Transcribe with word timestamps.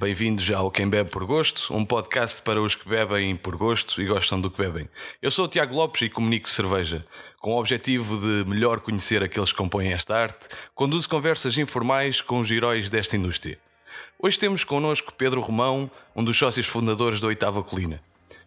Bem-vindos 0.00 0.50
ao 0.50 0.70
Quem 0.70 0.88
Bebe 0.88 1.10
por 1.10 1.26
Gosto, 1.26 1.76
um 1.76 1.84
podcast 1.84 2.40
para 2.40 2.58
os 2.58 2.74
que 2.74 2.88
bebem 2.88 3.36
por 3.36 3.54
gosto 3.54 4.00
e 4.00 4.06
gostam 4.06 4.40
do 4.40 4.50
que 4.50 4.62
bebem. 4.62 4.88
Eu 5.20 5.30
sou 5.30 5.44
o 5.44 5.48
Tiago 5.48 5.74
Lopes 5.74 6.00
e 6.00 6.08
comunico 6.08 6.48
cerveja. 6.48 7.04
Com 7.38 7.52
o 7.52 7.58
objetivo 7.58 8.16
de 8.16 8.48
melhor 8.48 8.80
conhecer 8.80 9.22
aqueles 9.22 9.52
que 9.52 9.58
compõem 9.58 9.92
esta 9.92 10.16
arte, 10.16 10.48
conduzo 10.74 11.06
conversas 11.06 11.58
informais 11.58 12.22
com 12.22 12.40
os 12.40 12.50
heróis 12.50 12.88
desta 12.88 13.14
indústria. 13.14 13.58
Hoje 14.18 14.38
temos 14.38 14.64
connosco 14.64 15.12
Pedro 15.12 15.42
Romão, 15.42 15.90
um 16.16 16.24
dos 16.24 16.38
sócios 16.38 16.66
fundadores 16.66 17.20
da 17.20 17.26
Oitava 17.26 17.62
Colina. 17.62 18.00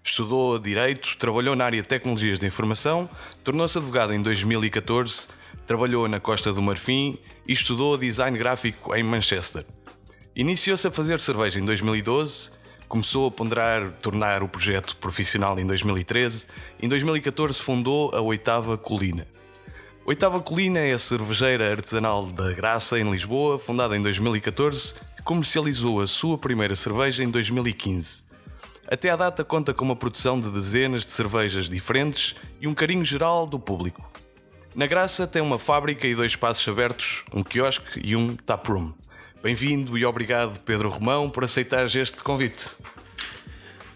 Estudou 0.04 0.58
Direito, 0.58 1.16
trabalhou 1.20 1.56
na 1.56 1.66
área 1.66 1.84
de 1.84 1.88
Tecnologias 1.88 2.40
de 2.40 2.48
Informação, 2.48 3.08
tornou-se 3.44 3.78
advogado 3.78 4.12
em 4.12 4.24
2014, 4.24 5.28
trabalhou 5.68 6.08
na 6.08 6.20
Costa 6.20 6.52
do 6.52 6.64
Marfim 6.64 7.16
e 7.48 7.54
estudou 7.54 7.96
Design 7.96 8.36
Gráfico 8.40 8.96
em 8.96 9.04
Manchester. 9.04 9.64
Iniciou-se 10.36 10.88
a 10.88 10.92
fazer 10.92 11.22
cerveja 11.22 11.60
em 11.60 11.66
2012, 11.66 12.50
começou 12.88 13.28
a 13.28 13.32
ponderar 13.32 13.92
tornar 14.02 14.42
o 14.42 14.48
projeto 14.48 14.98
profissional 14.98 15.60
em 15.60 15.66
2013 15.66 16.48
e 16.82 16.88
em 16.88 16.90
2014 16.90 17.62
fundou 17.62 18.10
a 18.16 18.20
Oitava 18.20 18.76
Colina. 18.76 19.28
Oitava 20.04 20.40
Colina 20.40 20.80
é 20.80 20.92
a 20.92 20.98
cervejeira 20.98 21.70
artesanal 21.70 22.26
da 22.26 22.52
Graça, 22.52 23.00
em 23.00 23.12
Lisboa, 23.12 23.60
fundada 23.60 23.96
em 23.96 24.02
2014, 24.02 24.96
que 25.18 25.22
comercializou 25.22 26.02
a 26.02 26.08
sua 26.08 26.36
primeira 26.36 26.76
cerveja 26.76 27.24
em 27.24 27.30
2015. 27.30 28.24
Até 28.88 29.12
à 29.12 29.16
data 29.16 29.44
conta 29.44 29.72
com 29.72 29.86
uma 29.86 29.96
produção 29.96 30.42
de 30.42 30.50
dezenas 30.50 31.06
de 31.06 31.12
cervejas 31.12 31.70
diferentes 31.70 32.36
e 32.60 32.68
um 32.68 32.74
carinho 32.74 33.06
geral 33.06 33.46
do 33.46 33.60
público. 33.60 34.04
Na 34.76 34.88
Graça 34.88 35.28
tem 35.28 35.44
uma 35.44 35.60
fábrica 35.60 36.08
e 36.08 36.16
dois 36.16 36.32
espaços 36.32 36.68
abertos, 36.68 37.24
um 37.32 37.44
quiosque 37.44 38.02
e 38.04 38.16
um 38.16 38.36
taproom. 38.36 38.92
Bem-vindo 39.44 39.98
e 39.98 40.06
obrigado, 40.06 40.58
Pedro 40.62 40.90
Romão, 40.90 41.30
por 41.30 41.44
aceitar 41.44 41.86
este 41.86 42.24
convite. 42.24 42.70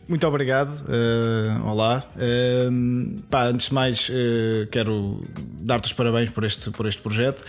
Muito 0.05 0.27
obrigado. 0.27 0.83
Uh, 0.83 1.65
olá. 1.65 2.03
Uh, 2.17 3.21
pá, 3.29 3.45
antes 3.45 3.69
de 3.69 3.73
mais, 3.73 4.09
uh, 4.09 4.67
quero 4.69 5.23
dar-te 5.61 5.85
os 5.85 5.93
parabéns 5.93 6.31
por 6.31 6.43
este, 6.43 6.69
por 6.71 6.85
este 6.85 7.01
projeto. 7.01 7.45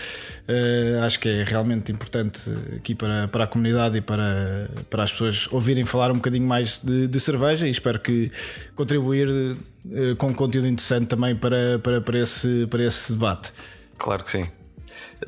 acho 1.04 1.18
que 1.18 1.28
é 1.28 1.42
realmente 1.42 1.90
importante 1.90 2.48
aqui 2.76 2.94
para, 2.94 3.26
para 3.26 3.42
a 3.42 3.46
comunidade 3.48 3.98
e 3.98 4.00
para, 4.00 4.70
para 4.88 5.02
as 5.02 5.10
pessoas 5.10 5.48
ouvirem 5.50 5.84
falar 5.84 6.12
um 6.12 6.18
bocadinho 6.18 6.46
mais 6.46 6.80
de, 6.80 7.08
de 7.08 7.18
cerveja 7.18 7.66
e 7.66 7.70
espero 7.70 7.98
que 7.98 8.30
contribuir 8.76 9.28
com 10.18 10.32
conteúdo 10.32 10.68
interessante 10.68 11.08
também 11.08 11.34
para, 11.34 11.80
para, 11.80 12.00
para, 12.00 12.18
esse, 12.20 12.64
para 12.68 12.84
esse 12.84 13.12
debate. 13.12 13.52
Claro 13.98 14.22
que 14.22 14.30
sim. 14.30 14.57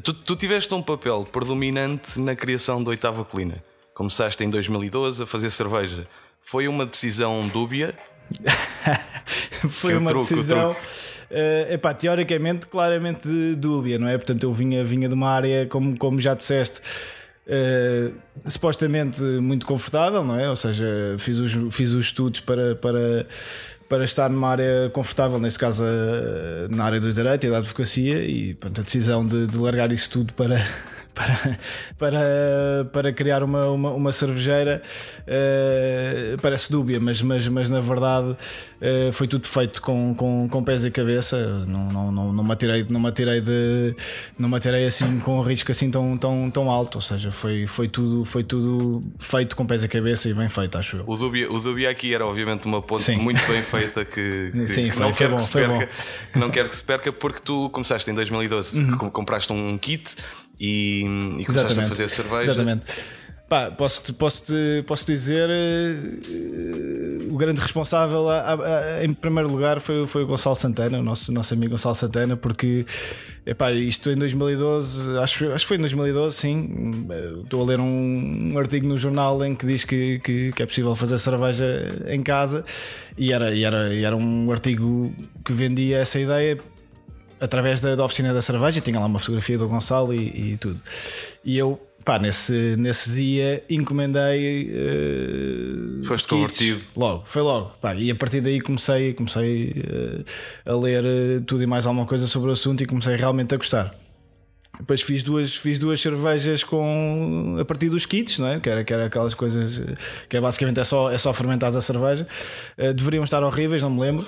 Tu, 0.02 0.12
tu 0.12 0.36
tiveste 0.36 0.72
um 0.72 0.82
papel 0.82 1.24
predominante 1.24 2.20
na 2.20 2.36
criação 2.36 2.82
da 2.82 2.90
Oitava 2.90 3.24
Colina. 3.24 3.62
Começaste 3.94 4.42
em 4.44 4.50
2012 4.50 5.22
a 5.22 5.26
fazer 5.26 5.50
cerveja. 5.50 6.06
Foi 6.40 6.68
uma 6.68 6.86
decisão 6.86 7.46
dúbia? 7.48 7.94
Foi 9.68 9.96
uma 9.96 10.14
decisão. 10.14 10.72
Uh, 10.72 11.74
epá, 11.74 11.92
teoricamente, 11.92 12.66
claramente 12.66 13.28
dúbia, 13.56 13.98
não 13.98 14.08
é? 14.08 14.16
Portanto, 14.16 14.42
eu 14.44 14.52
vinha, 14.52 14.84
vinha 14.84 15.08
de 15.08 15.14
uma 15.14 15.28
área, 15.28 15.66
como, 15.66 15.96
como 15.98 16.20
já 16.20 16.34
disseste, 16.34 16.80
uh, 17.46 18.14
supostamente 18.46 19.22
muito 19.22 19.66
confortável, 19.66 20.24
não 20.24 20.38
é? 20.38 20.48
Ou 20.48 20.56
seja, 20.56 20.86
fiz 21.18 21.38
os, 21.38 21.74
fiz 21.74 21.92
os 21.92 22.06
estudos 22.06 22.40
para, 22.40 22.74
para, 22.76 23.26
para 23.88 24.04
estar 24.04 24.28
numa 24.28 24.48
área 24.48 24.90
confortável, 24.92 25.38
neste 25.38 25.58
caso 25.58 25.84
na 26.70 26.84
área 26.84 27.00
do 27.00 27.12
direito 27.12 27.46
e 27.46 27.50
da 27.50 27.58
advocacia, 27.58 28.24
e 28.24 28.56
a 28.62 28.82
decisão 28.82 29.26
de, 29.26 29.46
de 29.46 29.58
largar 29.58 29.92
isso 29.92 30.10
tudo 30.10 30.34
para, 30.34 30.56
para, 31.14 31.58
para, 31.98 32.84
para 32.92 33.12
criar 33.12 33.42
uma, 33.42 33.66
uma, 33.68 33.90
uma 33.90 34.12
cervejeira 34.12 34.82
uh, 35.22 36.40
parece 36.40 36.70
dúbia, 36.70 36.98
mas, 37.00 37.20
mas, 37.22 37.48
mas 37.48 37.68
na 37.68 37.80
verdade 37.80 38.30
uh, 38.30 39.12
foi 39.12 39.26
tudo 39.26 39.46
feito 39.46 39.82
com, 39.82 40.14
com, 40.14 40.48
com 40.48 40.62
pés 40.62 40.84
e 40.84 40.90
cabeça. 40.90 41.64
Não, 41.66 41.92
não, 41.92 42.12
não, 42.12 42.32
não, 42.32 42.44
me 42.44 42.52
atirei, 42.52 42.86
não, 42.88 43.00
me 43.00 43.08
atirei 43.08 43.40
de, 43.40 43.94
não 44.38 44.48
me 44.48 44.56
atirei 44.56 44.86
assim 44.86 45.18
com 45.20 45.38
um 45.38 45.42
risco 45.42 45.70
assim 45.70 45.90
tão, 45.90 46.16
tão, 46.16 46.50
tão 46.50 46.70
alto. 46.70 46.96
Ou 46.96 47.02
seja, 47.02 47.30
foi, 47.30 47.66
foi, 47.66 47.88
tudo, 47.88 48.24
foi 48.24 48.44
tudo 48.44 49.02
feito 49.18 49.56
com 49.56 49.66
pés 49.66 49.84
e 49.84 49.88
cabeça 49.88 50.28
e 50.28 50.34
bem 50.34 50.48
feito, 50.48 50.78
acho 50.78 50.98
eu. 50.98 51.04
O 51.06 51.16
dúbia, 51.16 51.50
o 51.50 51.58
dúbia 51.60 51.90
aqui 51.90 52.14
era 52.14 52.26
obviamente 52.26 52.66
uma 52.66 52.80
ponte 52.80 53.02
Sim. 53.02 53.16
muito 53.16 53.44
bem 53.46 53.62
feita 53.62 54.04
que, 54.04 54.50
que, 54.52 54.66
Sim, 54.68 54.90
foi, 54.90 55.06
não 55.06 55.14
foi 55.14 55.26
quer 55.26 55.30
bom, 55.30 55.36
que 55.36 55.42
se 55.42 55.52
perca, 55.52 55.88
bom. 56.34 56.40
não 56.40 56.50
quer 56.50 56.68
que 56.68 56.76
se 56.76 56.82
perca 56.82 57.12
porque 57.12 57.40
tu 57.44 57.68
começaste 57.70 58.10
em 58.10 58.14
2012, 58.14 58.80
uhum. 58.80 59.10
compraste 59.10 59.52
um 59.52 59.76
kit 59.76 60.16
e, 60.60 61.00
e 61.38 61.44
começaste 61.44 61.72
Exatamente. 61.72 61.80
a 61.80 61.88
fazer 61.88 62.08
cerveja. 62.08 62.52
Exatamente. 62.52 62.84
Pá, 63.50 63.68
posso, 63.68 64.14
posso, 64.14 64.44
-te, 64.44 64.84
posso 64.86 65.04
dizer 65.06 65.50
uh, 65.50 67.34
o 67.34 67.36
grande 67.36 67.60
responsável 67.60 68.28
a, 68.28 68.38
a, 68.38 68.54
a, 68.54 69.04
em 69.04 69.12
primeiro 69.12 69.50
lugar 69.50 69.80
foi, 69.80 70.06
foi 70.06 70.22
o 70.22 70.26
Gonçalo 70.28 70.54
Santana, 70.54 71.00
o 71.00 71.02
nosso, 71.02 71.32
nosso 71.32 71.54
amigo 71.54 71.72
Gonçalo 71.72 71.96
Santana, 71.96 72.36
porque 72.36 72.86
epá, 73.44 73.72
isto 73.72 74.08
em 74.08 74.16
2012, 74.16 75.18
acho, 75.18 75.50
acho 75.50 75.64
que 75.64 75.68
foi 75.68 75.78
em 75.78 75.80
2012, 75.80 76.36
sim. 76.36 77.08
Estou 77.42 77.62
a 77.62 77.66
ler 77.66 77.80
um, 77.80 78.52
um 78.52 78.56
artigo 78.56 78.86
no 78.86 78.96
jornal 78.96 79.44
em 79.44 79.56
que 79.56 79.66
diz 79.66 79.82
que, 79.82 80.20
que, 80.20 80.52
que, 80.52 80.62
é 80.62 80.66
possível 80.66 80.94
fazer 80.94 81.18
cerveja 81.18 81.64
em 82.06 82.22
casa 82.22 82.62
e 83.18 83.32
era, 83.32 83.52
e 83.52 83.64
era, 83.64 83.92
e 83.92 84.04
era 84.04 84.16
um 84.16 84.52
artigo 84.52 85.12
que 85.44 85.52
vendia 85.52 85.98
essa 85.98 86.20
ideia 86.20 86.56
através 87.40 87.80
da, 87.80 87.94
da, 87.94 88.04
oficina 88.04 88.32
da 88.34 88.42
cerveja, 88.42 88.80
tinha 88.80 88.98
lá 88.98 89.06
uma 89.06 89.18
fotografia 89.18 89.56
do 89.56 89.68
Gonçalo 89.68 90.14
e, 90.14 90.52
e 90.52 90.56
tudo. 90.58 90.80
E 91.44 91.56
eu, 91.56 91.80
pá, 92.04 92.18
nesse, 92.18 92.76
nesse 92.76 93.12
dia 93.12 93.64
encomendei. 93.68 94.70
Uh, 94.70 96.04
Foste 96.04 96.28
convertido. 96.28 96.80
Logo, 96.96 97.22
foi 97.26 97.42
logo. 97.42 97.72
Pá, 97.80 97.94
e 97.94 98.10
a 98.10 98.14
partir 98.14 98.40
daí 98.40 98.60
comecei, 98.60 99.14
comecei 99.14 99.74
uh, 100.66 100.70
a 100.70 100.74
ler 100.76 101.04
uh, 101.04 101.40
tudo 101.42 101.62
e 101.62 101.66
mais 101.66 101.86
alguma 101.86 102.06
coisa 102.06 102.26
sobre 102.26 102.50
o 102.50 102.52
assunto 102.52 102.82
e 102.82 102.86
comecei 102.86 103.16
realmente 103.16 103.54
a 103.54 103.56
gostar. 103.56 103.94
Depois 104.80 105.02
fiz 105.02 105.22
duas, 105.22 105.54
fiz 105.54 105.78
duas 105.78 106.00
cervejas 106.00 106.64
com 106.64 107.56
a 107.60 107.64
partir 107.64 107.88
dos 107.88 108.06
kits, 108.06 108.38
não 108.38 108.48
é? 108.48 108.60
Que 108.60 108.68
era, 108.68 108.84
que 108.84 108.92
era 108.92 109.06
aquelas 109.06 109.34
coisas 109.34 109.80
que 110.28 110.36
é 110.36 110.40
basicamente 110.40 110.80
é 110.80 110.84
só, 110.84 111.10
é 111.10 111.18
só 111.18 111.32
fermentar 111.32 111.74
a 111.76 111.80
cerveja. 111.80 112.26
Uh, 112.78 112.92
deveriam 112.94 113.24
estar 113.24 113.42
horríveis, 113.42 113.82
não 113.82 113.90
me 113.90 114.00
lembro. 114.00 114.24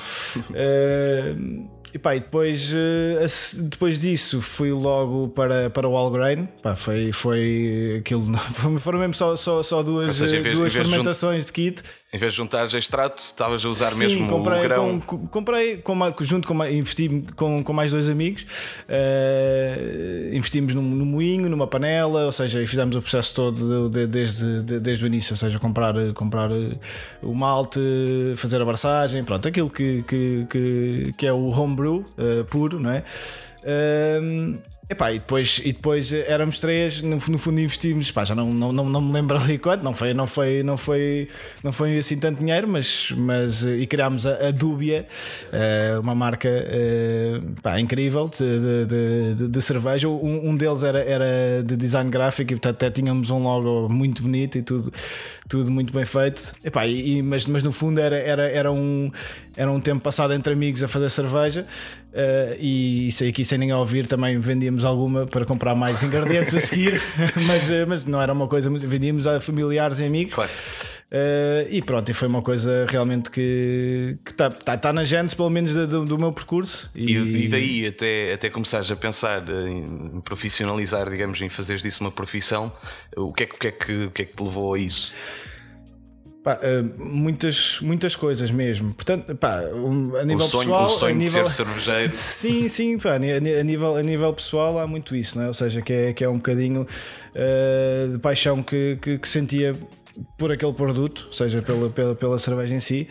Uh, 0.51 1.73
E, 1.95 1.99
pá, 1.99 2.17
e 2.17 2.21
depois, 2.21 2.73
eh, 2.75 3.27
depois 3.65 3.99
disso 3.99 4.41
fui 4.41 4.73
logo 4.73 5.29
para, 5.29 5.69
para 5.69 5.87
o 5.87 5.95
Allgrain. 5.95 6.47
Pá, 6.63 6.75
foi, 6.75 7.13
foi 7.13 7.97
aquilo. 7.99 8.25
Foram 8.81 8.99
mesmo 8.99 9.13
só, 9.13 9.37
só, 9.37 9.63
só 9.63 9.83
duas, 9.83 10.17
seja, 10.17 10.41
vez, 10.41 10.57
duas 10.57 10.73
fermentações 10.73 11.45
de, 11.45 11.53
kit. 11.53 11.83
Em 12.11 12.17
vez 12.17 12.33
de 12.33 12.39
juntar 12.39 12.65
extrato, 12.65 13.19
estavas 13.19 13.63
a 13.63 13.69
usar 13.69 13.91
Sim, 13.91 13.99
mesmo 13.99 14.29
comprei, 14.29 14.61
o 14.61 14.63
grão. 14.63 15.01
Com, 15.01 15.27
comprei 15.27 15.77
com, 15.77 15.95
junto 16.23 16.49
com 16.49 16.65
investi 16.65 17.27
com, 17.37 17.63
com 17.63 17.73
mais 17.75 17.91
dois 17.91 18.09
amigos. 18.09 18.47
Uh, 18.89 20.35
investimos 20.43 20.75
num, 20.75 20.83
moinho, 20.83 21.49
numa 21.49 21.67
panela, 21.67 22.27
ou 22.27 22.33
seja, 22.33 22.65
fizemos 22.67 22.97
o 22.97 23.01
processo 23.01 23.33
todo 23.35 23.89
de, 23.89 24.01
de, 24.01 24.07
desde, 24.07 24.63
de, 24.63 24.81
desde 24.81 25.05
o 25.05 25.07
início, 25.07 25.33
ou 25.33 25.37
seja, 25.37 25.59
comprar, 25.59 25.95
comprar 26.15 26.51
o 27.23 27.35
malte, 27.35 27.81
fazer 28.37 28.61
a 28.61 28.65
barçagem, 28.65 29.23
pronto, 29.25 29.47
aquilo 29.47 29.71
que, 29.71 30.03
que, 30.03 30.47
que, 30.51 31.15
que 31.17 31.27
é 31.27 31.33
o 31.33 31.49
homebrew 31.49 32.05
uh, 32.19 32.45
puro, 32.47 32.81
não 32.81 32.91
é? 32.91 33.05
Um, 34.21 34.59
Epá, 34.93 35.11
e, 35.11 35.19
depois, 35.19 35.59
e 35.65 35.73
depois 35.73 36.13
éramos 36.13 36.59
três, 36.59 37.01
no, 37.01 37.17
no 37.17 37.39
fundo 37.39 37.59
investimos, 37.59 38.11
pá, 38.11 38.25
já 38.25 38.35
não, 38.35 38.53
não, 38.53 38.71
não, 38.73 38.85
não, 38.85 39.01
me 39.01 39.11
lembro 39.11 39.39
ali 39.41 39.57
quanto, 39.57 39.83
não 39.83 39.95
foi, 39.95 40.13
não 40.13 40.27
foi, 40.27 40.63
não 40.63 40.77
foi, 40.77 41.29
não 41.65 41.73
foi 41.73 41.97
assim 41.97 42.19
tanto 42.19 42.41
dinheiro, 42.41 42.69
mas, 42.69 43.11
mas 43.17 43.65
e 43.65 43.87
criámos 43.87 44.27
a, 44.27 44.49
a 44.49 44.51
Dúbia, 44.51 45.07
uh, 45.51 46.01
uma 46.01 46.15
marca 46.15 46.51
pá, 47.63 47.81
incrível 47.81 48.29
de, 48.29 48.87
de, 48.87 49.35
de, 49.35 49.49
de 49.49 49.63
cerveja. 49.63 50.09
Um, 50.09 50.51
um, 50.51 50.55
deles 50.55 50.83
era, 50.83 51.01
era 51.01 51.63
de 51.65 51.75
design 51.75 52.11
gráfico 52.11 52.53
e 52.53 52.57
portanto 52.57 52.75
até 52.75 52.91
tínhamos 52.91 53.31
um 53.31 53.43
logo 53.43 53.89
muito 53.89 54.23
bonito 54.23 54.59
e 54.59 54.63
tudo, 54.63 54.93
tudo 55.49 55.71
muito 55.71 55.91
bem 55.91 56.05
feito. 56.05 56.55
Epá, 56.63 56.87
e, 56.87 57.23
mas, 57.23 57.47
mas 57.47 57.63
no 57.63 57.73
fundo 57.73 57.99
era, 57.99 58.17
era, 58.17 58.47
era, 58.47 58.71
um, 58.71 59.11
era 59.57 59.71
um 59.71 59.81
tempo 59.81 60.03
passado 60.03 60.35
entre 60.35 60.53
amigos 60.53 60.83
a 60.83 60.89
fazer 60.89 61.09
cerveja 61.09 61.67
uh, 62.13 62.57
e 62.59 63.11
sei 63.11 63.31
aqui 63.31 63.45
sem 63.45 63.59
ninguém 63.59 63.75
ouvir 63.75 64.07
também 64.07 64.39
vendíamos 64.39 64.85
alguma 64.85 65.27
para 65.27 65.45
comprar 65.45 65.75
mais 65.75 66.03
ingredientes 66.03 66.55
a 66.55 66.61
seguir, 66.61 67.01
mas, 67.47 67.71
eh, 67.71 67.85
mas 67.87 68.05
não 68.05 68.21
era 68.21 68.33
uma 68.33 68.47
coisa, 68.47 68.71
vendíamos 68.71 69.27
a 69.27 69.41
familiares 69.41 69.99
e 70.01 70.05
amigos. 70.05 70.35
Claro. 70.35 70.51
Uh, 71.13 71.69
e 71.69 71.83
pronto, 71.83 72.11
e 72.11 72.15
foi 72.15 72.27
uma 72.27 72.41
coisa 72.41 72.87
realmente 72.89 73.31
que 73.31 74.17
está 74.27 74.49
tá, 74.49 74.79
tá 74.79 74.93
na 74.95 75.05
gênese, 75.05 75.37
pelo 75.37 75.51
menos, 75.51 75.75
do, 75.75 76.07
do 76.07 76.19
meu 76.19 76.33
percurso. 76.33 76.91
E... 76.95 77.13
e, 77.13 77.49
daí 77.49 77.87
até, 77.87 78.33
até 78.33 78.49
começares 78.49 78.91
a 78.91 78.97
pensar 78.97 79.45
em 79.69 80.23
profissionalizar, 80.23 81.11
digamos, 81.11 81.39
em 81.43 81.51
fazer 81.51 81.79
disso 81.81 82.03
uma 82.03 82.11
profissão, 82.11 82.73
o 83.15 83.31
que 83.31 83.43
é, 83.43 83.47
o 83.47 83.59
que, 83.59 83.67
é 83.67 83.71
que, 83.71 84.05
o 84.05 84.11
que, 84.11 84.23
é 84.23 84.25
que 84.25 84.35
te 84.35 84.43
levou 84.43 84.73
a 84.73 84.79
isso? 84.79 85.13
Pá, 86.43 86.59
uh, 86.59 87.05
muitas, 87.05 87.79
muitas 87.83 88.17
coisas 88.17 88.51
mesmo. 88.51 88.93
Portanto, 88.95 89.33
pá, 89.37 89.61
a 89.61 90.25
nível 90.25 90.47
o 90.47 90.49
sonho, 90.49 90.65
pessoal. 90.65 90.87
O 90.87 90.99
sonho 90.99 91.15
nível, 91.15 91.45
de 91.45 91.51
ser 91.51 91.65
cervejeiro. 91.65 92.11
Sim, 92.13 92.69
sim, 92.69 92.99
pá, 92.99 93.15
a, 93.15 93.19
nível, 93.63 93.97
a 93.97 94.03
nível 94.03 94.33
pessoal 94.35 94.79
há 94.81 94.87
muito 94.87 95.15
isso, 95.15 95.39
não 95.39 95.45
é? 95.45 95.49
ou 95.49 95.55
seja, 95.55 95.81
que 95.81 95.93
é, 95.93 96.13
que 96.13 96.25
é 96.25 96.29
um 96.29 96.37
bocadinho 96.37 96.83
uh, 96.83 98.13
de 98.13 98.19
paixão 98.19 98.61
que, 98.61 98.99
que, 99.01 99.19
que 99.19 99.29
sentia 99.29 99.79
por 100.37 100.51
aquele 100.51 100.73
produto, 100.73 101.29
seja 101.33 101.63
pela, 101.63 101.89
pela, 101.91 102.15
pela 102.17 102.39
cerveja 102.39 102.75
em 102.75 102.81
si. 102.81 103.07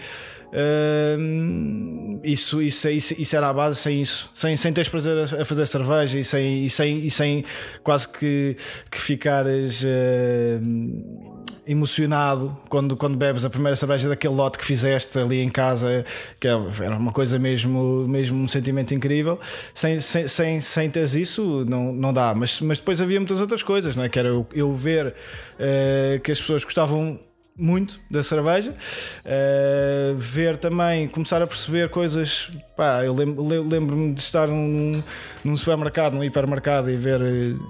Uh, 0.51 2.19
isso, 2.25 2.61
isso, 2.61 2.89
isso, 2.89 3.15
isso 3.17 3.35
era 3.37 3.47
a 3.47 3.53
base 3.53 3.77
sem 3.77 4.01
isso, 4.01 4.29
sem, 4.33 4.57
sem 4.57 4.73
teres 4.73 4.89
prazer 4.89 5.17
a, 5.17 5.45
fazer 5.45 5.65
cerveja 5.65 6.19
e 6.19 6.25
sem, 6.25 6.65
e 6.65 6.69
sem, 6.69 7.05
e 7.05 7.09
sem 7.09 7.45
quase 7.81 8.09
que, 8.09 8.57
que 8.91 8.99
ficares 8.99 9.81
uh, 9.83 11.30
emocionado 11.71 12.55
quando, 12.69 12.95
quando 12.95 13.17
bebes 13.17 13.45
a 13.45 13.49
primeira 13.49 13.75
cerveja 13.75 14.09
daquele 14.09 14.33
lote 14.33 14.57
que 14.57 14.65
fizeste 14.65 15.17
ali 15.17 15.41
em 15.41 15.49
casa, 15.49 16.03
que 16.39 16.47
é, 16.47 16.51
era 16.81 16.97
uma 16.97 17.11
coisa 17.11 17.39
mesmo, 17.39 18.07
mesmo 18.07 18.43
um 18.43 18.47
sentimento 18.47 18.93
incrível. 18.93 19.39
Sem, 19.73 19.99
sem, 19.99 20.27
sem, 20.27 20.61
sem 20.61 20.89
teres 20.89 21.15
isso, 21.15 21.65
não, 21.67 21.93
não 21.93 22.13
dá. 22.13 22.33
Mas, 22.35 22.59
mas 22.61 22.77
depois 22.77 23.01
havia 23.01 23.19
muitas 23.19 23.41
outras 23.41 23.63
coisas, 23.63 23.95
não 23.95 24.03
é? 24.03 24.09
que 24.09 24.19
era 24.19 24.29
eu, 24.29 24.45
eu 24.53 24.73
ver 24.73 25.07
uh, 25.07 26.19
que 26.21 26.31
as 26.31 26.39
pessoas 26.39 26.63
gostavam 26.63 27.19
muito 27.61 27.99
da 28.09 28.23
cerveja. 28.23 28.71
Uh, 28.71 30.15
ver 30.17 30.57
também, 30.57 31.07
começar 31.07 31.41
a 31.41 31.47
perceber 31.47 31.89
coisas. 31.89 32.51
Pá, 32.75 33.03
eu 33.05 33.13
lembro-me 33.13 34.13
de 34.13 34.19
estar 34.19 34.47
num, 34.47 35.03
num, 35.43 35.55
supermercado, 35.55 36.15
num 36.15 36.23
hipermercado 36.23 36.89
e 36.89 36.97
ver, 36.97 37.21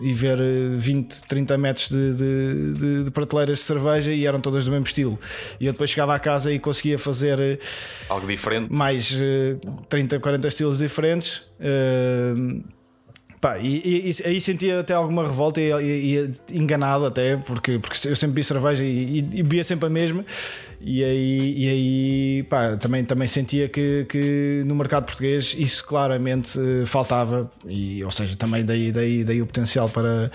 e 0.01 0.13
ver 0.13 0.39
20, 0.77 1.27
30 1.27 1.57
metros 1.57 1.89
de, 1.89 2.13
de, 2.13 2.73
de, 2.73 3.03
de, 3.03 3.11
prateleiras 3.11 3.57
de 3.59 3.63
cerveja 3.65 4.11
e 4.11 4.25
eram 4.25 4.39
todas 4.39 4.63
do 4.65 4.71
mesmo 4.71 4.85
estilo. 4.85 5.19
E 5.59 5.65
eu 5.65 5.73
depois 5.73 5.89
chegava 5.89 6.15
à 6.15 6.19
casa 6.19 6.51
e 6.53 6.57
conseguia 6.57 6.97
fazer 6.97 7.59
algo 8.07 8.25
diferente, 8.25 8.71
mais 8.71 9.13
30, 9.89 10.15
eh, 10.15 10.19
40 10.19 10.47
estilos 10.47 10.77
diferentes. 10.79 11.43
Uh, 11.59 12.80
Pá, 13.41 13.57
e, 13.57 13.81
e, 13.83 14.11
e, 14.11 14.27
aí 14.27 14.39
sentia 14.39 14.81
até 14.81 14.93
alguma 14.93 15.23
revolta 15.23 15.59
e, 15.59 15.71
e, 16.15 16.31
enganado 16.53 17.07
até, 17.07 17.37
porque, 17.37 17.79
porque 17.79 18.07
eu 18.07 18.15
sempre 18.15 18.35
vi 18.35 18.43
cerveja 18.43 18.83
e, 18.83 19.19
bebia 19.19 19.63
sempre 19.63 19.87
a 19.87 19.89
mesma. 19.89 20.23
E 20.79 21.03
aí, 21.03 21.53
e 21.57 21.69
aí 21.69 22.43
pá, 22.43 22.77
também, 22.77 23.03
também 23.03 23.27
sentia 23.27 23.67
que, 23.67 24.05
que 24.07 24.63
no 24.67 24.75
mercado 24.75 25.05
português 25.05 25.55
isso 25.57 25.83
claramente 25.85 26.59
eh, 26.59 26.85
faltava, 26.85 27.49
e, 27.67 28.03
ou 28.03 28.11
seja, 28.11 28.35
também 28.35 28.63
daí, 28.63 28.91
daí, 28.91 29.23
daí 29.23 29.41
o 29.41 29.47
potencial 29.47 29.89
para 29.89 30.29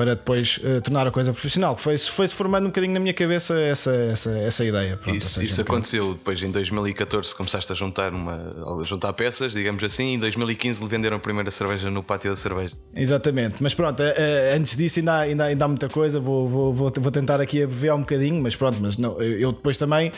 para 0.00 0.14
depois 0.14 0.58
uh, 0.64 0.80
tornar 0.80 1.06
a 1.06 1.10
coisa 1.10 1.30
profissional. 1.30 1.76
Foi-se 1.76 2.10
foi 2.10 2.26
-se 2.26 2.34
formando 2.34 2.64
um 2.64 2.68
bocadinho 2.68 2.94
na 2.94 3.00
minha 3.00 3.12
cabeça 3.12 3.60
essa, 3.60 3.92
essa, 3.92 4.30
essa 4.30 4.64
ideia. 4.64 4.96
Pronto, 4.96 5.18
isso, 5.18 5.28
seja, 5.28 5.46
isso 5.46 5.60
aconteceu 5.60 6.14
depois 6.14 6.42
em 6.42 6.50
2014, 6.50 7.34
começaste 7.34 7.70
a 7.70 7.74
juntar, 7.74 8.14
uma, 8.14 8.80
a 8.80 8.82
juntar 8.82 9.12
peças, 9.12 9.52
digamos 9.52 9.84
assim, 9.84 10.12
e 10.12 10.14
em 10.14 10.18
2015 10.18 10.80
lhe 10.80 10.88
venderam 10.88 11.18
a 11.18 11.20
primeira 11.20 11.50
cerveja 11.50 11.90
no 11.90 12.02
pátio 12.02 12.30
da 12.30 12.36
cerveja. 12.36 12.72
Exatamente, 12.96 13.56
mas 13.62 13.74
pronto, 13.74 14.02
uh, 14.02 14.56
antes 14.56 14.74
disso 14.74 15.00
ainda 15.00 15.12
há, 15.12 15.20
ainda, 15.20 15.44
ainda 15.44 15.64
há 15.66 15.68
muita 15.68 15.88
coisa, 15.90 16.18
vou, 16.18 16.48
vou, 16.48 16.72
vou, 16.72 16.90
vou 16.98 17.10
tentar 17.12 17.38
aqui 17.38 17.62
abreviar 17.62 17.94
um 17.94 18.00
bocadinho, 18.00 18.42
mas 18.42 18.56
pronto, 18.56 18.78
mas 18.80 18.96
não, 18.96 19.20
eu 19.20 19.52
depois 19.52 19.76
também. 19.76 20.10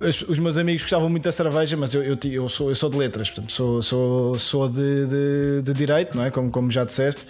Os 0.00 0.38
meus 0.38 0.56
amigos 0.56 0.82
gostavam 0.82 1.10
muito 1.10 1.24
da 1.24 1.32
cerveja, 1.32 1.76
mas 1.76 1.92
eu, 1.92 2.02
eu, 2.02 2.16
eu, 2.24 2.48
sou, 2.48 2.70
eu 2.70 2.74
sou 2.74 2.88
de 2.88 2.96
letras, 2.96 3.28
portanto, 3.28 3.52
sou, 3.52 3.82
sou, 3.82 4.38
sou 4.38 4.68
de, 4.68 5.06
de, 5.06 5.62
de 5.62 5.74
direito, 5.74 6.16
não 6.16 6.24
é? 6.24 6.30
Como, 6.30 6.50
como 6.50 6.70
já 6.70 6.84
disseste. 6.84 7.26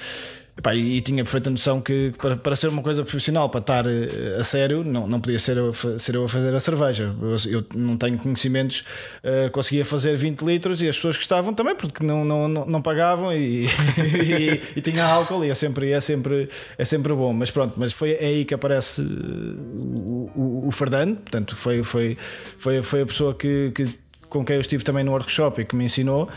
Epá, 0.58 0.75
e, 0.75 1.03
tinha 1.03 1.23
perfeita 1.23 1.50
noção 1.50 1.82
que 1.82 2.14
para, 2.17 2.35
para 2.35 2.56
ser 2.56 2.69
uma 2.69 2.81
coisa 2.81 3.03
profissional, 3.03 3.50
para 3.50 3.61
estar 3.61 3.87
uh, 3.87 4.41
a 4.41 4.43
sério, 4.43 4.82
não, 4.82 5.06
não 5.06 5.20
podia 5.20 5.38
ser 5.38 5.58
eu, 5.58 5.70
ser 5.73 6.14
eu 6.14 6.25
a 6.25 6.29
fazer 6.29 6.55
a 6.55 6.58
cerveja. 6.58 7.14
Eu, 7.20 7.58
eu 7.58 7.67
não 7.75 7.99
tenho 7.99 8.17
conhecimentos, 8.17 8.82
uh, 9.23 9.50
conseguia 9.50 9.85
fazer 9.85 10.17
20 10.17 10.41
litros 10.41 10.81
e 10.81 10.88
as 10.88 10.97
pessoas 10.97 11.19
gostavam 11.19 11.53
também 11.53 11.76
porque 11.76 12.03
não, 12.03 12.25
não, 12.25 12.49
não, 12.49 12.64
não 12.64 12.81
pagavam 12.81 13.35
e, 13.35 13.67
e, 14.00 14.62
e, 14.76 14.81
tinha 14.81 15.05
álcool 15.05 15.44
e 15.44 15.50
é 15.50 15.55
sempre, 15.55 15.93
é, 15.93 16.00
sempre, 16.00 16.49
é 16.79 16.85
sempre 16.87 17.12
bom. 17.12 17.35
Mas 17.35 17.50
pronto, 17.50 17.79
mas 17.79 17.93
foi 17.93 18.12
aí 18.17 18.47
que 18.47 18.55
aparece 18.55 19.03
o, 19.03 20.31
o, 20.35 20.69
o 20.69 20.70
Fernando, 20.70 21.17
portanto, 21.17 21.55
foi, 21.55 21.82
foi, 21.82 22.17
foi, 22.56 22.81
foi 22.81 23.03
a 23.03 23.06
pessoa 23.06 23.35
que, 23.35 23.73
que, 23.75 23.87
com 24.31 24.43
quem 24.43 24.56
eu 24.56 24.62
estive 24.62 24.82
também 24.82 25.05
no 25.05 25.12
workshop 25.12 25.61
e 25.61 25.64
que 25.67 25.76
me 25.76 25.85
ensinou. 25.85 26.31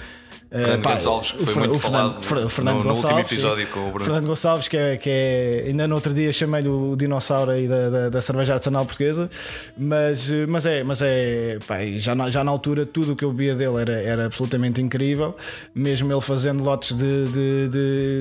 Fernando 0.51 0.81
pá, 0.81 0.91
Gonçalves, 0.93 1.31
que 1.31 1.45
foi 1.45 1.55
muito 1.59 1.75
o 1.75 1.79
Fernando, 1.79 2.23
falado 2.23 2.49
Fernando 2.49 2.77
no, 2.77 2.83
Gonçalves, 2.83 3.11
no 3.11 3.17
último 3.19 3.35
episódio 3.35 3.67
com 3.67 3.79
o 3.79 3.91
Bruno. 3.91 3.99
Fernando 3.99 4.25
Gonçalves, 4.25 4.67
que 4.67 4.77
é, 4.77 4.97
que 4.97 5.09
é 5.09 5.63
ainda 5.67 5.87
no 5.87 5.93
outro 5.95 6.11
dia 6.11 6.31
chamei-lhe 6.31 6.67
o 6.67 6.95
dinossauro 6.95 7.51
aí 7.51 7.67
da, 7.67 7.89
da, 7.89 8.09
da, 8.09 8.21
cerveja 8.21 8.53
artesanal 8.53 8.83
portuguesa, 8.83 9.29
mas, 9.77 10.31
mas 10.47 10.65
é, 10.65 10.83
mas 10.83 11.01
é 11.03 11.59
pá, 11.67 11.77
já, 11.97 12.15
na, 12.15 12.31
já 12.31 12.43
na 12.43 12.49
altura 12.49 12.83
tudo 12.83 13.13
o 13.13 13.15
que 13.15 13.23
eu 13.23 13.31
via 13.31 13.53
dele 13.53 13.77
era, 13.79 13.93
era 13.93 14.25
absolutamente 14.25 14.81
incrível, 14.81 15.35
mesmo 15.73 16.11
ele 16.11 16.21
fazendo 16.21 16.63
lotes 16.63 16.97
de, 16.97 17.27
de, 17.27 17.69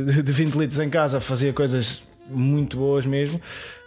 de, 0.04 0.22
de 0.22 0.32
20 0.32 0.54
litros 0.56 0.80
em 0.80 0.90
casa, 0.90 1.20
fazia 1.20 1.52
coisas 1.54 2.02
muito 2.28 2.76
boas 2.76 3.06
mesmo. 3.06 3.40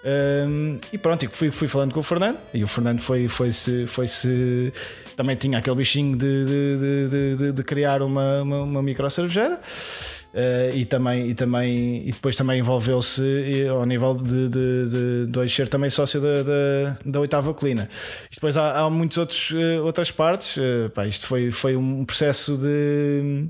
Um, 0.04 0.80
e 0.92 0.98
pronto, 0.98 1.30
fui, 1.32 1.52
fui 1.52 1.68
falando 1.68 1.94
com 1.94 2.00
o 2.00 2.04
Fernando 2.04 2.40
e 2.54 2.64
o 2.64 2.68
Fernando 2.68 3.00
foi, 3.00 3.28
foi, 3.28 3.52
-se, 3.52 3.86
foi 3.86 4.08
-se, 4.08 4.74
também 5.16 5.36
tinha 5.36 5.60
aquele 5.60 5.76
bichinho 5.76 6.18
de, 6.18 6.46
de, 6.46 7.10
de, 7.10 7.36
de, 7.36 7.52
de 7.54 7.64
criar 7.64 8.02
uma, 8.02 8.42
uma, 8.42 8.62
uma 8.64 8.82
micro 8.82 9.10
cervejeira. 9.10 9.60
Uh, 10.34 10.74
e 10.74 10.86
também 10.86 11.30
e 11.30 11.36
também 11.36 12.08
e 12.08 12.12
depois 12.14 12.38
também 12.38 12.58
envolveu-se 12.58 13.68
ao 13.70 13.86
nível 13.86 14.16
de, 14.16 14.48
de, 14.48 14.86
de, 14.88 15.26
de 15.26 15.50
ser 15.50 15.68
também 15.68 15.90
sócio 15.90 16.22
da, 16.22 16.42
da, 16.42 16.98
da 17.06 17.20
oitava 17.20 17.54
colina 17.54 17.90
e 18.32 18.36
depois 18.36 18.56
há, 18.56 18.80
há 18.80 18.90
muitas 18.90 19.18
outros, 19.18 19.52
uh, 19.52 19.84
outras 19.84 20.10
partes 20.10 20.56
uh, 20.56 20.90
pá, 20.96 21.06
isto 21.06 21.28
foi, 21.28 21.52
foi 21.52 21.76
um 21.76 22.06
processo 22.06 22.56
de 22.56 23.50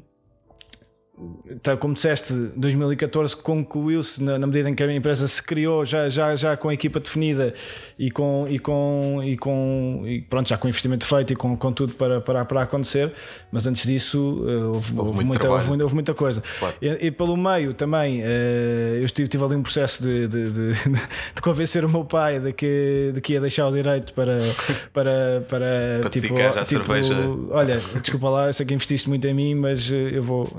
como 1.79 1.93
disseste, 1.93 2.33
2014 2.55 3.35
concluiu-se 3.37 4.23
na, 4.23 4.39
na, 4.39 4.47
medida 4.47 4.69
em 4.69 4.75
que 4.75 4.83
a 4.83 4.93
empresa 4.93 5.27
se 5.27 5.41
criou 5.41 5.85
já, 5.85 6.09
já, 6.09 6.35
já 6.35 6.57
com 6.57 6.69
a 6.69 6.73
equipa 6.73 6.99
definida 6.99 7.53
e 7.97 8.09
com, 8.09 8.45
e 8.49 8.57
com, 8.59 9.21
e 9.23 9.37
com 9.37 10.03
e 10.05 10.21
pronto, 10.21 10.49
já 10.49 10.57
com 10.57 10.67
investimento 10.67 11.05
feito 11.05 11.33
e 11.33 11.35
com, 11.35 11.55
com 11.55 11.71
tudo 11.71 11.93
para, 11.93 12.21
para, 12.21 12.45
para 12.45 12.61
acontecer, 12.61 13.11
mas 13.51 13.67
antes 13.67 13.85
disso 13.85 14.45
eh, 14.47 14.55
houve, 14.55 14.73
houve, 14.73 14.99
houve 14.99 15.23
muita, 15.25 15.51
houve, 15.51 15.81
houve, 15.81 15.93
muita 15.93 16.13
coisa. 16.13 16.41
Claro. 16.59 16.75
E, 16.81 17.07
e, 17.07 17.11
pelo 17.11 17.37
meio 17.37 17.73
também 17.73 18.21
eh, 18.23 18.99
eu 19.01 19.07
tive, 19.09 19.27
tive 19.27 19.43
ali 19.43 19.55
um 19.55 19.63
processo 19.63 20.03
de, 20.03 20.27
de, 20.27 20.51
de, 20.51 20.73
de, 21.35 21.41
convencer 21.41 21.85
o 21.85 21.89
meu 21.89 22.05
pai 22.05 22.39
de 22.39 22.53
que, 22.53 23.11
de 23.13 23.21
que 23.21 23.33
ia 23.33 23.41
deixar 23.41 23.67
o 23.67 23.71
direito 23.71 24.13
para, 24.13 24.37
para, 24.93 25.45
para, 25.47 25.99
para 26.01 26.09
tipo, 26.09 26.27
tipo 26.27 26.65
cerveja. 26.65 27.15
olha, 27.49 27.79
desculpa 28.01 28.29
lá, 28.29 28.47
eu 28.47 28.53
sei 28.53 28.65
que 28.65 28.73
investiste 28.73 29.07
muito 29.09 29.27
em 29.27 29.33
mim, 29.33 29.55
mas 29.55 29.91
eh, 29.91 30.11
eu 30.13 30.23
vou 30.23 30.49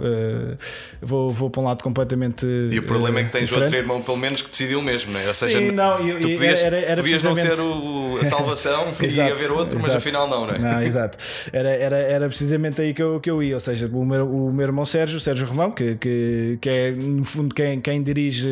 vou, 1.00 1.30
vou 1.30 1.50
para 1.50 1.61
um 1.61 1.64
lado 1.64 1.82
completamente. 1.82 2.47
E 2.47 2.78
o 2.78 2.82
problema 2.82 3.21
é 3.21 3.25
que 3.25 3.30
tens 3.30 3.44
diferente. 3.44 3.64
outro 3.64 3.78
irmão, 3.78 4.02
pelo 4.02 4.16
menos, 4.16 4.42
que 4.42 4.50
decidiu 4.50 4.82
mesmo, 4.82 5.12
não 5.12 5.21
é? 5.21 5.26
Ou 5.26 5.35
seja, 5.35 5.59
Sim, 5.59 5.71
não, 5.73 6.06
eu, 6.06 6.21
tu 6.21 6.28
podias, 6.28 6.61
era, 6.61 6.76
era 6.78 7.02
podias 7.02 7.23
precisamente... 7.23 7.49
não 7.49 7.54
ser 7.54 7.62
o, 7.62 8.18
a 8.21 8.26
salvação 8.26 8.92
e 9.00 9.21
haver 9.21 9.50
outro, 9.50 9.76
exato. 9.76 9.92
mas 9.92 9.97
afinal 9.97 10.28
não, 10.28 10.47
não 10.47 10.54
é? 10.54 10.59
Não, 10.59 10.82
exato. 10.82 11.18
Era, 11.52 11.71
era, 11.71 11.97
era 11.97 12.28
precisamente 12.28 12.80
aí 12.80 12.94
que 12.94 13.02
eu, 13.02 13.21
que 13.21 13.30
eu 13.30 13.42
ia, 13.42 13.54
ou 13.54 13.61
seja, 13.61 13.90
o 13.92 14.04
meu, 14.04 14.28
o 14.28 14.52
meu 14.52 14.66
irmão 14.66 14.85
Sérgio, 14.85 15.21
Sérgio 15.21 15.47
Romão, 15.47 15.71
que, 15.71 15.97
que, 15.97 16.59
que 16.61 16.68
é 16.68 16.90
no 16.92 17.25
fundo 17.25 17.54
quem, 17.54 17.80
quem 17.80 18.02
dirige, 18.02 18.49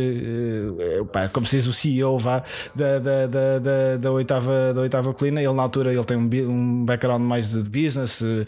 uh, 1.01 1.05
pá, 1.07 1.29
como 1.29 1.47
se 1.47 1.57
diz, 1.57 1.67
o 1.67 1.73
CEO 1.73 2.19
vá, 2.19 2.43
da, 2.75 2.99
da, 2.99 3.27
da, 3.27 3.59
da, 3.59 3.97
da, 3.97 4.13
oitava, 4.13 4.73
da 4.75 4.81
oitava 4.81 5.13
colina. 5.13 5.41
Ele, 5.41 5.53
na 5.53 5.63
altura, 5.63 5.93
ele 5.93 6.05
tem 6.05 6.17
um, 6.17 6.29
um 6.49 6.85
background 6.85 7.23
mais 7.23 7.53
de 7.53 7.63
business, 7.69 8.21
uh, 8.23 8.47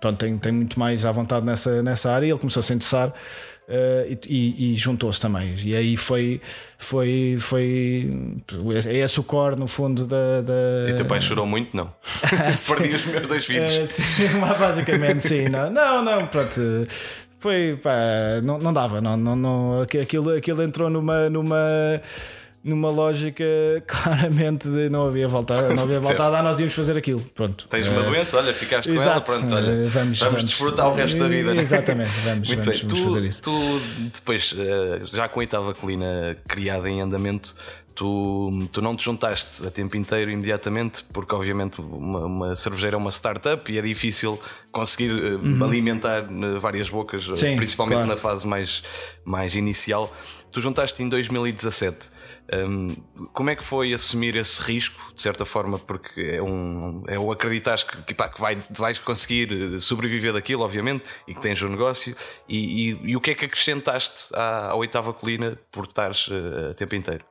pronto, 0.00 0.18
tem, 0.18 0.38
tem 0.38 0.52
muito 0.52 0.78
mais 0.78 1.04
à 1.04 1.12
vontade 1.12 1.44
nessa, 1.44 1.82
nessa 1.82 2.01
área. 2.10 2.26
Ele 2.26 2.38
começou 2.38 2.60
a 2.60 2.62
se 2.62 2.72
interessar 2.74 3.08
uh, 3.08 4.18
e, 4.28 4.72
e 4.72 4.74
juntou-se 4.74 5.20
também. 5.20 5.54
E 5.64 5.74
aí 5.74 5.96
foi, 5.96 6.40
foi, 6.78 7.36
foi 7.38 8.10
é 8.86 8.98
esse 8.98 9.20
o 9.20 9.22
core 9.22 9.56
no 9.56 9.66
fundo 9.66 10.06
da. 10.06 10.42
da... 10.42 10.90
E 10.90 10.94
teu 10.94 11.04
pai 11.04 11.20
chorou 11.20 11.46
muito? 11.46 11.76
Não. 11.76 11.92
Perdi 12.76 12.94
os 12.94 13.06
meus 13.06 13.28
dois 13.28 13.44
filhos. 13.44 13.72
Uh, 13.72 13.86
sim, 13.86 14.40
basicamente, 14.58 15.20
sim. 15.20 15.48
Não, 15.48 15.70
não, 15.70 16.02
não 16.02 16.26
pronto. 16.26 16.60
Foi, 17.38 17.76
pá, 17.82 18.40
não, 18.44 18.56
não 18.58 18.72
dava, 18.72 19.00
não, 19.00 19.16
não, 19.16 19.34
não, 19.34 19.82
aquilo, 19.82 20.30
aquilo 20.36 20.62
entrou 20.62 20.88
numa. 20.88 21.28
numa 21.28 22.00
numa 22.64 22.90
lógica 22.90 23.44
claramente 23.86 24.68
de 24.68 24.88
não 24.88 25.06
havia 25.06 25.26
volta, 25.26 25.74
não 25.74 25.82
havia 25.82 26.00
volta 26.00 26.26
a 26.26 26.30
dar, 26.30 26.42
nós 26.42 26.60
íamos 26.60 26.74
fazer 26.74 26.96
aquilo. 26.96 27.20
Pronto. 27.34 27.66
Tens 27.68 27.88
uma 27.88 28.00
uh, 28.00 28.04
doença, 28.04 28.36
olha, 28.36 28.52
ficaste 28.52 28.92
com 28.92 29.02
ela, 29.02 29.20
pronto, 29.20 29.54
olha, 29.54 29.72
vamos, 29.72 29.90
vamos, 29.90 30.18
vamos 30.20 30.44
desfrutar 30.44 30.88
o 30.88 30.94
resto 30.94 31.18
da 31.18 31.28
vida. 31.28 31.54
Né? 31.54 31.62
Exatamente, 31.62 32.12
vamos, 32.24 32.48
Muito 32.48 32.64
vamos, 32.64 32.80
bem. 32.80 32.88
Vamos 32.88 33.02
tu, 33.02 33.08
fazer 33.08 33.24
isso. 33.26 33.42
Tu, 33.42 34.10
depois, 34.14 34.54
eh, 34.58 35.00
já 35.12 35.28
com 35.28 35.40
a 35.40 35.42
oitava 35.42 35.74
colina 35.74 36.36
criada 36.46 36.88
em 36.88 37.00
andamento, 37.00 37.54
Tu, 37.94 38.68
tu 38.72 38.80
não 38.80 38.96
te 38.96 39.04
juntaste 39.04 39.66
a 39.66 39.70
tempo 39.70 39.98
inteiro 39.98 40.30
imediatamente, 40.30 41.04
porque 41.12 41.34
obviamente 41.34 41.78
uma, 41.80 42.24
uma 42.24 42.56
cervejeira 42.56 42.96
é 42.96 42.98
uma 42.98 43.10
startup 43.10 43.70
e 43.70 43.76
é 43.76 43.82
difícil 43.82 44.40
conseguir 44.70 45.10
eh, 45.10 45.34
uhum. 45.34 45.62
alimentar 45.62 46.26
várias 46.58 46.88
bocas, 46.88 47.26
Sim, 47.34 47.56
principalmente 47.56 47.98
claro. 47.98 48.10
na 48.10 48.16
fase 48.16 48.46
mais, 48.46 48.82
mais 49.24 49.54
inicial. 49.54 50.10
Tu 50.52 50.60
juntaste 50.60 51.02
em 51.02 51.08
2017. 51.08 52.10
Um, 52.52 52.94
como 53.32 53.48
é 53.48 53.56
que 53.56 53.64
foi 53.64 53.94
assumir 53.94 54.36
esse 54.36 54.60
risco, 54.60 55.12
de 55.14 55.22
certa 55.22 55.46
forma, 55.46 55.78
porque 55.78 56.20
é 56.20 56.42
um, 56.42 57.02
é 57.08 57.18
um 57.18 57.32
acreditar 57.32 57.78
que, 58.06 58.12
pá, 58.12 58.28
que 58.28 58.38
vai, 58.38 58.58
vais 58.70 58.98
conseguir 58.98 59.50
eh, 59.50 59.80
sobreviver 59.80 60.34
daquilo, 60.34 60.62
obviamente, 60.62 61.04
e 61.26 61.34
que 61.34 61.40
tens 61.40 61.62
um 61.62 61.70
negócio, 61.70 62.14
e, 62.46 62.90
e, 62.90 63.10
e 63.12 63.16
o 63.16 63.20
que 63.20 63.30
é 63.30 63.34
que 63.34 63.46
acrescentaste 63.46 64.34
à, 64.34 64.70
à 64.70 64.74
oitava 64.74 65.14
colina 65.14 65.58
por 65.70 65.86
estares 65.86 66.28
uh, 66.28 66.74
tempo 66.76 66.94
inteiro? 66.94 67.24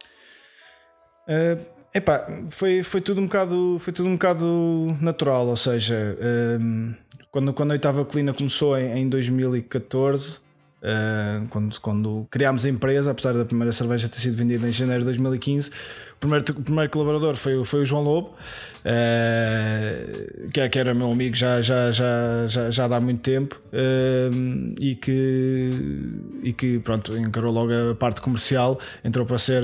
Uh, 1.28 1.64
epá, 1.94 2.26
foi, 2.50 2.82
foi, 2.82 3.02
tudo 3.02 3.22
um 3.22 3.26
bocado, 3.26 3.78
foi 3.80 3.94
tudo 3.94 4.10
um 4.10 4.14
bocado 4.14 4.98
natural, 5.00 5.46
ou 5.46 5.56
seja, 5.56 6.18
um, 6.60 6.96
quando, 7.30 7.54
quando 7.54 7.72
a 7.72 7.74
oitava 7.74 8.04
colina 8.04 8.34
começou 8.34 8.76
em, 8.78 9.02
em 9.02 9.10
2014, 9.10 10.40
uh, 10.82 11.48
quando, 11.50 11.80
quando 11.80 12.28
criámos 12.30 12.66
a 12.66 12.70
empresa, 12.70 13.12
apesar 13.12 13.34
da 13.34 13.46
primeira 13.46 13.72
cerveja 13.72 14.08
ter 14.08 14.20
sido 14.20 14.36
vendida 14.36 14.68
em 14.68 14.74
janeiro 14.74 15.02
de 15.02 15.06
2015 15.06 15.72
primeiro, 16.22 16.46
o 16.52 16.62
primeiro 16.62 16.90
colaborador 16.92 17.36
foi, 17.36 17.66
foi 17.66 17.82
o 17.82 17.86
João 17.86 18.04
Lobo, 18.04 18.30
uh, 18.30 18.34
que, 20.54 20.62
é, 20.62 20.70
que 20.70 20.78
era 20.78 20.94
meu 20.94 21.12
amigo 21.12 21.36
já, 21.36 21.62
já, 21.62 21.92
já, 21.92 22.46
já, 22.48 22.70
já 22.70 22.86
há 22.86 23.02
muito 23.02 23.22
tempo 23.22 23.60
uh, 23.74 24.76
e, 24.80 24.96
que, 24.96 25.72
e 26.44 26.54
que 26.54 26.80
pronto, 26.80 27.18
encarou 27.18 27.52
logo 27.52 27.72
a 27.92 27.96
parte 27.96 28.22
comercial, 28.22 28.80
entrou 29.04 29.26
para 29.26 29.40
ser, 29.40 29.64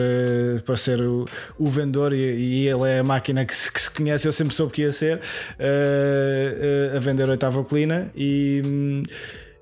para 0.65 0.75
ser 0.75 0.99
o, 0.99 1.25
o 1.59 1.69
vendedor 1.69 2.11
e, 2.11 2.17
e, 2.17 2.67
ele 2.67 2.89
é 2.89 2.99
a 2.99 3.03
máquina 3.03 3.45
que 3.45 3.55
se, 3.55 3.71
que 3.71 3.79
se 3.79 3.91
conhece, 3.91 4.27
eu 4.27 4.31
sempre 4.31 4.55
soube 4.55 4.73
que 4.73 4.81
ia 4.81 4.91
ser 4.91 5.21
a 6.95 6.99
vender 6.99 7.29
oitava 7.29 7.63
colina 7.63 8.09
e. 8.15 9.03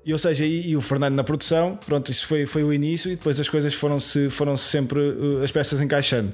E, 0.06 0.12
ou 0.12 0.18
seja, 0.20 0.46
e, 0.46 0.68
e, 0.68 0.76
o 0.76 0.80
Fernando 0.80 1.16
na 1.16 1.24
produção, 1.24 1.76
pronto, 1.84 2.12
isso 2.12 2.24
foi, 2.28 2.46
foi 2.46 2.62
o 2.62 2.72
início 2.72 3.10
e 3.10 3.16
depois 3.16 3.40
as 3.40 3.48
coisas 3.48 3.74
foram-se 3.74 4.30
foram 4.30 4.56
-se 4.56 4.62
sempre 4.62 5.00
as 5.42 5.50
peças 5.50 5.80
encaixando. 5.80 6.32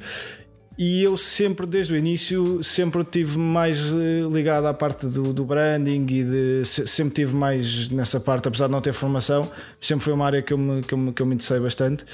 E 0.78 1.02
eu 1.02 1.16
sempre, 1.16 1.66
desde 1.66 1.94
o 1.94 1.96
início, 1.96 2.62
sempre 2.62 3.02
tive 3.04 3.38
mais 3.38 3.78
eh, 3.78 4.28
ligado 4.30 4.66
à 4.66 4.74
parte 4.74 5.06
do, 5.06 5.32
do 5.32 5.44
branding 5.44 6.06
e 6.08 6.24
de, 6.24 6.64
sempre 6.64 7.14
tive 7.14 7.34
mais 7.34 7.88
nessa 7.88 8.20
parte, 8.20 8.48
apesar 8.48 8.66
de 8.66 8.72
não 8.72 8.80
ter 8.80 8.92
formação, 8.92 9.50
sempre 9.80 10.04
foi 10.04 10.12
uma 10.12 10.26
área 10.26 10.42
que 10.42 10.52
eu 10.52 10.58
me, 10.58 10.82
que 10.82 10.92
eu 10.94 11.12
que 11.12 11.22
eu 11.22 11.26
me 11.26 11.34
interessei 11.34 11.60
bastante. 11.60 12.04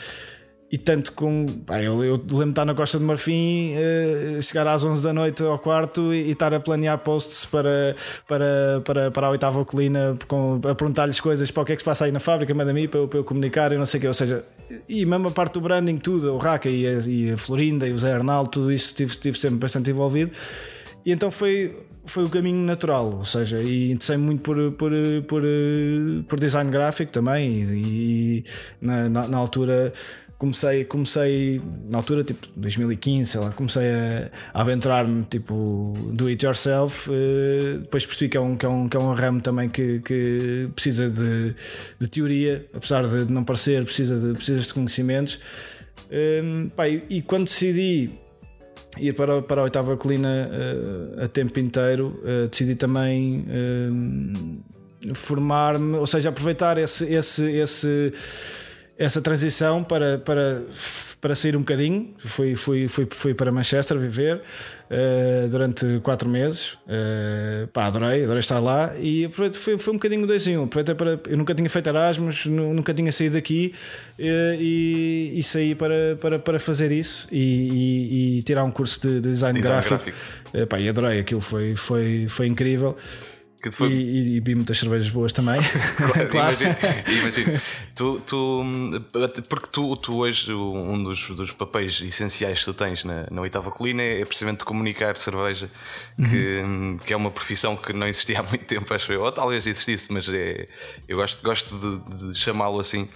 E 0.70 0.76
tanto 0.76 1.12
com. 1.14 1.46
Pá, 1.64 1.82
eu, 1.82 2.04
eu 2.04 2.16
lembro 2.16 2.44
de 2.44 2.50
estar 2.50 2.64
na 2.66 2.74
Costa 2.74 2.98
de 2.98 3.04
Marfim, 3.04 3.72
uh, 3.74 4.42
chegar 4.42 4.66
às 4.66 4.84
11 4.84 5.02
da 5.02 5.14
noite 5.14 5.42
ao 5.42 5.58
quarto 5.58 6.12
e, 6.12 6.24
e, 6.24 6.30
estar 6.32 6.52
a 6.52 6.60
planear 6.60 6.98
posts 6.98 7.46
para, 7.46 7.96
para, 8.26 8.82
para, 8.84 9.10
para 9.10 9.26
a 9.28 9.30
oitava 9.30 9.64
colina, 9.64 10.18
com, 10.28 10.60
a 10.62 10.74
perguntar-lhes 10.74 11.20
coisas 11.20 11.50
para 11.50 11.62
o 11.62 11.66
que 11.66 11.72
é 11.72 11.74
que 11.74 11.80
se 11.80 11.84
passa 11.86 12.04
aí 12.04 12.12
na 12.12 12.20
fábrica, 12.20 12.52
manda 12.52 12.70
mim 12.74 12.86
para, 12.86 13.06
para 13.08 13.18
eu 13.18 13.24
comunicar 13.24 13.72
e 13.72 13.78
não 13.78 13.86
sei 13.86 13.96
o 13.96 14.00
quê. 14.02 14.08
Ou 14.08 14.14
seja, 14.14 14.44
e 14.86 15.06
mesmo 15.06 15.28
a 15.28 15.30
parte 15.30 15.54
do 15.54 15.62
branding, 15.62 15.96
tudo, 15.96 16.34
o 16.34 16.36
Raca 16.36 16.68
e 16.68 16.86
a, 16.86 16.98
e 17.06 17.30
a 17.30 17.38
Florinda 17.38 17.88
e 17.88 17.92
o 17.92 17.98
Zé 17.98 18.12
Arnaldo, 18.12 18.50
tudo 18.50 18.70
isso 18.70 18.88
estive, 18.88 19.10
estive 19.10 19.38
sempre 19.38 19.56
bastante 19.56 19.90
envolvido. 19.90 20.32
E 21.02 21.10
então 21.10 21.30
foi, 21.30 21.74
foi 22.04 22.24
o 22.24 22.28
caminho 22.28 22.62
natural, 22.66 23.14
ou 23.16 23.24
seja, 23.24 23.58
e 23.62 23.92
interessei 23.92 24.18
muito 24.18 24.42
por, 24.42 24.72
por, 24.72 24.92
por, 25.26 25.42
por 26.28 26.38
design 26.38 26.70
gráfico 26.70 27.10
também, 27.10 27.62
e, 27.62 28.42
e 28.42 28.44
na, 28.82 29.08
na, 29.08 29.28
na 29.28 29.38
altura 29.38 29.94
comecei, 30.38 30.84
comecei 30.84 31.60
na 31.90 31.98
altura, 31.98 32.22
tipo 32.22 32.46
2015, 32.56 33.30
sei 33.30 33.40
lá, 33.40 33.50
comecei 33.50 33.90
a, 33.90 34.30
a 34.54 34.60
aventurar-me 34.60 35.24
tipo 35.24 35.94
do 36.12 36.28
it 36.28 36.44
yourself. 36.44 37.10
Uh, 37.10 37.80
depois 37.80 38.06
percebi 38.06 38.30
que 38.30 38.36
é 38.36 38.40
um, 38.40 38.56
que 38.56 38.64
é 38.64 38.68
um, 38.68 38.88
que 38.88 38.96
é 38.96 39.00
um 39.00 39.12
ramo 39.12 39.40
também 39.40 39.68
que, 39.68 39.98
que 40.00 40.68
precisa 40.74 41.10
de, 41.10 41.54
de 41.98 42.08
teoria, 42.08 42.64
apesar 42.72 43.06
de 43.06 43.30
não 43.30 43.42
parecer, 43.42 43.84
precisa 43.84 44.18
de, 44.18 44.34
precisa 44.34 44.60
de 44.60 44.72
conhecimentos. 44.72 45.40
Um, 46.10 46.68
pá, 46.68 46.88
e, 46.88 47.02
e, 47.10 47.22
quando 47.22 47.44
decidi 47.44 48.10
ir 48.98 49.12
para, 49.14 49.42
para 49.42 49.60
a 49.60 49.64
oitava 49.64 49.96
colina 49.96 50.48
uh, 50.48 51.24
a 51.24 51.28
tempo 51.28 51.58
inteiro, 51.58 52.22
uh, 52.22 52.48
decidi 52.48 52.76
também 52.76 53.44
ehm, 53.48 55.14
formar-me, 55.14 55.96
ou 55.96 56.06
seja, 56.06 56.30
aproveitar 56.30 56.78
esse, 56.78 57.12
esse, 57.12 57.44
esse 57.44 58.12
essa 58.98 59.22
transição 59.22 59.84
para, 59.84 60.18
para, 60.18 60.64
para 61.20 61.34
sair 61.36 61.54
um 61.54 61.60
bocadinho. 61.60 62.12
Fui, 62.18 62.56
fui, 62.56 62.88
fui, 62.88 63.06
fui 63.08 63.32
para 63.32 63.52
Manchester 63.52 63.96
viver 63.96 64.40
uh, 64.90 65.48
durante 65.48 66.00
quatro 66.02 66.28
meses. 66.28 66.72
Uh, 66.84 67.68
pá, 67.72 67.86
adorei, 67.86 68.24
adorei 68.24 68.40
estar 68.40 68.58
lá 68.58 68.92
e 68.98 69.30
foi, 69.52 69.78
foi 69.78 69.92
um 69.92 69.96
bocadinho 69.96 70.26
dois 70.26 70.44
em 70.48 70.58
um. 70.58 70.64
Aproveitei 70.64 70.96
para, 70.96 71.20
eu 71.30 71.36
nunca 71.38 71.54
tinha 71.54 71.70
feito 71.70 71.88
Erasmus, 71.88 72.46
nunca 72.46 72.92
tinha 72.92 73.12
saído 73.12 73.36
daqui 73.36 73.72
uh, 74.18 74.22
e, 74.58 75.32
e 75.32 75.42
saí 75.44 75.76
para, 75.76 76.16
para, 76.20 76.38
para 76.40 76.58
fazer 76.58 76.90
isso 76.90 77.28
e, 77.30 77.38
e, 77.38 78.38
e 78.38 78.42
tirar 78.42 78.64
um 78.64 78.70
curso 78.72 79.00
de, 79.00 79.20
de 79.20 79.30
design, 79.30 79.60
design 79.60 79.80
gráfico. 79.80 80.10
gráfico. 80.10 80.66
pá, 80.66 80.80
e 80.80 80.88
adorei, 80.88 81.20
aquilo 81.20 81.40
foi, 81.40 81.76
foi, 81.76 82.26
foi 82.28 82.48
incrível. 82.48 82.96
Foi... 83.72 83.88
E, 83.88 84.36
e, 84.36 84.40
vi 84.40 84.54
muitas 84.54 84.78
cervejas 84.78 85.10
boas 85.10 85.32
também. 85.32 85.60
claro, 85.96 86.28
claro. 86.28 86.56
Imagino, 87.20 87.60
Tu, 87.98 88.20
tu, 88.20 88.64
porque 89.48 89.66
tu, 89.72 89.96
tu 89.96 90.18
hoje, 90.18 90.52
um 90.52 91.02
dos, 91.02 91.28
dos 91.30 91.50
papéis 91.50 92.00
essenciais 92.00 92.60
que 92.60 92.64
tu 92.66 92.72
tens 92.72 93.02
na, 93.02 93.26
na 93.28 93.40
oitava 93.40 93.72
colina 93.72 94.00
é 94.00 94.24
precisamente 94.24 94.64
comunicar 94.64 95.18
cerveja, 95.18 95.68
que, 96.16 96.62
uhum. 96.62 96.96
que 97.04 97.12
é 97.12 97.16
uma 97.16 97.32
profissão 97.32 97.74
que 97.74 97.92
não 97.92 98.06
existia 98.06 98.38
há 98.38 98.42
muito 98.44 98.64
tempo, 98.66 98.94
acho 98.94 99.12
eu. 99.12 99.22
Ou 99.22 99.32
talvez 99.32 99.66
existisse, 99.66 100.12
mas 100.12 100.28
é, 100.28 100.68
eu 101.08 101.16
gosto, 101.16 101.42
gosto 101.42 101.76
de, 101.76 102.28
de 102.28 102.38
chamá-lo 102.38 102.78
assim. 102.78 103.08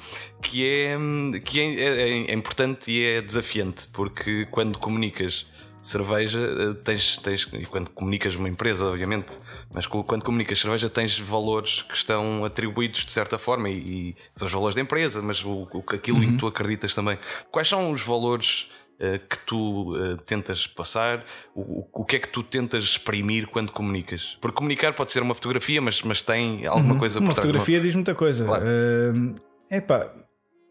Que, 0.42 0.66
é, 0.66 0.96
que 1.44 1.61
é, 1.61 1.75
é, 1.75 2.08
é 2.32 2.34
importante 2.34 2.90
e 2.90 3.04
é 3.04 3.22
desafiante, 3.22 3.87
porque 3.92 4.49
quando 4.50 4.76
comunicas 4.80 5.46
cerveja, 5.82 6.40
eh, 6.40 6.74
tens, 6.84 7.18
tens, 7.18 7.48
e 7.52 7.66
quando 7.66 7.90
comunicas 7.90 8.36
uma 8.36 8.48
empresa, 8.48 8.84
obviamente, 8.84 9.38
mas 9.74 9.86
quando 9.86 10.24
comunicas 10.24 10.60
cerveja, 10.60 10.88
tens 10.88 11.18
valores 11.18 11.82
que 11.82 11.94
estão 11.94 12.44
atribuídos 12.44 13.04
de 13.04 13.10
certa 13.12 13.38
forma 13.38 13.68
e, 13.68 13.74
e 13.74 14.16
são 14.34 14.46
os 14.46 14.52
valores 14.52 14.74
da 14.74 14.80
empresa, 14.80 15.20
mas 15.20 15.44
o, 15.44 15.68
o 15.72 15.84
aquilo 15.92 16.18
uhum. 16.18 16.24
em 16.24 16.32
que 16.32 16.38
tu 16.38 16.46
acreditas 16.46 16.94
também. 16.94 17.18
Quais 17.50 17.68
são 17.68 17.90
os 17.90 18.02
valores 18.02 18.70
uh, 19.00 19.18
que 19.28 19.38
tu 19.44 19.96
uh, 19.96 20.16
tentas 20.18 20.66
passar? 20.66 21.24
O, 21.54 21.86
o, 21.92 22.04
que 22.04 22.16
é 22.16 22.18
que 22.20 22.28
tu 22.28 22.42
tentas 22.42 22.84
exprimir 22.84 23.48
quando 23.48 23.72
comunicas? 23.72 24.38
Porque 24.40 24.56
comunicar 24.56 24.94
pode 24.94 25.10
ser 25.10 25.20
uma 25.20 25.34
fotografia, 25.34 25.82
mas, 25.82 26.00
mas 26.02 26.22
tem 26.22 26.64
alguma 26.66 26.94
uhum. 26.94 27.00
coisa 27.00 27.18
por 27.18 27.24
Uma 27.24 27.34
fotografia 27.34 27.80
diz 27.80 27.94
muita 27.94 28.14
coisa. 28.14 28.44
Claro. 28.44 28.64
Uh, 28.64 29.34
epá, 29.70 30.12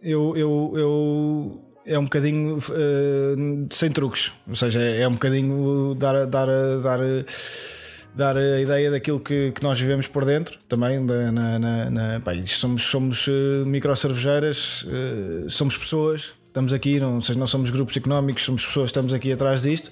eu, 0.02 0.36
eu, 0.38 0.74
eu 0.76 1.71
é 1.86 1.98
um 1.98 2.04
bocadinho 2.04 2.58
uh, 2.58 3.68
sem 3.72 3.90
truques, 3.92 4.32
ou 4.48 4.56
seja, 4.56 4.80
é, 4.80 5.02
é 5.02 5.08
um 5.08 5.14
bocadinho 5.14 5.96
dar, 5.96 6.26
dar, 6.26 6.48
dar, 6.82 7.00
dar 8.16 8.38
a 8.38 8.62
ideia 8.62 8.92
daquilo 8.92 9.20
que, 9.20 9.52
que 9.52 9.64
nós 9.64 9.80
vivemos 9.80 10.08
por 10.08 10.26
dentro 10.26 10.58
também. 10.68 11.00
Na, 11.00 11.60
na, 11.60 11.90
na, 11.90 12.20
pá, 12.20 12.32
somos 12.46 12.84
somos 12.84 13.28
uh, 13.28 13.66
micro 13.66 13.96
cervejeiras, 13.96 14.84
uh, 14.84 15.50
somos 15.50 15.78
pessoas, 15.78 16.34
estamos 16.48 16.74
aqui, 16.74 17.00
não, 17.00 17.22
seja, 17.22 17.40
não 17.40 17.48
somos 17.48 17.70
grupos 17.70 17.96
económicos, 17.98 18.44
somos 18.44 18.66
pessoas, 18.66 18.90
estamos 18.90 19.14
aqui 19.14 19.32
atrás 19.32 19.64
disto. 19.64 19.92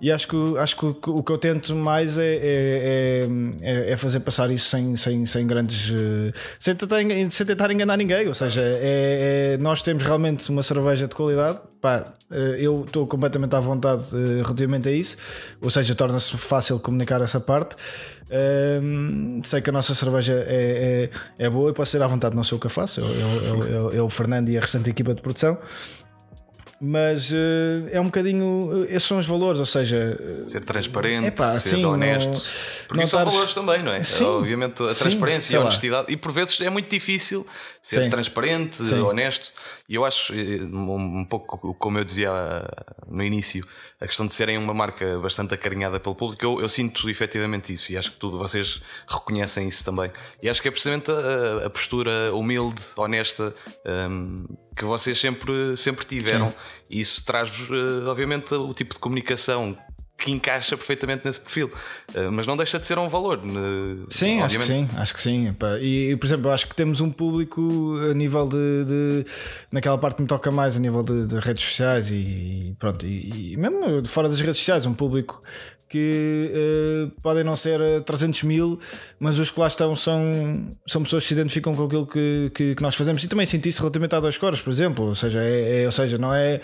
E 0.00 0.10
acho 0.10 0.28
que, 0.28 0.58
acho 0.58 0.76
que 0.76 0.86
o 0.86 1.22
que 1.22 1.30
eu 1.30 1.36
tento 1.36 1.74
mais 1.74 2.16
é, 2.16 2.36
é, 2.36 3.28
é, 3.60 3.92
é 3.92 3.96
fazer 3.96 4.20
passar 4.20 4.50
isso 4.50 4.70
sem, 4.70 4.96
sem, 4.96 5.26
sem 5.26 5.46
grandes. 5.46 5.92
Eh, 5.92 6.32
sem 6.58 6.74
tentar, 6.74 6.96
sem 7.30 7.46
tentar 7.46 7.70
enganar 7.70 7.98
ninguém. 7.98 8.26
Ou 8.26 8.32
seja, 8.32 8.62
é, 8.62 9.54
é, 9.54 9.58
nós 9.58 9.82
temos 9.82 10.02
realmente 10.02 10.48
uma 10.48 10.62
cerveja 10.62 11.06
de 11.06 11.14
qualidade. 11.14 11.58
Pá, 11.82 12.14
eh, 12.30 12.56
eu 12.60 12.84
estou 12.86 13.06
completamente 13.06 13.54
à 13.54 13.60
vontade 13.60 14.04
eh, 14.14 14.42
relativamente 14.42 14.88
a 14.88 14.92
isso. 14.92 15.18
Ou 15.60 15.68
seja, 15.68 15.94
torna-se 15.94 16.34
fácil 16.38 16.78
comunicar 16.80 17.20
essa 17.20 17.38
parte. 17.38 17.76
Sei 19.44 19.60
que 19.60 19.68
a 19.68 19.72
nossa 19.72 19.94
cerveja 19.94 20.32
é, 20.46 21.10
é, 21.38 21.44
é 21.46 21.50
boa 21.50 21.70
e 21.70 21.74
posso 21.74 21.90
ser 21.90 22.00
à 22.00 22.06
vontade, 22.06 22.34
não 22.34 22.44
sei 22.44 22.56
o 22.56 22.60
que 22.60 22.68
eu 22.68 22.70
faço. 22.70 23.02
É 23.92 24.00
o 24.00 24.08
Fernando 24.08 24.48
e 24.48 24.56
a 24.56 24.60
restante 24.62 24.88
equipa 24.88 25.14
de 25.14 25.20
produção 25.20 25.58
mas 26.80 27.30
uh, 27.30 27.88
é 27.92 28.00
um 28.00 28.06
bocadinho. 28.06 28.86
Esses 28.88 29.04
são 29.04 29.18
os 29.18 29.26
valores, 29.26 29.60
ou 29.60 29.66
seja. 29.66 30.16
Ser 30.42 30.64
transparente, 30.64 31.26
epá, 31.26 31.50
ser 31.60 31.76
sim, 31.76 31.84
honesto. 31.84 32.30
Não, 32.30 32.40
porque 32.88 33.00
não 33.02 33.06
são 33.06 33.18
tares... 33.18 33.34
valores 33.34 33.54
também, 33.54 33.82
não 33.82 33.92
é? 33.92 34.02
Sim, 34.02 34.24
Obviamente 34.24 34.82
a 34.82 34.88
sim, 34.88 35.04
transparência 35.04 35.58
a 35.58 35.62
honestidade. 35.62 36.06
Lá. 36.08 36.12
E 36.12 36.16
por 36.16 36.32
vezes 36.32 36.58
é 36.62 36.70
muito 36.70 36.88
difícil 36.88 37.46
ser 37.82 38.04
sim. 38.04 38.10
transparente, 38.10 38.76
sim. 38.76 39.00
honesto. 39.00 39.52
E 39.88 39.94
eu 39.94 40.04
acho, 40.04 40.34
eh, 40.34 40.62
um 40.62 41.24
pouco 41.24 41.74
como 41.74 41.98
eu 41.98 42.04
dizia 42.04 42.30
no 43.08 43.24
início, 43.24 43.66
a 44.00 44.06
questão 44.06 44.26
de 44.26 44.32
serem 44.32 44.58
uma 44.58 44.74
marca 44.74 45.18
bastante 45.18 45.54
acarinhada 45.54 45.98
pelo 45.98 46.14
público, 46.14 46.44
eu, 46.44 46.60
eu 46.60 46.68
sinto 46.68 47.08
efetivamente 47.08 47.72
isso 47.72 47.92
e 47.92 47.96
acho 47.96 48.12
que 48.12 48.18
tudo, 48.18 48.38
vocês 48.38 48.82
reconhecem 49.08 49.66
isso 49.66 49.84
também. 49.84 50.10
E 50.42 50.48
acho 50.48 50.60
que 50.60 50.68
é 50.68 50.70
precisamente 50.70 51.10
a, 51.10 51.66
a 51.66 51.70
postura 51.70 52.34
humilde, 52.34 52.82
honesta, 52.96 53.54
um, 53.84 54.46
que 54.76 54.84
vocês 54.84 55.18
sempre, 55.18 55.76
sempre 55.76 56.04
tiveram. 56.04 56.50
Sim. 56.50 56.56
E 56.90 57.00
isso 57.00 57.24
traz, 57.24 57.50
eh, 57.50 58.08
obviamente, 58.08 58.54
o 58.54 58.74
tipo 58.74 58.94
de 58.94 59.00
comunicação 59.00 59.78
que 60.20 60.30
encaixa 60.30 60.76
perfeitamente 60.76 61.24
nesse 61.24 61.40
perfil. 61.40 61.70
Uh, 62.14 62.30
mas 62.30 62.46
não 62.46 62.56
deixa 62.56 62.78
de 62.78 62.86
ser 62.86 62.98
um 62.98 63.08
valor. 63.08 63.38
Uh, 63.38 64.06
sim, 64.08 64.40
acho 64.40 64.58
que 64.58 64.64
sim, 64.64 64.88
acho 64.96 65.14
que 65.14 65.22
sim. 65.22 65.56
E, 65.80 66.16
por 66.16 66.26
exemplo, 66.26 66.50
acho 66.50 66.68
que 66.68 66.74
temos 66.74 67.00
um 67.00 67.10
público 67.10 67.98
a 68.10 68.14
nível 68.14 68.48
de. 68.48 68.84
de 68.84 69.24
naquela 69.72 69.98
parte 69.98 70.16
que 70.16 70.22
me 70.22 70.28
toca 70.28 70.50
mais, 70.50 70.76
a 70.76 70.80
nível 70.80 71.02
de, 71.02 71.26
de 71.26 71.38
redes 71.38 71.64
sociais 71.64 72.10
e, 72.10 72.76
pronto. 72.78 73.06
E, 73.06 73.52
e, 73.52 73.56
mesmo 73.56 74.06
fora 74.06 74.28
das 74.28 74.40
redes 74.40 74.58
sociais, 74.58 74.86
um 74.86 74.94
público 74.94 75.42
que 75.90 76.52
uh, 76.54 77.20
podem 77.20 77.42
não 77.42 77.56
ser 77.56 77.80
300 78.04 78.44
mil, 78.44 78.78
mas 79.18 79.40
os 79.40 79.50
que 79.50 79.58
lá 79.58 79.66
estão 79.66 79.96
são, 79.96 80.70
são 80.86 81.02
pessoas 81.02 81.24
que 81.24 81.28
se 81.30 81.34
identificam 81.34 81.74
com 81.74 81.84
aquilo 81.84 82.06
que, 82.06 82.52
que, 82.54 82.74
que 82.76 82.82
nós 82.82 82.94
fazemos 82.94 83.24
e 83.24 83.28
também 83.28 83.44
senti 83.44 83.70
isso 83.70 83.80
relativamente 83.80 84.14
a 84.14 84.20
dois 84.20 84.38
cores, 84.38 84.60
por 84.60 84.70
exemplo. 84.70 85.06
Ou 85.06 85.14
seja, 85.16 85.42
é, 85.42 85.82
é, 85.82 85.86
ou 85.86 85.90
seja 85.90 86.16
não, 86.16 86.32
é, 86.32 86.60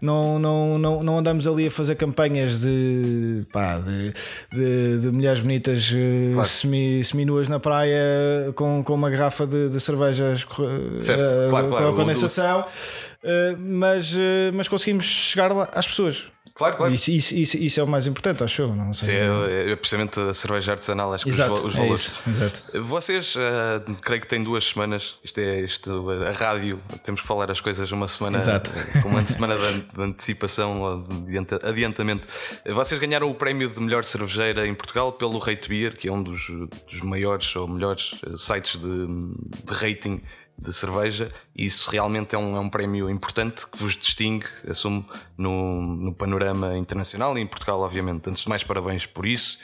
não, 0.00 0.38
não, 0.38 0.78
não, 0.78 1.02
não 1.02 1.18
andamos 1.18 1.48
ali 1.48 1.66
a 1.66 1.70
fazer 1.72 1.96
campanhas 1.96 2.60
de, 2.60 3.44
pá, 3.52 3.80
de, 3.80 4.12
de, 4.52 5.00
de 5.00 5.10
mulheres 5.10 5.40
bonitas 5.40 5.90
claro. 6.32 6.48
semi, 6.48 7.02
semi-nuas 7.02 7.48
na 7.48 7.58
praia 7.58 8.52
com, 8.54 8.84
com 8.84 8.94
uma 8.94 9.10
garrafa 9.10 9.44
de, 9.44 9.70
de 9.70 9.80
cervejas 9.80 10.46
certo, 10.94 11.20
uh, 11.20 11.50
claro, 11.50 11.68
claro, 11.68 11.84
com 11.84 11.92
a 11.92 11.96
condensação, 11.96 12.60
uh, 12.60 13.58
mas, 13.58 14.14
mas 14.54 14.68
conseguimos 14.68 15.04
chegar 15.04 15.52
lá 15.52 15.68
às 15.74 15.88
pessoas. 15.88 16.26
Claro, 16.58 16.76
claro. 16.76 16.92
Isso, 16.92 17.12
isso, 17.12 17.36
isso, 17.36 17.56
isso, 17.56 17.80
é 17.80 17.84
o 17.84 17.86
mais 17.86 18.08
importante, 18.08 18.42
acho 18.42 18.62
eu. 18.62 18.74
Não 18.74 18.92
sei. 18.92 19.16
Sim, 19.16 19.24
é, 19.48 19.70
é 19.70 19.76
precisamente 19.76 20.18
a 20.18 20.34
cerveja 20.34 20.72
artesanal, 20.72 21.14
acho 21.14 21.22
que 21.22 21.30
exato, 21.30 21.52
os, 21.52 21.62
os 21.62 21.74
é 21.76 21.78
valores. 21.78 22.00
Isso. 22.02 22.82
Vocês, 22.82 23.36
uh, 23.36 23.94
creio 24.02 24.20
que 24.20 24.26
têm 24.26 24.42
duas 24.42 24.64
semanas, 24.64 25.18
isto 25.22 25.38
é 25.38 25.60
isto, 25.60 26.10
a 26.10 26.32
rádio, 26.32 26.82
temos 27.04 27.20
que 27.20 27.26
falar 27.28 27.48
as 27.48 27.60
coisas 27.60 27.92
uma 27.92 28.08
semana 28.08 28.38
exato. 28.38 28.72
uma 29.06 29.24
semana 29.24 29.54
de, 29.56 30.02
antecipação 30.02 30.82
ou 30.82 31.02
de 31.02 31.38
adiantamento. 31.62 32.26
Vocês 32.74 32.98
ganharam 32.98 33.30
o 33.30 33.34
prémio 33.36 33.70
de 33.70 33.78
melhor 33.78 34.04
cervejeira 34.04 34.66
em 34.66 34.74
Portugal 34.74 35.12
pelo 35.12 35.38
Rate 35.38 35.68
Beer, 35.68 35.96
que 35.96 36.08
é 36.08 36.12
um 36.12 36.20
dos, 36.20 36.48
dos 36.90 37.02
maiores 37.02 37.54
ou 37.54 37.68
melhores 37.68 38.20
eh, 38.26 38.36
sites 38.36 38.80
de, 38.80 39.06
de 39.06 39.74
rating 39.74 40.20
de 40.58 40.72
cerveja, 40.72 41.30
e 41.54 41.64
isso 41.64 41.88
realmente 41.90 42.34
é 42.34 42.38
um, 42.38 42.56
é 42.56 42.60
um 42.60 42.68
prémio 42.68 43.08
importante 43.08 43.64
que 43.66 43.78
vos 43.78 43.96
distingue, 43.96 44.46
assumo, 44.68 45.08
no, 45.36 45.80
no 45.80 46.12
panorama 46.12 46.76
internacional 46.76 47.38
e 47.38 47.40
em 47.40 47.46
Portugal, 47.46 47.80
obviamente. 47.80 48.28
Antes 48.28 48.42
de 48.42 48.48
mais, 48.48 48.64
parabéns 48.64 49.06
por 49.06 49.24
isso. 49.24 49.58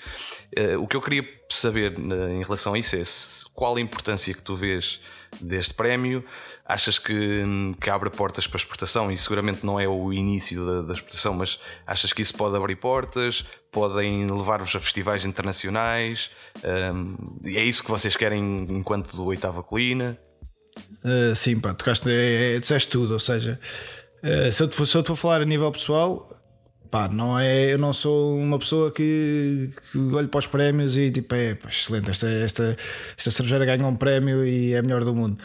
Uh, 0.57 0.81
o 0.81 0.87
que 0.87 0.95
eu 0.95 1.03
queria 1.03 1.29
saber 1.49 1.99
uh, 1.99 2.31
em 2.31 2.43
relação 2.43 2.75
a 2.75 2.79
isso 2.79 2.95
é 2.95 3.05
se, 3.05 3.45
qual 3.53 3.75
a 3.75 3.81
importância 3.81 4.33
que 4.33 4.43
tu 4.43 4.55
vês 4.55 5.01
deste 5.41 5.75
prémio. 5.75 6.25
Achas 6.65 6.99
que, 6.99 7.43
que 7.81 7.91
abre 7.91 8.09
portas 8.09 8.47
para 8.47 8.57
exportação 8.57 9.11
e 9.11 9.19
seguramente 9.19 9.67
não 9.67 9.79
é 9.79 9.87
o 9.89 10.13
início 10.13 10.65
da, 10.65 10.83
da 10.83 10.95
exportação, 10.95 11.35
mas 11.35 11.59
achas 11.87 12.13
que 12.13 12.23
isso 12.23 12.35
pode 12.35 12.57
abrir 12.57 12.77
portas? 12.77 13.45
Podem 13.71 14.27
levar-vos 14.27 14.75
a 14.75 14.81
festivais 14.81 15.25
internacionais? 15.25 16.31
Um, 16.95 17.17
é 17.45 17.63
isso 17.63 17.83
que 17.83 17.91
vocês 17.91 18.17
querem 18.17 18.65
enquanto 18.71 19.15
do 19.15 19.25
Oitava 19.27 19.63
Colina? 19.63 20.19
Uh, 21.05 21.35
sim, 21.35 21.61
pá, 21.61 21.75
tocaste, 21.75 22.09
é, 22.09 22.57
é, 22.57 22.59
disseste 22.59 22.91
tudo. 22.91 23.13
Ou 23.13 23.19
seja, 23.19 23.61
uh, 24.23 24.51
se, 24.51 24.63
eu 24.63 24.69
te 24.69 24.87
se 24.87 24.97
eu 24.97 25.03
te 25.03 25.09
for 25.09 25.17
falar 25.17 25.43
a 25.43 25.45
nível 25.45 25.71
pessoal, 25.71 26.31
pá, 26.91 27.09
não 27.09 27.39
é, 27.39 27.73
eu 27.73 27.79
não 27.79 27.93
sou 27.93 28.39
uma 28.39 28.59
pessoa 28.59 28.91
que, 28.91 29.71
que 29.91 29.99
olho 29.99 30.29
para 30.29 30.39
os 30.39 30.47
prémios 30.47 30.97
e 30.97 31.11
tipo, 31.11 31.35
é 31.35 31.55
pá, 31.55 31.69
excelente, 31.69 32.09
esta, 32.09 32.29
esta, 32.29 32.77
esta 33.19 33.31
cervejeira 33.31 33.67
ganhou 33.67 33.91
um 33.91 33.97
prémio 33.97 34.47
e 34.47 34.73
é 34.73 34.79
a 34.79 34.83
melhor 34.83 35.05
do 35.05 35.15
mundo. 35.15 35.37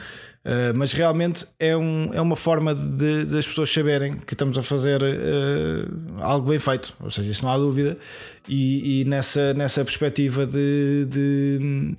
Uh, 0.46 0.72
mas 0.74 0.94
realmente 0.94 1.46
é, 1.60 1.76
um, 1.76 2.12
é 2.14 2.22
uma 2.22 2.36
forma 2.36 2.74
de, 2.74 3.26
das 3.26 3.46
pessoas 3.46 3.74
saberem 3.74 4.16
que 4.16 4.34
estamos 4.34 4.58
a 4.58 4.62
fazer 4.62 5.02
uh, 5.02 6.22
algo 6.22 6.50
bem 6.50 6.58
feito, 6.58 6.94
ou 7.02 7.12
seja, 7.12 7.30
isso 7.30 7.44
não 7.44 7.52
há 7.52 7.58
dúvida. 7.58 7.98
E, 8.48 9.02
e 9.02 9.06
nessa, 9.06 9.54
nessa 9.54 9.84
perspectiva 9.84 10.46
de, 10.48 11.06
de 11.08 11.96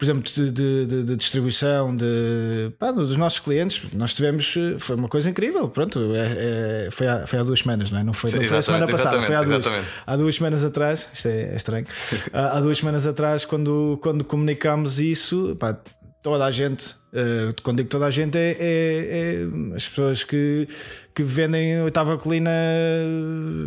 por 0.00 0.04
exemplo, 0.06 0.22
de, 0.22 0.50
de, 0.86 1.04
de 1.04 1.14
distribuição 1.14 1.94
de, 1.94 2.72
pá, 2.78 2.90
dos 2.90 3.18
nossos 3.18 3.38
clientes, 3.38 3.82
nós 3.92 4.14
tivemos, 4.14 4.54
foi 4.78 4.96
uma 4.96 5.10
coisa 5.10 5.28
incrível. 5.28 5.68
Pronto, 5.68 6.14
é, 6.14 6.86
é, 6.86 6.88
foi, 6.90 7.06
há, 7.06 7.26
foi 7.26 7.38
há 7.38 7.42
duas 7.42 7.58
semanas, 7.58 7.92
não 7.92 7.98
é? 7.98 8.02
Não 8.02 8.14
foi, 8.14 8.30
não 8.30 8.42
foi 8.42 8.56
a 8.56 8.62
semana 8.62 8.88
passada, 8.88 9.22
foi 9.22 9.34
há 9.34 9.42
duas, 9.42 9.66
há 10.06 10.16
duas 10.16 10.34
semanas 10.34 10.64
atrás. 10.64 11.06
Isto 11.12 11.28
é, 11.28 11.52
é 11.52 11.54
estranho. 11.54 11.86
há, 12.32 12.56
há, 12.56 12.60
duas 12.62 12.78
semanas 12.78 13.06
atrás, 13.06 13.44
quando, 13.44 13.98
quando 14.02 14.24
comunicámos 14.24 14.98
isso, 14.98 15.54
pá, 15.60 15.78
toda 16.22 16.46
a 16.46 16.50
gente, 16.50 16.92
uh, 17.12 17.54
quando 17.62 17.76
digo 17.76 17.90
toda 17.90 18.06
a 18.06 18.10
gente, 18.10 18.38
é, 18.38 18.52
é, 18.52 18.56
é, 18.58 19.76
as 19.76 19.86
pessoas 19.86 20.24
que, 20.24 20.66
que 21.14 21.22
vendem 21.22 21.82
oitava 21.82 22.16
colina 22.16 22.50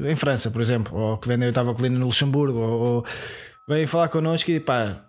em 0.09 0.15
França, 0.15 0.49
por 0.49 0.61
exemplo, 0.61 0.97
ou 0.97 1.15
que 1.19 1.27
vendem 1.27 1.45
oitava 1.45 1.75
colina 1.75 1.99
no 1.99 2.07
Luxemburgo, 2.07 2.57
ou, 2.57 2.81
ou 2.81 3.05
vêm 3.69 3.85
falar 3.85 4.07
connosco 4.07 4.49
e 4.49 4.59
pá 4.59 5.05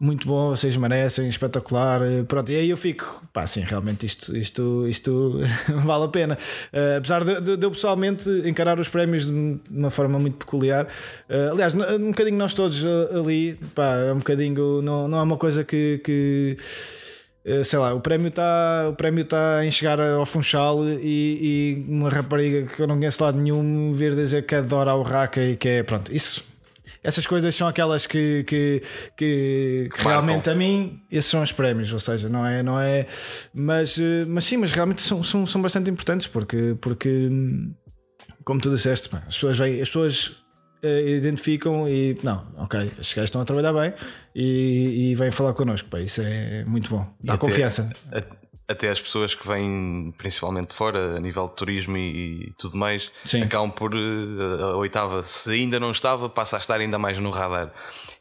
muito 0.00 0.26
bom, 0.26 0.50
vocês 0.50 0.76
merecem, 0.76 1.28
espetacular. 1.28 2.02
Eh, 2.02 2.24
pronto, 2.24 2.50
e 2.50 2.56
aí 2.56 2.68
eu 2.68 2.76
fico, 2.76 3.22
pá, 3.32 3.46
sim, 3.46 3.60
realmente 3.60 4.04
isto, 4.04 4.36
isto, 4.36 4.86
isto 4.88 5.40
vale 5.84 6.04
a 6.04 6.08
pena. 6.08 6.38
Uh, 6.72 6.98
apesar 6.98 7.24
de, 7.24 7.40
de, 7.40 7.56
de, 7.56 7.64
eu 7.64 7.70
pessoalmente 7.70 8.28
encarar 8.44 8.78
os 8.80 8.88
prémios 8.88 9.26
de 9.30 9.60
uma 9.70 9.90
forma 9.90 10.18
muito 10.18 10.36
peculiar. 10.36 10.86
Uh, 11.30 11.52
aliás, 11.52 11.74
um 11.74 12.10
bocadinho 12.10 12.36
nós 12.36 12.54
todos 12.54 12.84
ali, 13.16 13.54
pá, 13.74 13.96
é 13.96 14.12
um 14.12 14.18
bocadinho, 14.18 14.82
não, 14.82 15.06
não 15.08 15.18
é 15.18 15.22
uma 15.22 15.36
coisa 15.36 15.64
que. 15.64 16.00
que 16.04 16.56
sei 17.62 17.78
lá, 17.78 17.92
o 17.92 18.00
prémio 18.00 18.28
está 18.28 18.88
o 18.88 18.94
prémio 18.94 19.22
está 19.22 19.64
em 19.64 19.70
chegar 19.70 20.00
ao 20.00 20.24
Funchal 20.24 20.82
e, 20.88 21.76
e, 21.82 21.84
uma 21.86 22.08
rapariga 22.08 22.66
que 22.66 22.80
eu 22.80 22.86
não 22.86 22.96
conheço 22.96 23.22
lado 23.22 23.38
nenhum 23.38 23.92
vir 23.92 24.14
dizer 24.14 24.46
que 24.46 24.54
adora 24.54 24.94
o 24.94 25.02
Raca 25.02 25.42
e 25.42 25.54
que 25.54 25.68
é 25.68 25.82
pronto, 25.82 26.10
isso 26.14 26.53
essas 27.04 27.26
coisas 27.26 27.54
são 27.54 27.68
aquelas 27.68 28.06
que, 28.06 28.42
que, 28.44 28.82
que, 29.14 29.90
que 29.94 30.02
realmente 30.02 30.48
a 30.48 30.54
mim, 30.54 31.02
esses 31.12 31.30
são 31.30 31.42
os 31.42 31.52
prémios, 31.52 31.92
ou 31.92 31.98
seja, 31.98 32.30
não 32.30 32.46
é, 32.46 32.62
não 32.62 32.80
é, 32.80 33.06
mas, 33.52 33.98
eh, 33.98 34.24
mas 34.26 34.44
sim, 34.44 34.56
mas 34.56 34.72
realmente 34.72 35.02
são, 35.02 35.22
são, 35.22 35.46
são 35.46 35.60
bastante 35.60 35.90
importantes 35.90 36.26
porque, 36.26 36.74
porque 36.80 37.28
como 38.42 38.58
tu 38.58 38.70
disseste, 38.70 39.14
as 39.14 39.34
pessoas, 39.34 39.58
vêm, 39.58 39.82
as 39.82 39.88
pessoas 39.88 40.26
uh, 40.82 41.08
identificam 41.08 41.86
e 41.86 42.16
não, 42.22 42.46
ok, 42.56 42.80
estes 42.80 43.12
gajos 43.12 43.28
estão 43.28 43.42
a 43.42 43.44
trabalhar 43.44 43.74
bem 43.74 43.92
e, 44.34 45.10
e 45.10 45.14
vêm 45.14 45.30
falar 45.30 45.52
connosco, 45.52 45.88
pá, 45.90 46.00
isso 46.00 46.22
é 46.22 46.64
muito 46.64 46.88
bom, 46.88 47.06
dá 47.22 47.36
confiança. 47.36 47.90
até 48.10 48.43
as 48.68 49.00
pessoas 49.00 49.34
que 49.34 49.46
vêm 49.46 50.14
principalmente 50.16 50.68
de 50.68 50.74
fora, 50.74 51.16
a 51.16 51.20
nível 51.20 51.48
de 51.48 51.56
turismo 51.56 51.96
e, 51.96 52.48
e 52.48 52.52
tudo 52.58 52.76
mais, 52.76 53.10
Sim. 53.24 53.42
acabam 53.42 53.70
por 53.70 53.94
uh, 53.94 54.64
a 54.64 54.76
oitava. 54.76 55.22
Se 55.22 55.50
ainda 55.50 55.78
não 55.78 55.90
estava, 55.90 56.28
passa 56.28 56.56
a 56.56 56.58
estar 56.58 56.80
ainda 56.80 56.98
mais 56.98 57.18
no 57.18 57.30
radar. 57.30 57.72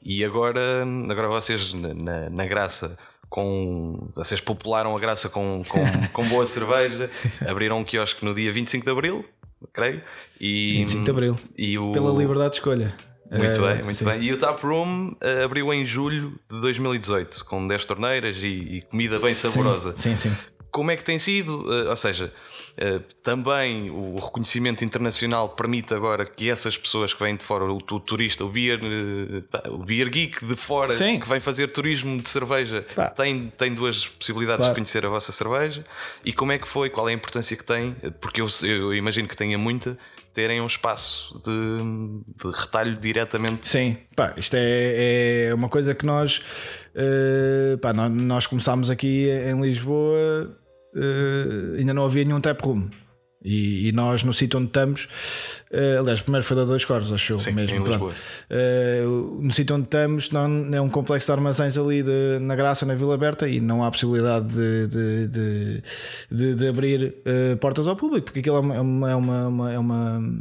E 0.04 0.24
agora, 0.24 0.86
agora 1.10 1.28
vocês 1.28 1.74
na, 1.74 2.30
na 2.30 2.46
graça. 2.46 2.98
Com, 3.30 4.12
vocês 4.14 4.40
popularam 4.40 4.96
a 4.96 5.00
graça 5.00 5.28
com, 5.28 5.60
com, 5.68 5.80
com 6.14 6.24
boa 6.28 6.46
cerveja, 6.46 7.10
abriram 7.48 7.80
um 7.80 7.84
quiosque 7.84 8.24
no 8.24 8.32
dia 8.32 8.52
25 8.52 8.86
de 8.86 8.92
Abril, 8.92 9.26
creio. 9.74 10.04
E, 10.40 10.76
25 10.78 11.04
de 11.04 11.10
Abril, 11.10 11.40
e 11.58 11.80
o, 11.80 11.92
pela 11.94 12.12
liberdade 12.12 12.52
de 12.52 12.56
escolha. 12.58 12.94
Muito 13.38 13.66
é, 13.66 13.74
bem, 13.74 13.84
muito 13.84 13.98
sim. 13.98 14.06
bem. 14.06 14.22
E 14.22 14.32
o 14.32 14.38
Tap 14.38 14.62
Room 14.64 15.10
uh, 15.10 15.44
abriu 15.44 15.74
em 15.74 15.84
julho 15.84 16.40
de 16.50 16.62
2018, 16.62 17.44
com 17.46 17.68
10 17.68 17.86
torneiras 17.86 18.38
e, 18.38 18.48
e 18.48 18.82
comida 18.82 19.20
bem 19.20 19.34
sim, 19.34 19.50
saborosa. 19.50 19.96
Sim, 19.98 20.16
sim. 20.16 20.32
Como 20.72 20.90
é 20.90 20.96
que 20.96 21.04
tem 21.04 21.20
sido? 21.20 21.62
Uh, 21.70 21.90
ou 21.90 21.96
seja, 21.96 22.32
uh, 22.78 23.00
também 23.24 23.90
o 23.90 24.18
reconhecimento 24.18 24.84
internacional 24.86 25.50
permite 25.50 25.94
agora 25.94 26.26
que 26.26 26.50
essas 26.50 26.78
pessoas 26.78 27.14
que 27.14 27.24
vêm 27.24 27.36
de 27.36 27.44
fora, 27.44 27.66
o, 27.66 27.78
o 27.78 28.00
turista, 28.00 28.46
o 28.46 28.50
beer, 28.50 28.80
o 29.70 29.84
beer 29.84 30.10
geek 30.10 30.46
de 30.46 30.56
fora, 30.56 30.94
sim. 30.94 31.20
que 31.20 31.28
vem 31.28 31.40
fazer 31.40 31.72
turismo 31.72 32.22
de 32.22 32.30
cerveja, 32.30 32.86
tem, 33.16 33.52
tem 33.58 33.74
duas 33.74 34.08
possibilidades 34.08 34.60
claro. 34.60 34.74
de 34.74 34.76
conhecer 34.76 35.06
a 35.06 35.10
vossa 35.10 35.32
cerveja. 35.32 35.84
E 36.24 36.32
como 36.32 36.52
é 36.52 36.60
que 36.60 36.68
foi? 36.68 36.90
Qual 36.90 37.10
é 37.10 37.12
a 37.12 37.16
importância 37.16 37.58
que 37.58 37.64
tem? 37.64 37.96
Porque 38.22 38.42
eu, 38.42 38.48
eu 38.64 38.94
imagino 38.94 39.28
que 39.28 39.38
tenha 39.38 39.58
muita 39.58 39.98
terem 40.34 40.62
um 40.62 40.66
espaço 40.66 41.40
de, 41.46 42.44
de 42.44 42.58
retalho 42.58 42.98
diretamente. 42.98 43.68
Sim, 43.68 43.98
pá, 44.16 44.34
isto 44.36 44.56
é, 44.56 45.48
é 45.50 45.54
uma 45.54 45.70
coisa 45.70 45.94
que 45.94 46.06
nós, 46.06 46.40
uh, 46.96 47.78
pá, 47.78 47.94
nós, 47.94 48.12
nós 48.12 48.48
começámos 48.48 48.90
aqui 48.90 49.30
em 49.30 49.62
Lisboa, 49.62 50.58
uh, 50.96 51.78
ainda 51.78 51.94
não 51.94 52.06
havia 52.06 52.24
nenhum 52.26 52.42
tap 52.42 52.60
room. 52.66 52.90
E, 53.44 53.90
e, 53.90 53.92
nós, 53.92 54.24
no 54.24 54.32
sítio 54.32 54.58
onde 54.58 54.68
estamos, 54.68 55.06
uh, 55.72 56.00
aliás, 56.00 56.22
primeiro 56.22 56.46
foi 56.46 56.56
da 56.56 56.64
dois 56.64 56.86
cores, 56.86 57.12
acho 57.12 57.38
Sim, 57.40 57.52
mesmo. 57.52 57.84
Uh, 57.84 59.42
no 59.42 59.52
sítio 59.52 59.76
onde 59.76 59.86
estamos, 59.86 60.32
não, 60.32 60.74
é 60.74 60.80
um 60.80 60.90
complexo 60.90 61.28
de 61.28 61.32
armazéns 61.34 61.78
ali 61.78 62.04
de, 62.04 62.40
na 62.40 62.56
Graça, 62.56 62.86
na 62.86 62.96
Vila 62.96 63.16
Aberta, 63.16 63.48
e 63.48 63.60
não 63.60 63.84
há 63.84 63.92
possibilidade 63.92 64.48
de, 64.48 64.88
de, 64.88 65.28
de, 65.28 65.84
de, 66.32 66.56
de 66.56 66.68
abrir 66.68 67.16
uh, 67.26 67.58
portas 67.58 67.88
ao 67.88 67.96
público, 67.96 68.26
porque 68.26 68.40
aquilo 68.40 68.58
é 68.58 68.60
uma, 68.60 68.76
é 68.76 68.82
uma, 68.82 69.12
é 69.12 69.16
uma, 69.16 69.74
é 69.74 69.80
uma 69.80 70.34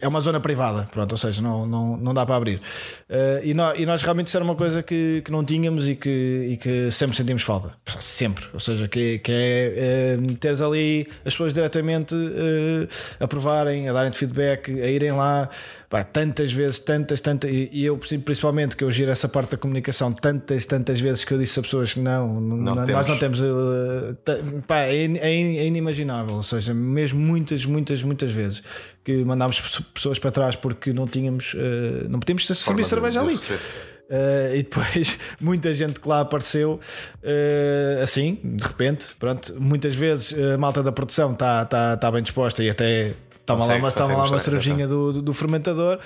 é 0.00 0.06
uma 0.06 0.20
zona 0.20 0.38
privada, 0.38 0.86
pronto, 0.92 1.12
ou 1.12 1.18
seja, 1.18 1.40
não, 1.40 1.64
não, 1.66 1.96
não 1.96 2.12
dá 2.12 2.26
para 2.26 2.36
abrir. 2.36 2.60
Uh, 3.08 3.40
e, 3.42 3.54
nós, 3.54 3.78
e 3.78 3.86
nós 3.86 4.02
realmente 4.02 4.26
isso 4.26 4.36
era 4.36 4.44
uma 4.44 4.54
coisa 4.54 4.82
que, 4.82 5.22
que 5.24 5.32
não 5.32 5.42
tínhamos 5.42 5.88
e 5.88 5.96
que, 5.96 6.48
e 6.50 6.56
que 6.58 6.90
sempre 6.90 7.16
sentimos 7.16 7.42
falta. 7.42 7.72
Sempre. 7.98 8.44
Ou 8.52 8.60
seja, 8.60 8.86
que, 8.86 9.18
que 9.20 9.32
é 9.32 10.18
uh, 10.18 10.36
teres 10.36 10.60
ali 10.60 11.08
as 11.24 11.32
pessoas 11.32 11.54
diretamente 11.54 12.14
uh, 12.14 12.88
a 13.18 13.26
provarem, 13.26 13.88
a 13.88 13.94
darem 13.94 14.12
feedback, 14.12 14.70
a 14.70 14.88
irem 14.88 15.12
lá 15.12 15.48
pá, 15.88 16.02
tantas 16.02 16.52
vezes, 16.52 16.80
tantas, 16.80 17.20
tantas, 17.20 17.50
e 17.50 17.84
eu 17.84 17.96
principalmente 17.96 18.76
que 18.76 18.84
eu 18.84 18.90
giro 18.90 19.10
essa 19.10 19.28
parte 19.28 19.52
da 19.52 19.56
comunicação, 19.56 20.12
tantas, 20.12 20.66
tantas 20.66 21.00
vezes 21.00 21.24
que 21.24 21.32
eu 21.32 21.38
disse 21.38 21.60
a 21.60 21.62
pessoas 21.62 21.94
que 21.94 22.00
não, 22.00 22.40
não 22.40 22.74
nós 22.74 22.86
temos. 22.86 23.08
não 23.08 23.18
temos, 23.18 23.40
uh, 23.40 24.62
pá, 24.66 24.80
é, 24.80 25.04
é, 25.04 25.30
é, 25.30 25.66
inimaginável, 25.66 26.34
ou 26.34 26.42
seja, 26.42 26.74
mesmo 26.74 27.20
muitas, 27.20 27.64
muitas, 27.64 28.02
muitas 28.02 28.32
vezes 28.32 28.62
que 29.04 29.24
mandámos 29.24 29.60
pessoas 29.92 30.18
para 30.18 30.30
trás 30.30 30.56
porque 30.56 30.92
não 30.92 31.06
tínhamos, 31.06 31.52
uh, 31.54 32.08
não 32.08 32.18
podíamos 32.18 32.46
servir 32.46 32.84
cerveja 32.84 33.20
ali. 33.20 33.34
Uh, 33.34 34.54
e 34.54 34.62
depois 34.62 35.18
muita 35.40 35.72
gente 35.72 36.00
que 36.00 36.08
lá 36.08 36.20
apareceu 36.20 36.80
uh, 37.22 38.02
assim, 38.02 38.38
de 38.42 38.64
repente. 38.64 39.14
Pronto, 39.18 39.54
muitas 39.60 39.94
vezes 39.94 40.34
a 40.54 40.56
malta 40.56 40.82
da 40.82 40.90
produção 40.90 41.32
está 41.32 41.64
tá, 41.66 41.96
tá 41.96 42.10
bem 42.10 42.22
disposta 42.22 42.64
e 42.64 42.70
até 42.70 43.14
toma 43.44 43.66
lá, 43.66 43.90
toma 43.92 44.16
lá 44.16 44.24
uma 44.26 44.38
cervejinha 44.38 44.88
do, 44.88 45.12
do, 45.12 45.22
do, 45.22 45.32
fermentador. 45.32 45.98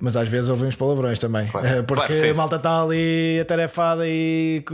Mas 0.00 0.16
às 0.16 0.28
vezes 0.28 0.48
ouvimos 0.48 0.76
palavrões 0.76 1.18
também, 1.18 1.48
claro. 1.48 1.82
porque 1.84 2.14
claro, 2.14 2.30
a 2.30 2.34
malta 2.34 2.56
está 2.56 2.82
ali 2.82 3.40
atarefada 3.40 4.06
e 4.06 4.64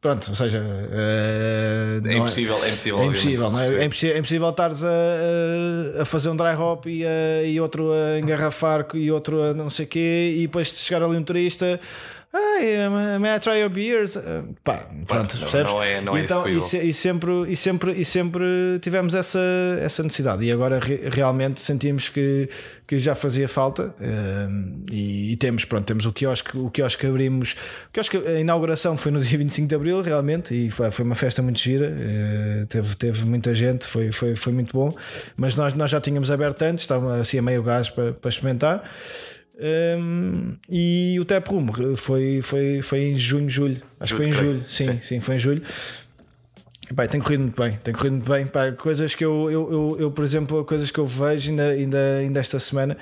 Pronto, 0.00 0.28
ou 0.30 0.34
seja, 0.34 0.62
uh, 0.62 2.08
é, 2.08 2.16
impossível, 2.16 2.56
é, 2.56 2.68
é 2.68 2.70
impossível, 2.70 3.00
é 3.00 3.04
impossível, 3.04 3.50
não 3.50 3.60
é? 3.60 3.82
É 3.82 3.84
impossível, 3.84 4.16
é 4.16 4.18
impossível 4.18 4.48
estares 4.48 4.82
a, 4.82 4.88
a 6.00 6.04
fazer 6.06 6.30
um 6.30 6.36
dry 6.36 6.54
hop 6.58 6.86
e, 6.86 7.04
a, 7.04 7.42
e 7.44 7.60
outro 7.60 7.92
a 7.92 8.18
engarrafar 8.18 8.86
e 8.94 9.10
outro 9.10 9.42
a 9.42 9.52
não 9.52 9.68
sei 9.68 9.84
o 9.84 9.88
quê, 9.88 10.36
e 10.38 10.42
depois 10.46 10.68
chegar 10.68 11.02
ali 11.02 11.18
um 11.18 11.22
turista 11.22 11.78
Hey, 12.32 12.88
may 13.18 13.34
I 13.34 13.38
try 13.40 13.58
your 13.58 13.68
beers? 13.68 14.14
Uh, 14.14 14.54
pá, 14.62 14.86
pronto, 15.04 15.34
não, 15.34 15.40
percebes? 15.40 15.72
Não 15.72 15.82
é, 15.82 16.00
não 16.00 16.16
é 16.16 16.22
então, 16.22 16.48
e, 16.48 16.58
e, 16.58 16.92
sempre, 16.92 17.50
e, 17.50 17.56
sempre, 17.56 17.92
e 17.92 18.04
sempre 18.04 18.44
tivemos 18.80 19.16
essa, 19.16 19.40
essa 19.80 20.00
necessidade. 20.04 20.44
E 20.44 20.52
agora 20.52 20.78
re, 20.78 21.08
realmente 21.10 21.60
sentimos 21.60 22.08
que, 22.08 22.48
que 22.86 23.00
já 23.00 23.16
fazia 23.16 23.48
falta. 23.48 23.92
Uh, 23.98 24.84
e, 24.92 25.32
e, 25.32 25.36
temos, 25.38 25.64
pronto, 25.64 25.84
temos 25.84 26.06
o 26.06 26.12
quiosque, 26.12 26.56
o 26.56 26.70
quiosque 26.70 27.04
abrimos. 27.04 27.56
O 27.88 27.92
quiosque, 27.92 28.18
a 28.18 28.38
inauguração 28.38 28.96
foi 28.96 29.10
no 29.10 29.20
dia 29.20 29.36
25 29.38 29.66
de 29.66 29.74
Abril, 29.74 30.00
realmente, 30.00 30.54
e 30.54 30.70
foi, 30.70 30.88
foi 30.92 31.04
uma 31.04 31.16
festa 31.16 31.42
muito 31.42 31.58
gira. 31.58 31.88
Uh, 31.88 32.66
teve, 32.66 32.94
teve 32.94 33.24
muita 33.24 33.52
gente, 33.56 33.88
foi, 33.88 34.12
foi, 34.12 34.36
foi 34.36 34.52
muito 34.52 34.72
bom. 34.76 34.94
Mas 35.36 35.56
nós, 35.56 35.74
nós 35.74 35.90
já 35.90 36.00
tínhamos 36.00 36.30
aberto 36.30 36.62
antes, 36.62 36.84
estava 36.84 37.16
assim 37.16 37.38
a 37.38 37.42
meio 37.42 37.64
gás 37.64 37.90
para, 37.90 38.12
para 38.12 38.28
experimentar. 38.28 38.88
Um, 39.60 40.56
e 40.70 41.18
o 41.20 41.24
Tap 41.24 41.46
Room 41.46 41.68
foi, 41.94 42.40
foi, 42.40 42.80
foi 42.80 43.02
em 43.02 43.18
junho, 43.18 43.48
julho. 43.48 43.82
Acho 43.98 44.14
que 44.14 44.16
foi 44.16 44.28
em 44.28 44.32
julho. 44.32 44.64
Sim, 44.66 44.84
sim, 44.84 45.00
sim, 45.02 45.20
foi 45.20 45.36
em 45.36 45.38
julho. 45.38 45.62
Pai, 46.96 47.06
tem 47.06 47.20
corrido 47.20 47.42
muito 47.42 47.60
bem, 47.60 47.78
tem 47.84 47.94
corrido 47.94 48.14
muito 48.14 48.52
bem. 48.52 48.74
Coisas 48.74 49.14
que 49.14 49.24
eu, 49.24 49.50
eu, 49.50 49.72
eu, 49.72 49.96
eu, 50.00 50.10
por 50.10 50.24
exemplo, 50.24 50.64
coisas 50.64 50.90
que 50.90 50.98
eu 50.98 51.06
vejo 51.06 51.50
ainda, 51.50 51.68
ainda, 51.68 52.16
ainda 52.20 52.40
esta 52.40 52.58
semana, 52.58 52.96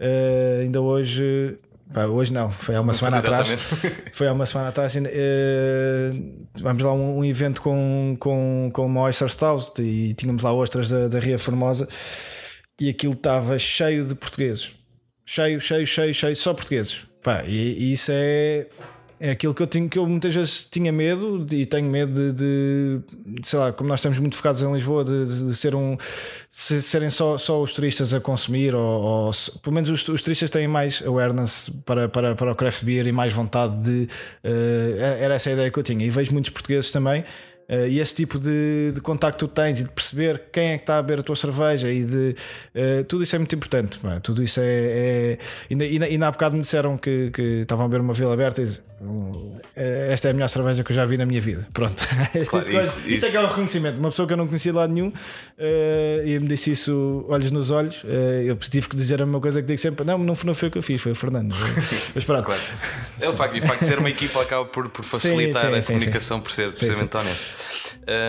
uh, 0.00 0.60
ainda 0.62 0.80
hoje. 0.80 1.56
Pá, 1.92 2.06
hoje 2.06 2.32
não, 2.32 2.50
foi 2.50 2.74
há 2.74 2.80
uma 2.80 2.94
semana 2.94 3.18
atrás. 3.18 3.48
Foi 4.12 4.28
há 4.28 4.32
uma 4.32 4.46
semana 4.46 4.68
atrás. 4.68 4.94
Uh, 4.94 6.46
vamos 6.54 6.82
lá 6.82 6.94
um, 6.94 7.18
um, 7.18 7.24
evento 7.24 7.60
com, 7.60 8.16
com, 8.18 8.70
com 8.72 8.86
uma 8.86 9.02
Oyster 9.02 9.28
Stout 9.28 9.82
e 9.82 10.14
tínhamos 10.14 10.42
lá 10.42 10.54
ostras 10.54 10.88
da, 10.88 11.08
da 11.08 11.18
Ria 11.18 11.38
Formosa 11.38 11.86
e 12.80 12.88
aquilo 12.88 13.12
estava 13.12 13.58
cheio 13.58 14.06
de 14.06 14.14
portugueses 14.14 14.72
cheio, 15.24 15.60
cheio, 15.60 15.86
cheio, 15.86 16.14
cheio, 16.14 16.36
só 16.36 16.54
portugueses. 16.54 17.06
Pá, 17.22 17.44
e, 17.46 17.78
e, 17.78 17.92
isso 17.92 18.10
é, 18.12 18.66
é 19.20 19.30
aquilo 19.30 19.54
que 19.54 19.62
eu, 19.62 19.66
tinha, 19.68 19.88
que 19.88 19.96
eu 19.96 20.06
muitas 20.06 20.34
vezes 20.34 20.64
tinha 20.64 20.90
medo 20.90 21.46
e 21.52 21.64
tenho 21.64 21.88
medo 21.88 22.12
de, 22.12 22.32
de, 22.32 23.00
de 23.40 23.46
sei 23.46 23.58
lá, 23.60 23.72
como 23.72 23.88
nós 23.88 24.00
estamos 24.00 24.18
muito 24.18 24.34
focados 24.34 24.60
em 24.60 24.72
Lisboa, 24.72 25.04
de, 25.04 25.24
de 25.24 25.54
ser 25.54 25.76
um, 25.76 25.96
de 25.96 26.82
serem 26.82 27.08
só, 27.08 27.38
só 27.38 27.62
os 27.62 27.72
turistas 27.72 28.12
a 28.12 28.20
consumir, 28.20 28.74
ou, 28.74 28.82
ou 28.82 29.30
pelo 29.62 29.74
menos 29.74 29.88
os, 29.88 30.08
os, 30.08 30.20
turistas 30.20 30.50
têm 30.50 30.66
mais 30.66 31.00
awareness 31.06 31.70
para, 31.86 32.08
para, 32.08 32.34
para 32.34 32.50
o 32.50 32.54
craft 32.56 32.82
beer 32.82 33.06
e 33.06 33.12
mais 33.12 33.32
vontade 33.32 33.80
de. 33.84 34.08
Uh, 34.44 34.98
era 35.20 35.34
essa 35.34 35.50
a 35.50 35.52
ideia 35.52 35.70
que 35.70 35.78
eu 35.78 35.82
tinha. 35.84 36.04
E 36.04 36.10
vejo 36.10 36.32
muitos 36.32 36.50
portugueses 36.50 36.90
também 36.90 37.22
Uh, 37.68 37.86
e 37.88 38.00
esse 38.00 38.14
tipo 38.14 38.38
de, 38.38 38.92
de 38.94 39.00
contacto 39.00 39.46
que 39.46 39.50
tu 39.50 39.54
tens 39.54 39.80
e 39.80 39.84
de 39.84 39.90
perceber 39.90 40.42
quem 40.52 40.70
é 40.70 40.76
que 40.76 40.82
está 40.82 40.98
a 40.98 41.02
beber 41.02 41.20
a 41.20 41.22
tua 41.22 41.36
cerveja 41.36 41.90
e 41.90 42.04
de 42.04 42.36
uh, 42.74 43.04
tudo 43.04 43.22
isso 43.22 43.34
é 43.34 43.38
muito 43.38 43.54
importante. 43.54 43.98
Tudo 44.22 44.42
isso 44.42 44.60
é. 44.60 44.64
é 44.64 45.38
ainda, 45.70 46.04
ainda 46.04 46.28
há 46.28 46.30
bocado 46.30 46.56
me 46.56 46.62
disseram 46.62 46.98
que, 46.98 47.30
que 47.30 47.42
estavam 47.62 47.86
a 47.86 47.88
beber 47.88 48.02
uma 48.02 48.12
vila 48.12 48.34
aberta 48.34 48.60
e 48.60 48.64
dizem, 48.66 48.82
eh, 49.76 50.08
esta 50.12 50.28
é 50.28 50.30
a 50.30 50.34
melhor 50.34 50.48
cerveja 50.48 50.84
que 50.84 50.92
eu 50.92 50.96
já 50.96 51.04
vi 51.06 51.16
na 51.16 51.26
minha 51.26 51.40
vida. 51.40 51.66
Pronto. 51.72 52.06
Claro, 52.48 52.66
tipo 52.66 52.80
isso, 52.80 53.00
isso, 53.06 53.26
é 53.26 53.30
que 53.30 53.36
é 53.36 53.40
o 53.40 53.46
reconhecimento. 53.46 53.98
Uma 53.98 54.10
pessoa 54.10 54.26
que 54.26 54.32
eu 54.32 54.36
não 54.36 54.46
conhecia 54.46 54.72
de 54.72 54.78
lado 54.78 54.92
nenhum 54.92 55.08
uh, 55.08 56.26
e 56.26 56.38
me 56.38 56.48
disse 56.48 56.72
isso 56.72 57.24
olhos 57.28 57.50
nos 57.50 57.70
olhos. 57.70 58.02
eu 58.44 58.56
tive 58.56 58.88
que 58.88 58.96
dizer 58.96 59.20
a 59.22 59.26
mesma 59.26 59.40
coisa 59.40 59.60
que 59.60 59.66
digo 59.66 59.80
sempre: 59.80 60.04
não, 60.04 60.18
não, 60.18 60.34
não 60.44 60.54
foi 60.54 60.68
o 60.68 60.70
que 60.70 60.78
eu 60.78 60.82
fiz, 60.82 61.00
foi 61.00 61.12
o 61.12 61.14
Fernando. 61.14 61.54
Mas 62.14 62.24
pronto. 62.24 62.44
Claro. 62.44 62.60
É 63.20 63.28
o 63.28 63.32
facto, 63.32 63.80
de 63.80 63.86
ser 63.86 63.98
uma 63.98 64.10
equipa 64.10 64.42
acaba 64.42 64.64
por, 64.66 64.88
por 64.88 65.04
facilitar 65.04 65.62
sim, 65.62 65.70
sim, 65.70 65.76
a 65.76 65.82
sim, 65.82 65.92
comunicação 65.94 66.40
por 66.40 66.52
ser, 66.52 66.76
ser 66.76 66.92
honesto. 66.92 67.51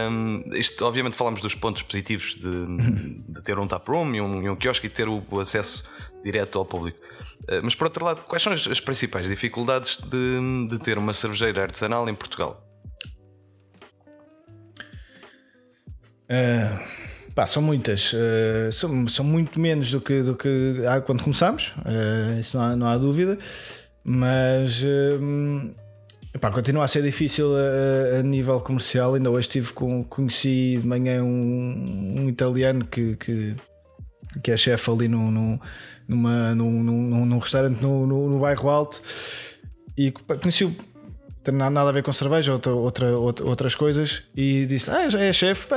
Um, 0.10 0.44
isto, 0.54 0.86
obviamente, 0.86 1.16
falamos 1.16 1.42
dos 1.42 1.56
pontos 1.56 1.82
positivos 1.82 2.36
de, 2.36 3.24
de 3.28 3.44
ter 3.44 3.58
um 3.58 3.68
taproom 3.68 4.14
e 4.14 4.22
um, 4.22 4.44
e 4.44 4.50
um 4.50 4.56
quiosque 4.56 4.88
e 4.88 4.90
ter 4.90 5.08
o, 5.08 5.24
o 5.30 5.40
acesso 5.40 5.90
direto 6.24 6.60
ao 6.60 6.66
público. 6.66 7.00
Uh, 7.44 7.62
mas, 7.64 7.76
por 7.76 7.86
outro 7.86 8.06
lado, 8.06 8.24
quais 8.24 8.42
são 8.42 8.54
as, 8.54 8.68
as 8.68 8.80
principais 8.80 9.28
dificuldades 9.28 9.98
de, 9.98 10.68
de, 10.70 10.80
ter 10.80 10.98
uma 10.98 11.14
cervejeira 11.14 11.64
artesanal 11.64 12.08
em 12.08 12.16
Portugal? 12.16 12.64
Uh, 16.24 17.34
pá, 17.36 17.46
são 17.46 17.62
muitas, 17.62 18.14
uh, 18.14 18.72
são, 18.72 19.08
são 19.08 19.26
muito 19.26 19.60
menos 19.60 19.92
do 19.92 20.00
que, 20.00 20.22
do 20.22 20.36
que 20.36 20.82
há 20.88 21.02
quando 21.02 21.24
começamos, 21.24 21.74
isso 22.40 22.58
não 22.58 22.64
há, 22.64 22.76
não 22.76 22.88
há 22.88 22.98
dúvida, 22.98 23.38
mas 24.04 24.82
Epá, 26.34 26.50
continua 26.50 26.84
a 26.84 26.88
ser 26.88 27.04
difícil 27.04 27.54
a, 27.56 28.19
a, 28.19 28.24
nível 28.24 28.60
comercial. 28.60 29.13
Ainda 29.13 29.30
hoje 29.30 29.48
tive 29.48 29.72
com, 29.72 30.04
conheci 30.04 30.80
de 30.82 30.88
manhã 30.88 31.24
um, 31.24 32.22
um 32.22 32.30
italiano 32.30 32.86
que, 32.86 33.15
que, 33.17 33.56
que 34.41 34.52
é 34.52 34.58
chefe 34.58 34.89
ali 34.89 35.08
no, 35.08 35.30
no, 35.30 35.62
numa, 36.08 36.56
num, 36.56 36.84
num, 36.84 37.26
num 37.26 37.38
restaurante 37.38 37.80
no, 37.84 38.08
no, 38.08 38.30
no, 38.30 38.39
bairro 38.39 38.67
Alto 38.67 39.00
e 39.96 40.12
conheci 40.12 40.65
o. 40.65 40.76
Tem 41.43 41.54
nada 41.54 41.82
a 41.82 41.91
ver 41.91 42.02
com 42.02 42.13
cerveja, 42.13 42.54
outra, 42.54 42.74
outra, 42.74 43.17
outra, 43.17 43.46
outras 43.46 43.76
coisas, 43.76 44.24
e 44.34 44.65
disse: 44.65 44.89
Ah, 44.89 45.04
é 45.19 45.34
chefe, 45.34 45.67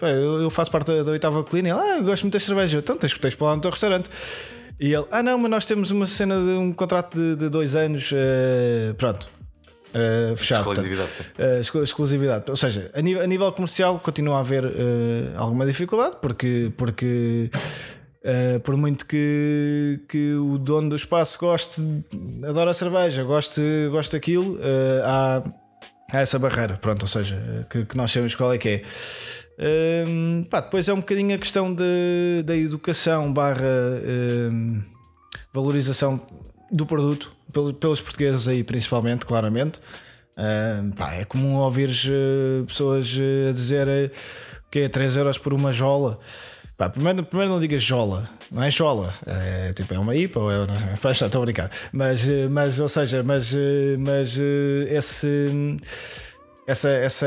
eu 0.00 0.48
faço 0.48 0.70
parte 0.70 0.86
da, 0.86 1.12
oitava 1.12 1.44
colina. 1.44 1.68
Ele, 1.68 1.78
ah, 1.78 1.98
eu 1.98 2.04
gosto 2.04 2.22
muito 2.22 2.32
das 2.32 2.42
cervejas, 2.42 2.82
então 2.82 2.96
tens, 2.96 3.16
tens 3.18 3.34
para 3.34 3.48
lá 3.48 3.56
no 3.56 3.60
teu 3.60 3.70
restaurante. 3.70 4.08
E 4.80 4.94
ele, 4.94 5.04
ah, 5.10 5.22
não, 5.22 5.36
mas 5.36 5.50
nós 5.50 5.66
temos 5.66 5.90
uma 5.90 6.06
cena 6.06 6.36
de 6.36 6.52
um 6.52 6.72
contrato 6.72 7.18
de, 7.18 7.36
de 7.36 7.48
dois 7.50 7.76
anos, 7.76 8.10
uh, 8.12 8.94
pronto, 8.94 9.28
Uh, 9.90 10.36
fechado. 10.36 10.60
Exclusividade. 10.72 11.10
Uh, 11.38 11.82
exclusividade. 11.82 12.44
Ou 12.48 12.56
seja, 12.56 12.90
a 12.94 13.00
nível, 13.00 13.22
a 13.22 13.26
nível, 13.26 13.52
comercial 13.52 13.98
continua 13.98 14.36
a 14.36 14.40
haver 14.40 14.64
uh, 14.64 14.70
alguma 15.36 15.66
dificuldade 15.66 16.16
porque, 16.22 16.72
porque 16.76 17.50
por 18.64 18.76
muito 18.76 19.06
que, 19.06 20.00
que 20.06 20.34
o 20.34 20.58
dono 20.58 20.90
do 20.90 20.96
espaço 20.96 21.38
goste, 21.38 21.82
adora 22.46 22.70
a 22.70 22.74
cerveja, 22.74 23.24
goste, 23.24 23.62
goste 23.90 24.12
daquilo, 24.12 24.58
há, 25.02 25.42
há 26.12 26.20
essa 26.20 26.38
barreira. 26.38 26.76
Pronto, 26.76 27.00
ou 27.02 27.08
seja, 27.08 27.66
que, 27.70 27.86
que 27.86 27.96
nós 27.96 28.12
sabemos 28.12 28.34
qual 28.34 28.52
é 28.52 28.58
que 28.58 28.68
é. 28.68 30.04
Pá, 30.50 30.60
depois 30.60 30.86
é 30.86 30.92
um 30.92 30.98
bocadinho 30.98 31.34
a 31.34 31.38
questão 31.38 31.72
de, 31.74 32.42
da 32.44 32.54
educação 32.54 33.32
barra 33.32 33.64
valorização 35.50 36.20
do 36.70 36.84
produto 36.84 37.39
pelos 37.52 38.00
portugueses 38.00 38.48
aí 38.48 38.64
principalmente, 38.64 39.26
claramente. 39.26 39.80
Uh, 40.36 40.94
pá, 40.94 41.14
é 41.14 41.24
comum 41.24 41.56
ouvir 41.56 41.90
uh, 41.90 42.64
pessoas 42.64 43.14
uh, 43.14 43.50
a 43.50 43.52
dizer 43.52 44.12
que 44.70 44.80
é 44.80 44.88
3 44.88 45.16
euros 45.18 45.36
por 45.36 45.52
uma 45.52 45.72
jola. 45.72 46.18
Pá, 46.78 46.88
primeiro, 46.88 47.22
primeiro 47.24 47.52
não 47.52 47.60
digas 47.60 47.82
jola, 47.82 48.26
não 48.50 48.62
é 48.62 48.70
jola, 48.70 49.12
é 49.26 49.70
tipo 49.74 49.92
é 49.92 49.98
uma 49.98 50.14
IPA 50.16 50.40
ou 50.40 50.50
é. 50.50 50.56
Estou 51.12 51.42
a 51.42 51.44
brincar, 51.44 51.70
mas, 51.92 52.26
mas 52.50 52.80
ou 52.80 52.88
seja, 52.88 53.22
mas, 53.22 53.54
mas 53.98 54.38
esse 54.88 55.50
essa, 56.66 56.88
essa, 56.88 57.26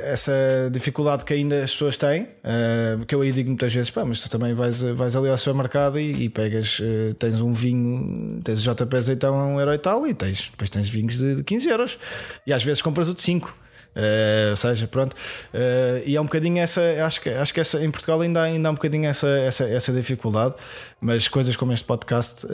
essa 0.00 0.32
dificuldade 0.72 1.24
que 1.24 1.32
ainda 1.32 1.62
as 1.62 1.72
pessoas 1.72 1.96
têm, 1.96 2.22
uh, 2.22 3.04
que 3.06 3.14
eu 3.14 3.20
aí 3.20 3.32
digo 3.32 3.48
muitas 3.48 3.72
vezes, 3.72 3.90
pá, 3.90 4.04
mas 4.04 4.20
tu 4.20 4.30
também 4.30 4.54
vais, 4.54 4.82
vais 4.82 5.14
ali 5.14 5.28
ao 5.28 5.36
supermercado 5.36 5.98
e, 5.98 6.24
e 6.24 6.28
pegas, 6.28 6.80
uh, 6.80 7.14
tens 7.14 7.40
um 7.40 7.52
vinho, 7.52 8.40
tens 8.42 8.66
o 8.66 8.74
JP 8.74 8.96
azeitão 8.96 9.38
a 9.38 9.46
um 9.46 9.60
euro 9.60 9.72
e 9.72 9.78
tal, 9.78 10.06
e 10.06 10.14
tens, 10.14 10.50
depois 10.50 10.70
tens 10.70 10.88
vinhos 10.88 11.18
de, 11.18 11.36
de 11.36 11.44
15 11.44 11.68
euros, 11.68 11.98
e 12.46 12.52
às 12.52 12.64
vezes 12.64 12.82
compras 12.82 13.08
o 13.08 13.14
de 13.14 13.22
5. 13.22 13.56
Uh, 13.90 14.50
ou 14.50 14.56
seja, 14.56 14.86
pronto, 14.86 15.14
uh, 15.14 16.02
e 16.06 16.14
é 16.14 16.20
um 16.20 16.24
bocadinho 16.24 16.58
essa, 16.58 16.80
acho 17.04 17.20
que, 17.20 17.28
acho 17.28 17.52
que 17.52 17.58
essa, 17.58 17.84
em 17.84 17.90
Portugal 17.90 18.20
ainda 18.20 18.40
há, 18.40 18.44
ainda 18.44 18.68
há 18.68 18.70
um 18.70 18.74
bocadinho 18.74 19.08
essa, 19.08 19.28
essa, 19.28 19.64
essa 19.64 19.92
dificuldade, 19.92 20.54
mas 21.00 21.26
coisas 21.26 21.56
como 21.56 21.72
este 21.72 21.84
podcast 21.84 22.46
uh, 22.46 22.50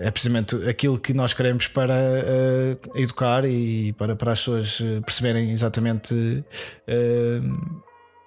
é 0.00 0.10
precisamente 0.10 0.54
aquilo 0.68 1.00
que 1.00 1.12
nós 1.12 1.34
queremos 1.34 1.66
para 1.66 1.96
educar 2.94 3.44
e 3.44 3.92
para, 3.94 4.14
para 4.14 4.32
as 4.32 4.38
pessoas 4.38 4.80
perceberem 5.04 5.50
exatamente 5.50 6.44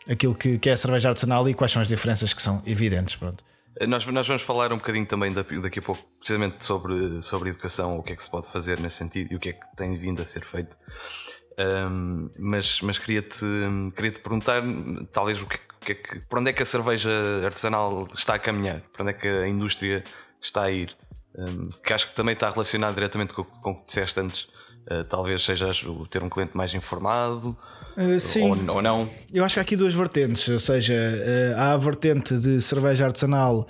aquilo 0.10 0.36
que, 0.36 0.60
que 0.60 0.70
é 0.70 0.74
a 0.74 0.78
cerveja 0.78 1.10
artesanal 1.10 1.48
e 1.48 1.54
quais 1.54 1.72
são 1.72 1.82
as 1.82 1.88
diferenças 1.88 2.34
que 2.34 2.42
são 2.42 2.62
evidentes. 2.66 3.16
Pronto. 3.16 3.44
Nós, 3.82 4.06
nós 4.06 4.28
vamos 4.28 4.44
falar 4.44 4.72
um 4.72 4.78
bocadinho 4.78 5.06
também 5.06 5.34
daqui 5.34 5.80
a 5.80 5.82
pouco, 5.82 6.04
precisamente 6.20 6.64
sobre, 6.64 7.24
sobre 7.24 7.50
educação, 7.50 7.98
o 7.98 8.04
que 8.04 8.14
é 8.14 8.16
que 8.16 8.24
se 8.24 8.30
pode 8.30 8.48
fazer 8.48 8.80
nesse 8.80 8.98
sentido 8.98 9.34
e 9.34 9.36
o 9.36 9.40
que 9.40 9.50
é 9.50 9.54
que 9.54 9.76
tem 9.76 9.98
vindo 9.98 10.22
a 10.22 10.26
ser 10.26 10.44
feito. 10.44 10.78
Um, 11.60 12.30
mas 12.38 12.82
mas 12.82 12.98
queria-te 12.98 13.46
queria 13.96 14.12
-te 14.12 14.20
perguntar, 14.20 14.62
talvez, 15.12 15.42
o 15.42 15.48
que, 15.48 15.58
que 15.82 15.92
é 15.92 15.96
que, 15.96 16.22
onde 16.36 16.50
é 16.50 16.54
que 16.54 16.62
a 16.62 16.66
cerveja 16.66 17.12
artesanal 17.44 18.08
está 18.14 18.36
a 18.36 18.40
caminhar? 18.40 18.82
Para 18.92 19.04
onde 19.04 19.12
é 19.12 19.14
que 19.14 19.28
a 19.28 19.48
indústria 19.48 20.04
está 20.42 20.64
a 20.64 20.72
ir? 20.72 20.96
Um, 21.36 21.70
que 21.84 21.94
acho 21.94 22.08
que 22.08 22.16
também 22.16 22.34
está 22.34 22.50
relacionado 22.50 22.94
diretamente 22.94 23.34
com, 23.34 23.44
com 23.44 23.72
o 23.72 23.76
que 23.76 23.86
disseste 23.88 24.20
antes. 24.20 24.48
Uh, 24.90 25.04
talvez 25.06 25.42
sejas 25.44 25.84
o 25.84 26.06
ter 26.06 26.22
um 26.22 26.30
cliente 26.30 26.56
mais 26.56 26.74
informado. 26.74 27.56
Uh, 27.96 28.20
sim, 28.20 28.50
ou, 28.50 28.76
ou, 28.76 28.82
não. 28.82 29.10
Eu 29.34 29.46
acho 29.46 29.56
que 29.56 29.60
há 29.60 29.64
aqui 29.64 29.76
duas 29.76 29.94
vertentes, 29.94 30.48
ou 30.50 30.60
seja, 30.60 30.94
uh, 30.94 31.60
há 31.60 31.74
a 31.74 31.78
vertente 31.78 32.38
de 32.38 32.60
cerveja 32.60 33.06
artesanal, 33.06 33.68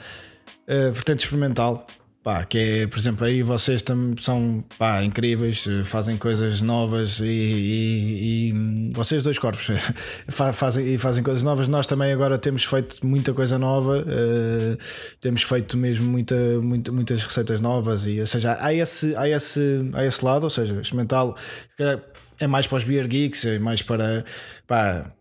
vertente 0.68 1.26
experimental, 1.26 1.86
Pá, 2.24 2.46
que 2.46 2.58
é, 2.58 2.88
por 2.88 2.98
exemplo, 2.98 3.26
aí 3.26 3.44
vocês 3.44 3.84
são 4.18 4.64
pá, 4.80 5.04
incríveis, 5.04 5.66
eh, 5.68 5.84
fazem 5.84 6.16
coisas 6.16 6.62
novas 6.62 7.20
e, 7.20 7.26
e, 7.26 8.50
e 8.54 8.92
vocês 8.94 9.22
dois 9.22 9.38
corpos 9.38 9.68
fazem, 10.54 10.98
fazem 10.98 11.22
coisas 11.22 11.44
novas. 11.44 11.68
Nós 11.68 11.86
também 11.86 12.14
agora 12.14 12.38
temos 12.38 12.64
feito 12.64 13.06
muita 13.06 13.34
coisa 13.34 13.60
nova, 13.60 14.00
uh, 14.00 14.78
temos 15.20 15.44
feito 15.44 15.76
mesmo 15.76 16.06
muita, 16.10 16.36
muita, 16.62 16.94
muitas 16.94 17.22
receitas 17.26 17.60
novas, 17.60 18.08
e 18.08 18.22
ou 18.22 18.26
seja, 18.26 18.56
há 18.58 18.74
esse, 18.74 19.14
há 19.18 19.28
esse, 19.28 19.92
há 19.94 20.06
esse 20.06 20.24
lado, 20.24 20.46
ou 20.46 20.50
seja, 20.50 20.80
experimental 20.80 21.36
é 22.40 22.48
mais 22.48 22.66
para 22.66 22.78
os 22.78 22.86
beer 22.86 23.06
geeks, 23.06 23.46
é 23.46 23.60
mais 23.60 23.82
para 23.82 24.24
pá, 24.66 25.12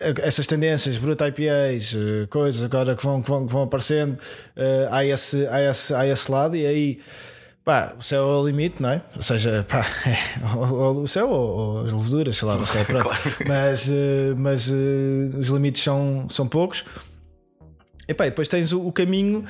essas 0.00 0.46
tendências, 0.46 0.96
bruto 0.96 1.24
IPAs, 1.24 1.94
eh, 1.94 2.26
coisas 2.30 2.62
agora 2.62 2.94
que 2.94 3.02
vão, 3.02 3.20
que 3.20 3.28
vão, 3.28 3.46
que 3.46 3.52
vão 3.52 3.62
aparecendo, 3.62 4.12
uh, 4.12 4.88
há, 4.90 5.04
esse, 5.04 5.44
há, 5.48 5.60
esse, 5.60 5.94
há 5.94 6.06
esse 6.06 6.30
lado, 6.30 6.56
e 6.56 6.64
aí 6.64 7.00
pá, 7.64 7.94
o 7.98 8.02
céu 8.02 8.22
é 8.22 8.36
o 8.36 8.46
limite, 8.46 8.80
não 8.80 8.90
é? 8.90 9.02
Ou 9.16 9.22
seja, 9.22 9.66
pá, 9.68 9.84
é, 10.06 10.56
o, 10.56 11.02
o 11.02 11.08
céu 11.08 11.28
ou, 11.28 11.58
ou, 11.58 11.84
as 11.84 11.92
leveduras, 11.92 12.36
sei 12.36 12.46
lá, 12.46 12.56
não 12.56 12.64
sei, 12.64 12.84
pronto. 12.86 13.08
claro. 13.08 13.22
Mas, 13.46 13.88
uh, 13.88 14.36
mas 14.36 14.68
os 14.68 15.48
limites 15.48 15.82
são, 15.82 16.28
são 16.30 16.46
poucos. 16.46 16.84
E 18.06 18.14
pá, 18.14 18.24
depois 18.24 18.46
tens 18.46 18.72
o, 18.72 18.86
o 18.86 18.92
caminho 18.92 19.42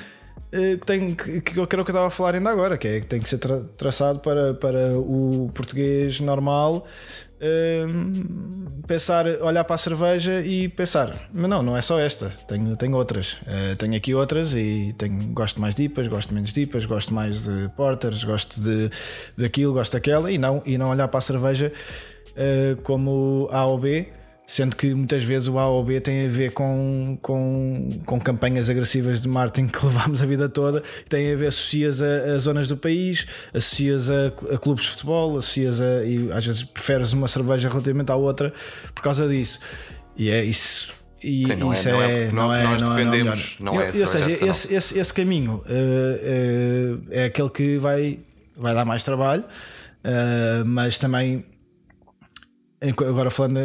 que, 0.51 0.87
tem, 0.87 1.15
que, 1.15 1.43
que, 1.43 1.53
que 1.53 1.61
era 1.61 1.63
o 1.63 1.67
que 1.67 1.77
eu 1.77 1.83
estava 1.83 2.07
a 2.07 2.11
falar 2.11 2.35
ainda 2.35 2.49
agora, 2.49 2.79
que 2.79 2.89
é 2.89 3.01
que 3.01 3.07
tem 3.07 3.21
que 3.21 3.29
ser 3.29 3.37
tra 3.37 3.61
traçado 3.77 4.19
para, 4.21 4.55
para 4.55 4.99
o 4.99 5.51
português 5.55 6.21
normal 6.21 6.87
pensar, 8.87 9.27
olhar 9.43 9.65
para 9.65 9.75
a 9.77 9.79
cerveja 9.79 10.41
e 10.41 10.69
pensar, 10.69 11.29
mas 11.33 11.49
não, 11.49 11.63
não 11.63 11.77
é 11.77 11.83
só 11.83 11.99
esta, 11.99 12.31
tenho, 12.47 12.77
tenho 12.77 12.97
outras. 12.97 13.35
Uh, 13.35 13.77
tenho 13.77 13.95
aqui 13.95 14.15
outras 14.15 14.55
e 14.55 14.95
tenho, 14.99 15.33
gosto 15.33 15.61
mais 15.61 15.75
de 15.75 15.85
IPAs, 15.85 16.09
gosto 16.09 16.35
menos 16.35 16.53
de 16.53 16.63
IPAs, 16.63 16.85
gosto 16.85 17.15
mais 17.15 17.45
de 17.45 17.69
porters, 17.77 18.25
gosto 18.25 18.61
de 18.61 18.91
daquilo, 19.37 19.73
gosto 19.73 19.93
daquela, 19.93 20.33
e 20.33 20.39
não, 20.39 20.63
e 20.67 20.77
não 20.77 20.91
olhar 20.91 21.09
para 21.09 21.19
a 21.19 21.23
cerveja 21.23 21.73
uh, 22.31 22.77
como 22.83 23.49
A 23.53 23.65
ou 23.67 23.79
B 23.79 24.09
Sendo 24.51 24.77
que 24.77 24.95
muitas 24.95 25.23
vezes 25.25 25.47
o 25.47 25.59
A 25.59 25.67
ou 25.67 25.85
B 25.85 26.01
tem 26.01 26.25
a 26.25 26.29
ver 26.29 26.53
com, 26.53 27.19
com, 27.21 28.01
com 28.07 28.19
campanhas 28.19 28.71
agressivas 28.71 29.21
de 29.21 29.29
marketing 29.29 29.69
que 29.69 29.77
levámos 29.85 30.23
a 30.23 30.27
vida 30.27 30.49
toda, 30.49 30.83
tem 31.07 31.31
a 31.35 31.37
ver, 31.37 31.49
associas 31.49 32.01
a, 32.01 32.35
a 32.35 32.39
zonas 32.39 32.67
do 32.67 32.75
país, 32.75 33.27
associas 33.53 34.09
a, 34.09 34.29
a, 34.55 34.57
clubes 34.57 34.85
de 34.85 34.91
futebol, 34.93 35.37
associas 35.37 35.83
a. 35.83 36.03
e 36.03 36.33
às 36.33 36.47
vezes 36.47 36.65
preferes 36.65 37.13
uma 37.13 37.29
cerveja 37.29 37.69
relativamente 37.69 38.11
à 38.11 38.17
outra 38.17 38.51
por 38.95 39.03
causa 39.03 39.29
disso. 39.29 39.61
E 40.17 40.31
é 40.31 40.43
isso. 40.43 40.95
E 41.23 41.47
Sim, 41.47 41.57
não, 41.57 41.71
isso 41.71 41.91
é, 41.91 42.23
é, 42.23 42.33
não 42.33 42.55
é, 42.55 42.65
nós 42.65 42.81
não 42.81 42.99
é, 42.99 43.05
defendemos, 43.05 43.57
não 43.61 43.79
é, 43.79 43.89
ou 43.89 44.07
seja, 44.07 44.31
esse, 44.31 44.75
esse, 44.75 44.99
esse, 44.99 45.13
caminho 45.13 45.57
uh, 45.57 45.61
uh, 45.61 47.05
é 47.11 47.25
aquele 47.25 47.51
que 47.51 47.77
vai, 47.77 48.19
vai 48.57 48.73
dar 48.73 48.87
mais 48.87 49.03
trabalho, 49.03 49.43
uh, 49.43 50.65
mas 50.65 50.97
também 50.97 51.45
agora 52.81 53.31
falando 53.31 53.59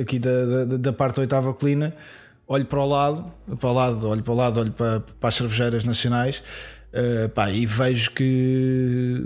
aqui 0.00 0.18
da, 0.18 0.64
da, 0.64 0.76
da 0.76 0.92
parte 0.92 1.16
da 1.16 1.22
oitava 1.22 1.52
colina, 1.52 1.94
olho 2.46 2.64
para 2.64 2.80
o 2.80 2.86
lado, 2.86 3.32
para 3.58 3.68
o 3.68 3.72
lado, 3.72 4.08
olho 4.08 4.22
para 4.22 4.32
o 4.32 4.36
lado, 4.36 4.60
olho 4.60 4.72
para, 4.72 5.00
para 5.00 5.28
as 5.28 5.34
cervejeiras 5.34 5.84
nacionais 5.84 6.42
uh, 6.92 7.28
pá, 7.30 7.50
e 7.50 7.66
vejo 7.66 8.10
que, 8.12 9.20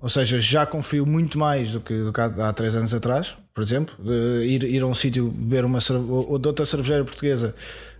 ou 0.00 0.08
seja, 0.08 0.40
já 0.40 0.64
confio 0.64 1.04
muito 1.04 1.38
mais 1.38 1.72
do 1.72 1.80
que, 1.80 1.96
do 2.02 2.12
que 2.12 2.20
há, 2.20 2.26
há 2.48 2.52
três 2.52 2.74
anos 2.74 2.94
atrás, 2.94 3.36
por 3.54 3.62
exemplo, 3.62 3.94
de 4.02 4.46
ir, 4.46 4.64
ir 4.64 4.82
a 4.82 4.86
um 4.86 4.94
sítio 4.94 5.28
beber 5.30 5.64
uma 5.64 5.78
ou 6.08 6.38
de 6.38 6.48
outra 6.48 6.64
cervejeira 6.64 7.04
portuguesa. 7.04 7.54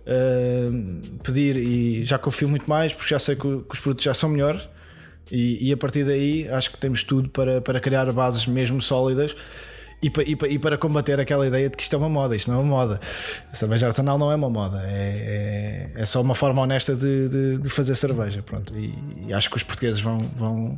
Uh, 0.05 1.17
pedir 1.23 1.55
e 1.55 2.03
já 2.03 2.17
confio 2.17 2.49
muito 2.49 2.69
mais 2.69 2.93
porque 2.93 3.09
já 3.09 3.19
sei 3.19 3.37
que, 3.37 3.41
que 3.41 3.73
os 3.73 3.79
produtos 3.79 4.03
já 4.03 4.13
são 4.13 4.27
melhores 4.27 4.67
e, 5.31 5.69
e, 5.69 5.71
a 5.71 5.77
partir 5.77 6.03
daí 6.03 6.45
acho 6.49 6.71
que 6.71 6.77
temos 6.77 7.05
tudo 7.05 7.29
para, 7.29 7.61
para 7.61 7.79
criar 7.79 8.11
bases 8.11 8.45
mesmo 8.45 8.81
sólidas 8.81 9.33
e, 10.03 10.07
e, 10.07 10.53
e, 10.53 10.59
para 10.59 10.77
combater 10.77 11.19
aquela 11.19 11.47
ideia 11.47 11.69
de 11.69 11.77
que 11.77 11.83
isto 11.83 11.95
é 11.95 11.97
uma 11.97 12.09
moda, 12.09 12.35
isto 12.35 12.51
não 12.51 12.59
é 12.59 12.61
uma 12.61 12.69
moda. 12.69 12.99
A 13.51 13.55
cerveja 13.55 13.87
artesanal 13.87 14.17
não 14.17 14.29
é 14.29 14.35
uma 14.35 14.49
moda, 14.49 14.83
é, 14.85 15.91
é, 15.95 16.01
é 16.01 16.05
só 16.05 16.21
uma 16.21 16.35
forma 16.35 16.61
honesta 16.61 16.93
de, 16.93 17.29
de, 17.29 17.57
de 17.59 17.69
fazer 17.69 17.95
cerveja. 17.95 18.43
Pronto. 18.43 18.73
E, 18.77 18.93
e, 19.27 19.33
acho 19.33 19.49
que 19.49 19.55
os 19.55 19.63
portugueses 19.63 20.01
vão, 20.01 20.19
vão, 20.35 20.77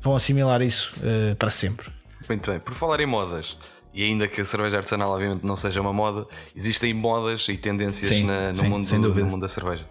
vão 0.00 0.16
assimilar 0.16 0.62
isso 0.62 0.94
uh, 0.98 1.36
para 1.36 1.50
sempre. 1.50 1.88
Muito 2.26 2.50
bem, 2.50 2.58
por 2.58 2.72
falar 2.72 3.00
em 3.00 3.06
modas, 3.06 3.58
e 3.92 4.02
ainda 4.02 4.26
que 4.26 4.40
a 4.40 4.44
cerveja 4.46 4.78
artesanal 4.78 5.12
obviamente 5.12 5.44
não 5.44 5.56
seja 5.56 5.80
uma 5.80 5.92
moda, 5.92 6.26
existem 6.56 6.94
modas 6.94 7.46
e 7.48 7.58
tendências 7.58 8.08
sim, 8.08 8.24
na, 8.24 8.48
no, 8.48 8.54
sim, 8.54 8.68
mundo, 8.68 8.98
no 8.98 9.26
mundo 9.26 9.42
da 9.42 9.48
cerveja. 9.48 9.84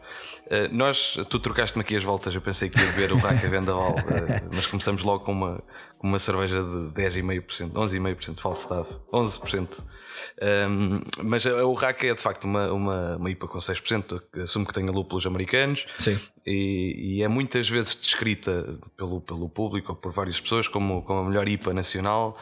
Uh, 0.48 0.68
nós, 0.72 1.18
tu 1.30 1.40
trocaste-me 1.40 1.82
aqui 1.82 1.96
as 1.96 2.04
voltas, 2.04 2.34
eu 2.34 2.42
pensei 2.42 2.70
que 2.70 2.80
ia 2.80 2.86
beber 2.88 3.12
o 3.14 3.18
Raca 3.18 3.48
Vendaval, 3.48 3.92
uh, 3.92 4.50
mas 4.52 4.66
começamos 4.66 5.04
logo 5.04 5.24
com 5.24 5.32
uma, 5.32 5.64
uma 6.04 6.20
cerveja 6.20 6.62
de 6.62 6.92
10,5%, 7.02 7.72
11,5% 7.72 8.36
de 8.36 8.42
falsidade, 8.42 8.90
11%. 9.12 9.86
Um, 10.70 11.02
mas 11.24 11.46
o 11.46 11.74
Rack 11.74 12.06
é 12.08 12.14
de 12.14 12.22
facto 12.22 12.44
uma, 12.44 12.72
uma, 12.72 13.16
uma 13.16 13.30
IPA 13.32 13.48
com 13.48 13.58
6%, 13.58 14.22
assumo 14.42 14.66
que 14.66 14.74
tenha 14.74 14.92
lúpulos 14.92 15.26
americanos 15.26 15.86
Sim. 15.98 16.20
E, 16.46 17.18
e, 17.18 17.24
é 17.24 17.28
muitas 17.28 17.70
vezes 17.70 17.96
descrita 17.96 18.78
pelo, 18.98 19.22
pelo 19.22 19.48
público 19.48 19.94
ou 19.94 19.98
por 19.98 20.12
várias 20.12 20.40
pessoas 20.40 20.68
como, 20.68 21.02
como 21.04 21.22
a 21.22 21.24
melhor 21.24 21.48
IPA 21.48 21.74
nacional. 21.74 22.38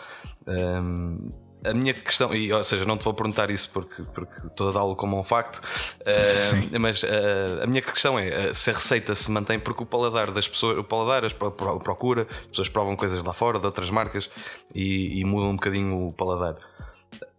Um, 0.48 1.30
a 1.64 1.74
minha 1.74 1.94
questão, 1.94 2.34
e, 2.34 2.52
ou 2.52 2.64
seja, 2.64 2.86
não 2.86 2.98
te 2.98 3.04
vou 3.04 3.14
perguntar 3.14 3.50
isso 3.50 3.70
porque, 3.70 4.02
porque 4.14 4.48
estou 4.48 4.70
a 4.70 4.72
dá-lo 4.72 4.96
como 4.96 5.20
um 5.20 5.24
facto, 5.24 5.58
uh, 5.58 6.80
mas 6.80 7.04
uh, 7.04 7.64
a 7.64 7.68
minha 7.68 7.82
questão 7.82 8.18
é 8.18 8.50
uh, 8.50 8.56
se 8.56 8.70
a 8.70 8.74
receita 8.74 9.14
se 9.14 9.30
mantém, 9.30 9.60
porque 9.60 9.84
o 9.84 9.86
paladar 9.86 10.32
das 10.32 10.48
pessoas, 10.48 10.78
o 10.78 10.84
paladar 10.84 11.24
as 11.24 11.34
procura, 11.34 12.24
as 12.24 12.48
pessoas 12.48 12.70
provam 12.70 12.96
coisas 12.96 13.22
lá 13.24 13.34
fora, 13.34 13.60
de 13.60 13.66
outras 13.66 13.90
marcas, 13.90 14.30
e, 14.74 15.20
e 15.20 15.26
mudam 15.26 15.52
um 15.52 15.56
bocadinho 15.56 16.08
o 16.08 16.14
paladar. 16.14 16.58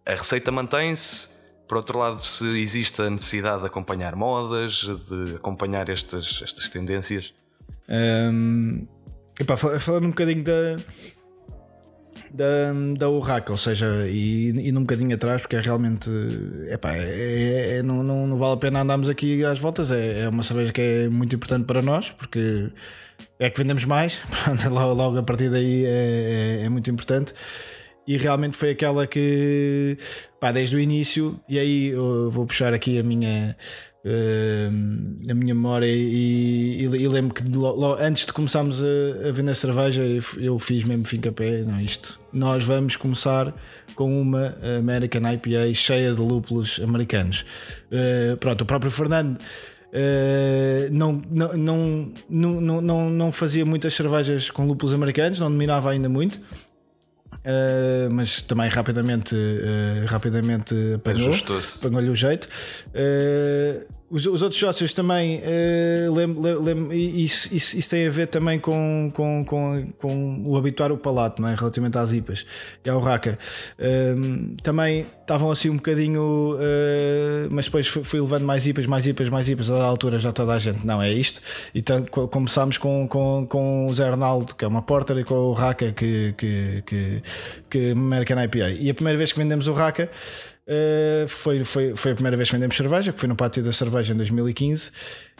A 0.05 0.11
receita 0.11 0.51
mantém-se. 0.51 1.33
Por 1.65 1.77
outro 1.77 1.97
lado, 1.97 2.23
se 2.23 2.45
existe 2.59 3.01
a 3.01 3.09
necessidade 3.09 3.61
de 3.61 3.67
acompanhar 3.67 4.15
modas, 4.15 4.83
de 5.09 5.37
acompanhar 5.37 5.89
estas, 5.89 6.41
estas 6.43 6.69
tendências. 6.69 7.33
Um, 7.89 8.85
epá, 9.39 9.55
falando 9.55 10.05
um 10.05 10.09
bocadinho 10.09 10.43
da, 10.43 10.77
da, 12.33 12.73
da 12.97 13.09
Urraca, 13.09 13.51
ou 13.51 13.57
seja, 13.57 13.85
e, 14.07 14.71
num 14.71 14.81
bocadinho 14.81 15.13
atrás, 15.13 15.41
porque 15.41 15.55
é 15.55 15.61
realmente 15.61 16.09
epá, 16.69 16.95
é, 16.95 17.03
é, 17.03 17.77
é, 17.77 17.83
não, 17.83 18.01
não, 18.01 18.25
não, 18.25 18.37
vale 18.37 18.53
a 18.53 18.57
pena 18.57 18.81
andarmos 18.81 19.07
aqui 19.07 19.45
às 19.45 19.59
voltas. 19.59 19.91
É, 19.91 20.21
é 20.21 20.29
uma 20.29 20.41
cerveja 20.41 20.73
que 20.73 20.81
é 20.81 21.09
muito 21.09 21.35
importante 21.35 21.65
para 21.65 21.81
nós, 21.81 22.09
porque 22.09 22.71
é 23.39 23.49
que 23.49 23.57
vendemos 23.59 23.85
mais, 23.85 24.21
logo, 24.69 24.93
logo 24.93 25.17
a 25.19 25.23
partir 25.23 25.49
daí 25.51 25.85
é, 25.85 26.61
é, 26.61 26.65
é 26.65 26.69
muito 26.69 26.89
importante 26.89 27.33
e 28.05 28.17
realmente 28.17 28.57
foi 28.57 28.71
aquela 28.71 29.07
que 29.07 29.97
pá, 30.39 30.51
desde 30.51 30.75
o 30.75 30.79
início, 30.79 31.39
e 31.47 31.57
aí 31.57 31.93
vou 32.29 32.45
puxar 32.45 32.73
aqui 32.73 32.99
a 32.99 33.03
minha 33.03 33.55
uh, 34.05 35.29
a 35.29 35.33
minha 35.33 35.53
memória 35.55 35.85
e, 35.85 36.81
e, 36.81 36.83
e 36.83 37.07
lembro 37.07 37.33
que 37.33 37.43
antes 37.99 38.25
de 38.25 38.33
começarmos 38.33 38.83
a, 38.83 39.29
a, 39.29 39.31
vender 39.31 39.55
cerveja 39.55 40.03
eu 40.37 40.59
fiz 40.59 40.83
mesmo 40.83 41.05
fim 41.05 41.19
pé, 41.19 41.63
não 41.63 41.79
isto. 41.81 42.19
Nós 42.31 42.63
vamos 42.63 42.95
começar 42.95 43.53
com 43.95 44.21
uma 44.21 44.55
American 44.79 45.21
IPA 45.31 45.73
cheia 45.73 46.13
de 46.13 46.21
lúpulos 46.21 46.79
americanos. 46.83 47.45
Uh, 47.91 48.37
pronto, 48.37 48.61
o 48.61 48.65
próprio 48.65 48.91
Fernando 48.91 49.39
Uh, 49.93 50.89
não, 50.91 51.21
não, 51.29 51.53
não, 51.53 52.13
não, 52.27 52.81
não, 52.81 53.09
não 53.11 53.31
fazia 53.31 53.63
muitas 53.63 53.93
cervejas 53.93 54.49
com 54.49 54.65
lúpulos 54.65 54.91
americanos, 54.91 55.39
não 55.39 55.51
dominava 55.51 55.91
ainda 55.91 56.09
muito. 56.09 56.41
Uh, 57.45 58.09
mas 58.09 58.41
também 58.41 58.69
rapidamente, 58.69 59.35
uh, 59.35 60.05
rapidamente 60.07 60.73
apanhou-lhe 60.95 62.09
o 62.09 62.15
jeito. 62.15 62.47
Uh, 62.89 63.85
os, 64.13 64.27
os, 64.27 64.43
outros 64.43 64.59
sócios 64.59 64.93
também 64.93 65.39
uh, 65.39 66.13
lem, 66.13 66.27
lem, 66.59 67.23
isso, 67.23 67.49
isso, 67.51 67.75
isso, 67.79 67.89
tem 67.89 68.05
a 68.05 68.11
ver 68.11 68.27
também 68.27 68.59
com, 68.59 69.11
com, 69.11 69.43
com, 69.43 69.87
com 69.97 70.43
o 70.45 70.55
habituar 70.55 70.91
o 70.91 70.97
palato, 70.99 71.41
não 71.41 71.49
é? 71.49 71.55
relativamente 71.55 71.97
às 71.97 72.13
IPAs 72.13 72.45
e 72.85 72.89
ao 72.91 72.99
Raka. 72.99 73.39
Uh, 73.79 74.55
também 74.61 75.07
estavam 75.19 75.49
assim 75.49 75.71
um 75.71 75.77
bocadinho, 75.77 76.53
uh, 76.53 77.47
mas 77.49 77.65
depois 77.65 77.87
fui, 77.87 78.03
fui, 78.03 78.21
levando 78.21 78.43
mais 78.43 78.67
IPAs, 78.67 78.85
mais 78.85 79.07
IPAs, 79.07 79.29
mais 79.29 79.49
IPAs. 79.49 79.71
A 79.71 79.83
altura 79.83 80.19
já 80.19 80.31
toda 80.31 80.53
a 80.53 80.59
gente, 80.59 80.85
não 80.85 81.01
é 81.01 81.11
isto. 81.11 81.41
Então 81.73 82.05
começámos 82.05 82.77
com, 82.77 83.07
com, 83.07 83.47
com 83.49 83.87
o 83.87 83.93
Zé 83.95 84.07
Arnaldo, 84.07 84.53
que 84.53 84.63
é 84.63 84.67
uma 84.67 84.83
porter, 84.83 85.17
e 85.17 85.23
com 85.23 85.33
o 85.33 85.53
Raka, 85.53 85.91
que, 85.91 86.35
que, 86.37 86.83
que, 86.85 87.21
que 87.67 87.91
American 87.93 88.43
IPA. 88.43 88.69
E 88.79 88.91
a 88.91 88.93
primeira 88.93 89.17
vez 89.17 89.31
que 89.31 89.39
vendemos 89.39 89.67
o 89.67 89.73
Raka. 89.73 90.07
Uh, 90.67 91.27
foi, 91.27 91.63
foi, 91.63 91.95
foi 91.95 92.11
a 92.11 92.15
primeira 92.15 92.37
vez 92.37 92.49
que 92.49 92.55
vendemos 92.55 92.75
cerveja, 92.75 93.11
que 93.11 93.19
foi 93.19 93.27
no 93.27 93.35
pátio 93.35 93.61
da 93.63 93.71
cerveja 93.71 94.13
em 94.13 94.17
2015. 94.17 94.91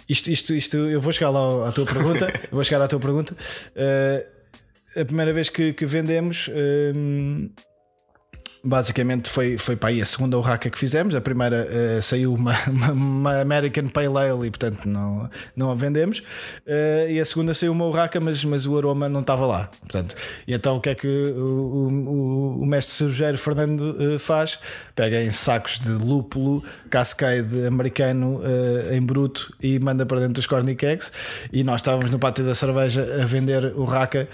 Isto, 0.10 0.30
isto, 0.30 0.54
isto 0.54 0.78
eu 0.78 1.00
vou 1.00 1.14
chegar 1.14 1.30
lá 1.30 1.70
à 1.70 1.72
tua 1.72 1.86
pergunta. 1.86 2.32
vou 2.52 2.64
chegar 2.64 2.82
à 2.82 2.88
tua 2.88 3.00
pergunta. 3.00 3.36
Uh, 3.76 5.00
a 5.00 5.06
primeira 5.06 5.34
vez 5.34 5.50
que, 5.50 5.74
que 5.74 5.86
vendemos. 5.86 6.50
Uh, 6.50 7.50
basicamente 8.66 9.30
foi, 9.30 9.58
foi 9.58 9.76
para 9.76 9.90
aí 9.90 10.02
a 10.02 10.06
segunda 10.06 10.38
urraca 10.38 10.70
que 10.70 10.80
fizemos. 10.80 11.14
A 11.16 11.22
primeira 11.22 11.68
uh, 11.68 12.02
saiu 12.02 12.34
uma, 12.34 12.56
uma, 12.68 12.92
uma, 12.94 13.42
American 13.42 13.88
Pale 13.88 14.18
Ale 14.18 14.48
e 14.48 14.50
portanto 14.50 14.86
não, 14.86 15.30
não 15.56 15.70
a 15.70 15.76
vendemos. 15.76 16.20
Uh, 16.20 17.10
e 17.10 17.20
a 17.20 17.26
segunda 17.26 17.54
saiu 17.54 17.74
uma 17.74 17.86
urraca, 17.86 18.22
mas, 18.22 18.44
mas 18.46 18.66
o 18.66 18.78
aroma 18.78 19.10
não 19.10 19.20
estava 19.20 19.46
lá. 19.46 19.70
Portanto, 19.82 20.16
e 20.48 20.54
então 20.54 20.78
o 20.78 20.82
que 20.82 20.90
é 20.90 20.96
que 20.96 21.08
o, 21.08 21.90
o, 22.08 22.62
o 22.62 22.66
mestre 22.66 22.94
cervejeiro 22.94 23.38
Fernando 23.38 23.98
uh, 24.00 24.18
faz? 24.18 24.58
Pega 24.96 25.22
em 25.22 25.30
sacos 25.30 25.80
de 25.80 25.92
lúpulo, 25.92 26.64
cascade 26.90 27.66
americano 27.66 28.42
em 28.92 29.02
bruto 29.02 29.54
e 29.62 29.80
manda 29.80 30.06
para 30.06 30.20
dentro 30.20 30.36
dos 30.36 30.46
corny 30.46 30.76
cakes. 30.76 31.12
E 31.52 31.64
nós 31.64 31.82
estávamos 31.82 32.12
no 32.12 32.20
pátio 32.20 32.46
da 32.46 32.54
cerveja 32.54 33.22
a 33.22 33.26
vender 33.26 33.74
urraca. 33.76 34.28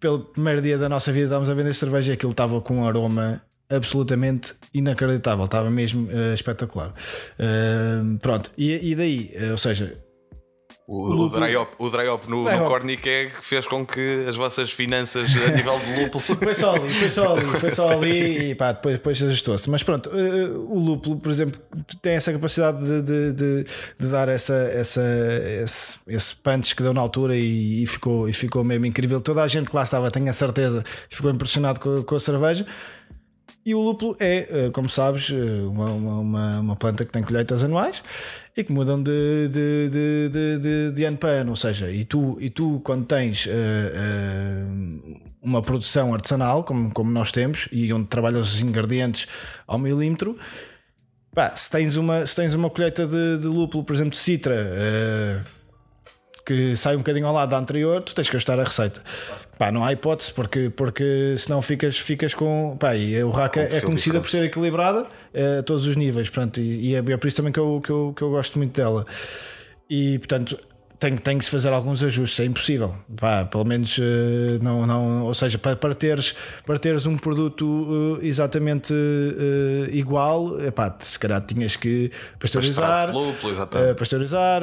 Pelo 0.00 0.20
primeiro 0.20 0.62
dia 0.62 0.78
da 0.78 0.88
nossa 0.88 1.12
vida 1.12 1.24
estávamos 1.24 1.50
a 1.50 1.54
vender 1.54 1.74
cerveja 1.74 2.12
e 2.12 2.14
aquilo 2.14 2.32
estava 2.32 2.60
com 2.60 2.78
um 2.78 2.88
aroma 2.88 3.42
absolutamente 3.70 4.54
inacreditável, 4.72 5.44
estava 5.44 5.70
mesmo 5.70 6.08
uh, 6.08 6.34
espetacular. 6.34 6.92
Uh, 7.38 8.18
pronto, 8.18 8.50
e, 8.56 8.90
e 8.90 8.94
daí, 8.94 9.30
uh, 9.34 9.52
ou 9.52 9.58
seja, 9.58 9.98
o, 10.86 11.26
o, 11.26 11.28
dry 11.28 11.54
o 11.54 11.90
dry 11.90 12.08
up 12.08 12.30
no, 12.30 12.44
no 12.44 12.64
Cornic 12.66 13.06
Egg 13.06 13.32
fez 13.42 13.66
com 13.66 13.84
que 13.84 14.24
as 14.26 14.36
vossas 14.36 14.70
finanças 14.70 15.28
a 15.36 15.50
nível 15.50 15.78
de 15.80 16.00
lúpulo. 16.00 16.18
foi 16.40 16.54
só 16.54 16.76
ali, 16.76 16.88
foi 16.88 17.10
só 17.10 17.36
ali, 17.36 17.44
foi 17.44 17.70
só 17.70 17.88
ali 17.90 18.38
e 18.52 18.54
pá, 18.54 18.72
depois, 18.72 18.94
depois 18.94 19.22
ajustou-se. 19.22 19.68
Mas 19.68 19.82
pronto, 19.82 20.08
o 20.08 20.78
lúpulo, 20.78 21.18
por 21.18 21.30
exemplo, 21.30 21.60
tem 22.00 22.14
essa 22.14 22.32
capacidade 22.32 22.82
de, 22.82 23.02
de, 23.02 23.32
de, 23.34 23.64
de 24.00 24.10
dar 24.10 24.30
essa, 24.30 24.54
essa, 24.54 25.02
esse, 25.62 25.98
esse 26.06 26.34
punch 26.36 26.74
que 26.74 26.82
deu 26.82 26.94
na 26.94 27.02
altura 27.02 27.36
e, 27.36 27.82
e, 27.82 27.86
ficou, 27.86 28.26
e 28.26 28.32
ficou 28.32 28.64
mesmo 28.64 28.86
incrível. 28.86 29.20
Toda 29.20 29.42
a 29.42 29.46
gente 29.46 29.68
que 29.68 29.76
lá 29.76 29.82
estava, 29.82 30.10
tenho 30.10 30.30
a 30.30 30.32
certeza, 30.32 30.82
ficou 31.10 31.30
impressionado 31.30 31.80
com, 31.80 32.02
com 32.02 32.14
a 32.14 32.20
cerveja. 32.20 32.64
E 33.68 33.74
o 33.74 33.82
lúpulo 33.82 34.16
é, 34.18 34.48
eh, 34.50 34.70
como 34.70 34.88
sabes, 34.88 35.30
eh, 35.30 35.34
uma, 35.34 35.90
uma, 35.90 36.60
uma 36.60 36.74
planta 36.76 37.04
que 37.04 37.12
tem 37.12 37.22
colheitas 37.22 37.62
anuais 37.62 38.02
e 38.56 38.64
que 38.64 38.72
mudam 38.72 39.02
de, 39.02 39.46
de, 39.48 40.30
de, 40.30 40.58
de, 40.58 40.92
de 40.92 41.04
ano 41.04 41.18
para 41.18 41.42
ano. 41.42 41.50
Ou 41.50 41.56
seja, 41.56 41.90
e 41.90 42.02
tu, 42.02 42.38
e 42.40 42.48
tu 42.48 42.80
quando 42.82 43.04
tens 43.04 43.44
uh, 43.44 43.50
uh, 43.50 45.20
uma 45.42 45.60
produção 45.60 46.14
artesanal, 46.14 46.64
como, 46.64 46.90
como 46.94 47.10
nós 47.10 47.30
temos, 47.30 47.68
e 47.70 47.92
onde 47.92 48.08
trabalhas 48.08 48.54
os 48.54 48.62
ingredientes 48.62 49.28
ao 49.66 49.78
milímetro, 49.78 50.34
pá, 51.34 51.54
se, 51.54 51.70
tens 51.70 51.98
uma, 51.98 52.24
se 52.24 52.36
tens 52.36 52.54
uma 52.54 52.70
colheita 52.70 53.06
de, 53.06 53.46
lúpulo, 53.46 53.84
por 53.84 53.94
exemplo, 53.94 54.12
de 54.12 54.16
citra. 54.16 54.54
Uh, 54.54 55.58
que 56.46 56.74
sai 56.74 56.94
um 56.94 57.00
bocadinho 57.00 57.26
ao 57.26 57.34
lado 57.34 57.50
da 57.50 57.58
anterior, 57.58 58.02
tu 58.02 58.14
tens 58.14 58.30
que 58.30 58.34
ajustar 58.34 58.58
a 58.58 58.64
receita. 58.64 59.02
Pá, 59.58 59.72
não 59.72 59.84
há 59.84 59.92
hipótese, 59.92 60.32
porque, 60.32 60.70
porque 60.70 61.34
senão 61.36 61.60
ficas, 61.60 61.98
ficas 61.98 62.32
com. 62.32 62.76
Pá, 62.78 62.94
e 62.94 63.18
a 63.18 63.26
urraca 63.26 63.60
é 63.60 63.80
conhecida 63.80 64.20
por 64.20 64.30
ser 64.30 64.44
equilibrada 64.44 65.06
eh, 65.34 65.58
a 65.58 65.62
todos 65.64 65.84
os 65.84 65.96
níveis, 65.96 66.30
pronto, 66.30 66.60
e, 66.60 66.90
e 66.90 66.94
é, 66.94 66.98
é 66.98 67.16
por 67.16 67.26
isso 67.26 67.36
também 67.38 67.52
que 67.52 67.58
eu, 67.58 67.80
que, 67.82 67.90
eu, 67.90 68.12
que 68.16 68.22
eu 68.22 68.30
gosto 68.30 68.56
muito 68.56 68.76
dela. 68.80 69.04
E 69.90 70.16
portanto, 70.18 70.56
tem, 71.00 71.16
tem 71.16 71.38
que 71.38 71.44
se 71.44 71.50
fazer 71.50 71.72
alguns 71.72 72.04
ajustes, 72.04 72.38
é 72.38 72.44
impossível. 72.44 72.94
Pá, 73.16 73.46
pelo 73.46 73.64
menos 73.64 73.98
eh, 73.98 74.60
não, 74.62 74.86
não, 74.86 75.24
ou 75.24 75.34
seja, 75.34 75.58
para, 75.58 75.74
para, 75.74 75.92
teres, 75.92 76.36
para 76.64 76.78
teres 76.78 77.04
um 77.04 77.18
produto 77.18 78.18
eh, 78.22 78.26
exatamente 78.28 78.94
igual, 79.90 80.60
epá, 80.60 80.96
se 81.00 81.18
calhar 81.18 81.40
tinhas 81.40 81.74
que 81.74 82.12
pasteurizar, 82.38 83.10
pasteurizar, 83.98 84.62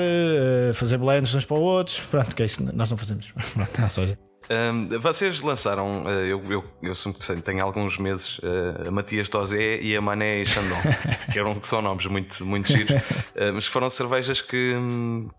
fazer 0.74 0.98
blends 0.98 1.36
uns 1.36 1.44
para 1.44 1.58
outros. 1.58 2.00
Pronto, 2.10 2.34
que 2.34 2.44
é 2.44 2.46
isso, 2.46 2.64
nós 2.74 2.90
não 2.90 2.96
fazemos. 2.96 3.34
Pronto, 3.54 3.84
ou 3.84 3.90
seja, 3.90 4.18
um, 4.50 5.00
vocês 5.00 5.42
lançaram, 5.42 6.04
uh, 6.04 6.10
eu, 6.10 6.44
eu, 6.52 6.64
eu 6.82 6.92
assumo 6.92 7.14
que 7.14 7.42
tenho 7.42 7.64
alguns 7.64 7.98
meses, 7.98 8.38
uh, 8.40 8.88
a 8.88 8.92
Matias 8.92 9.28
Tozé 9.28 9.80
e 9.82 9.96
a 9.96 10.02
Mané 10.02 10.42
e 10.42 10.46
Chandon, 10.46 10.76
que, 11.32 11.40
eram, 11.40 11.60
que 11.60 11.68
são 11.68 11.82
nomes 11.82 12.06
muito, 12.06 12.46
muito 12.46 12.68
giros, 12.68 12.92
uh, 12.92 13.54
mas 13.54 13.66
foram 13.66 13.90
cervejas 13.90 14.42
que, 14.42 14.76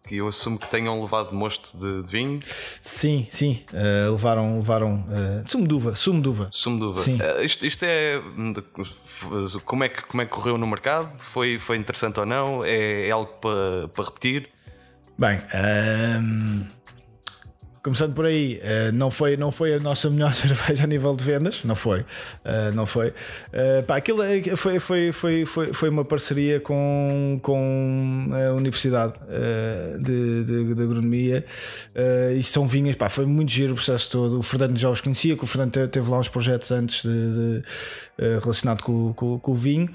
que 0.06 0.16
eu 0.16 0.28
assumo 0.28 0.58
que 0.58 0.68
tenham 0.68 1.00
levado 1.00 1.34
mosto 1.34 1.76
de, 1.78 2.02
de 2.02 2.10
vinho. 2.10 2.38
Sim, 2.44 3.26
sim, 3.30 3.64
levaram, 4.10 4.58
levaram 4.58 5.04
sumo 5.46 5.66
de 5.66 5.74
uva, 5.74 5.94
sumo 5.94 6.20
de 6.20 6.28
uva. 6.28 6.48
Sumo 6.50 6.78
de 6.78 6.84
uva. 6.86 7.00
Sim. 7.00 7.18
isto, 7.42 7.66
isto 7.66 7.84
é 7.84 8.20
como, 9.64 9.84
é 9.84 9.88
que, 9.88 10.02
como 10.02 10.22
é 10.22 10.24
que 10.24 10.30
correu 10.32 10.58
no 10.58 10.66
mercado? 10.66 11.12
Foi, 11.18 11.58
foi 11.58 11.76
interessante 11.76 12.18
ou 12.18 12.26
não? 12.26 12.64
É, 12.64 13.08
é 13.08 13.10
algo 13.10 13.32
para, 13.34 13.88
para 13.88 14.04
repetir? 14.04 14.48
Bem, 15.18 15.40
um 16.20 16.75
começando 17.86 18.14
por 18.14 18.26
aí, 18.26 18.58
uh, 18.58 18.92
não, 18.92 19.12
foi, 19.12 19.36
não 19.36 19.52
foi 19.52 19.74
a 19.74 19.78
nossa 19.78 20.10
melhor 20.10 20.34
cerveja 20.34 20.82
a 20.82 20.86
nível 20.88 21.14
de 21.14 21.22
vendas, 21.22 21.62
não 21.62 21.76
foi. 21.76 22.00
Uh, 22.00 22.74
não 22.74 22.84
foi. 22.84 23.10
Uh, 23.10 23.82
pá, 23.86 23.96
aquilo 23.96 24.24
foi, 24.56 24.80
foi, 24.80 25.12
foi, 25.12 25.46
foi, 25.46 25.72
foi 25.72 25.88
uma 25.88 26.04
parceria 26.04 26.58
com, 26.58 27.38
com 27.40 28.28
a 28.32 28.52
Universidade 28.54 29.14
de, 30.00 30.44
de, 30.44 30.74
de 30.74 30.82
Agronomia. 30.82 31.44
Isto 32.36 32.52
são 32.52 32.66
vinhas, 32.66 32.96
pá, 32.96 33.08
foi 33.08 33.24
muito 33.24 33.52
giro 33.52 33.72
o 33.72 33.76
processo 33.76 34.10
todo. 34.10 34.38
O 34.38 34.42
Fernando 34.42 34.76
já 34.76 34.90
os 34.90 35.00
conhecia, 35.00 35.36
que 35.36 35.44
o 35.44 35.46
Fernando 35.46 35.86
teve 35.86 36.10
lá 36.10 36.18
uns 36.18 36.28
projetos 36.28 36.72
antes 36.72 37.02
de, 37.02 37.30
de 37.32 38.38
relacionado 38.40 38.82
com, 38.82 39.12
com, 39.12 39.38
com 39.38 39.52
o 39.52 39.54
vinho. 39.54 39.88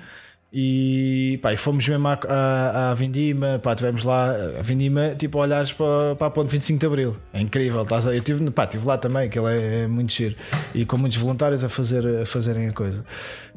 E, 0.54 1.40
pá, 1.42 1.54
e 1.54 1.58
fomos 1.58 1.88
mesmo 1.88 2.06
à, 2.10 2.20
à, 2.28 2.92
à 2.92 2.94
Vindima, 2.94 3.58
pá, 3.60 3.74
tivemos 3.74 4.04
lá 4.04 4.32
a 4.60 4.62
Vindima, 4.62 5.16
tipo, 5.18 5.38
olhares 5.38 5.72
para, 5.72 6.16
para 6.18 6.28
a 6.28 6.30
ponte 6.30 6.52
25 6.52 6.78
de 6.78 6.86
Abril. 6.86 7.16
É 7.32 7.40
incrível, 7.40 7.84
estás 7.84 8.06
a, 8.06 8.14
eu 8.14 8.22
tive, 8.22 8.52
pá, 8.52 8.68
lá 8.84 8.98
também, 8.98 9.30
que 9.30 9.40
ele 9.40 9.48
é, 9.48 9.84
é, 9.84 9.88
muito 9.88 10.12
giro. 10.12 10.36
E 10.76 10.86
com 10.86 10.98
muitos 10.98 11.18
voluntários 11.18 11.64
a, 11.64 11.70
fazer, 11.70 12.06
a 12.06 12.26
fazerem 12.26 12.68
a 12.68 12.74
coisa. 12.74 13.06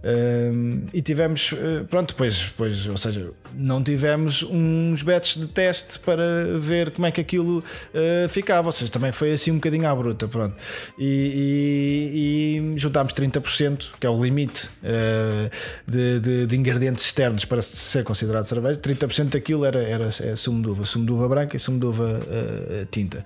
Um, 0.04 0.84
e 0.92 1.00
tivemos, 1.00 1.54
eh, 1.54 1.82
pronto, 1.88 2.10
depois, 2.10 2.38
depois, 2.48 2.86
ou 2.88 2.96
seja, 2.96 3.30
não 3.54 3.82
tivemos 3.82 4.42
uns 4.42 5.02
bets 5.02 5.38
de 5.38 5.48
teste 5.48 5.98
para 5.98 6.58
ver 6.58 6.90
como 6.90 7.06
é 7.06 7.10
que 7.10 7.22
aquilo 7.22 7.60
uh, 7.60 8.28
ficava. 8.28 8.68
Ou 8.68 8.72
seja, 8.72 8.92
também 8.92 9.10
foi 9.12 9.32
assim 9.32 9.50
um 9.50 9.54
bocadinho 9.54 9.88
à 9.88 9.96
bruta, 9.96 10.28
pronto. 10.28 10.54
E, 10.98 12.60
e, 12.68 12.74
e 12.74 12.78
juntámos 12.78 13.14
30%, 13.14 13.92
que 13.98 14.06
é 14.06 14.10
o 14.10 14.22
limite 14.22 14.68
uh, 14.82 15.50
de, 15.90 16.20
de, 16.20 16.46
de 16.48 16.56
ingredientes 16.56 16.83
ingredientes 16.84 17.04
externos 17.04 17.44
para 17.44 17.62
ser 17.62 18.04
considerado 18.04 18.44
cerveja, 18.44 18.78
30% 18.80 19.30
daquilo 19.30 19.64
era, 19.64 19.82
era 19.82 20.06
é 20.06 20.36
sumo 20.36 20.62
de 20.62 20.68
uva, 20.68 20.84
sumo 20.84 21.06
de 21.06 21.12
uva 21.12 21.28
branca 21.28 21.56
e 21.56 21.60
sumo 21.60 21.78
de 21.78 21.86
uva 21.86 22.04
uh, 22.04 22.86
tinta. 22.86 23.24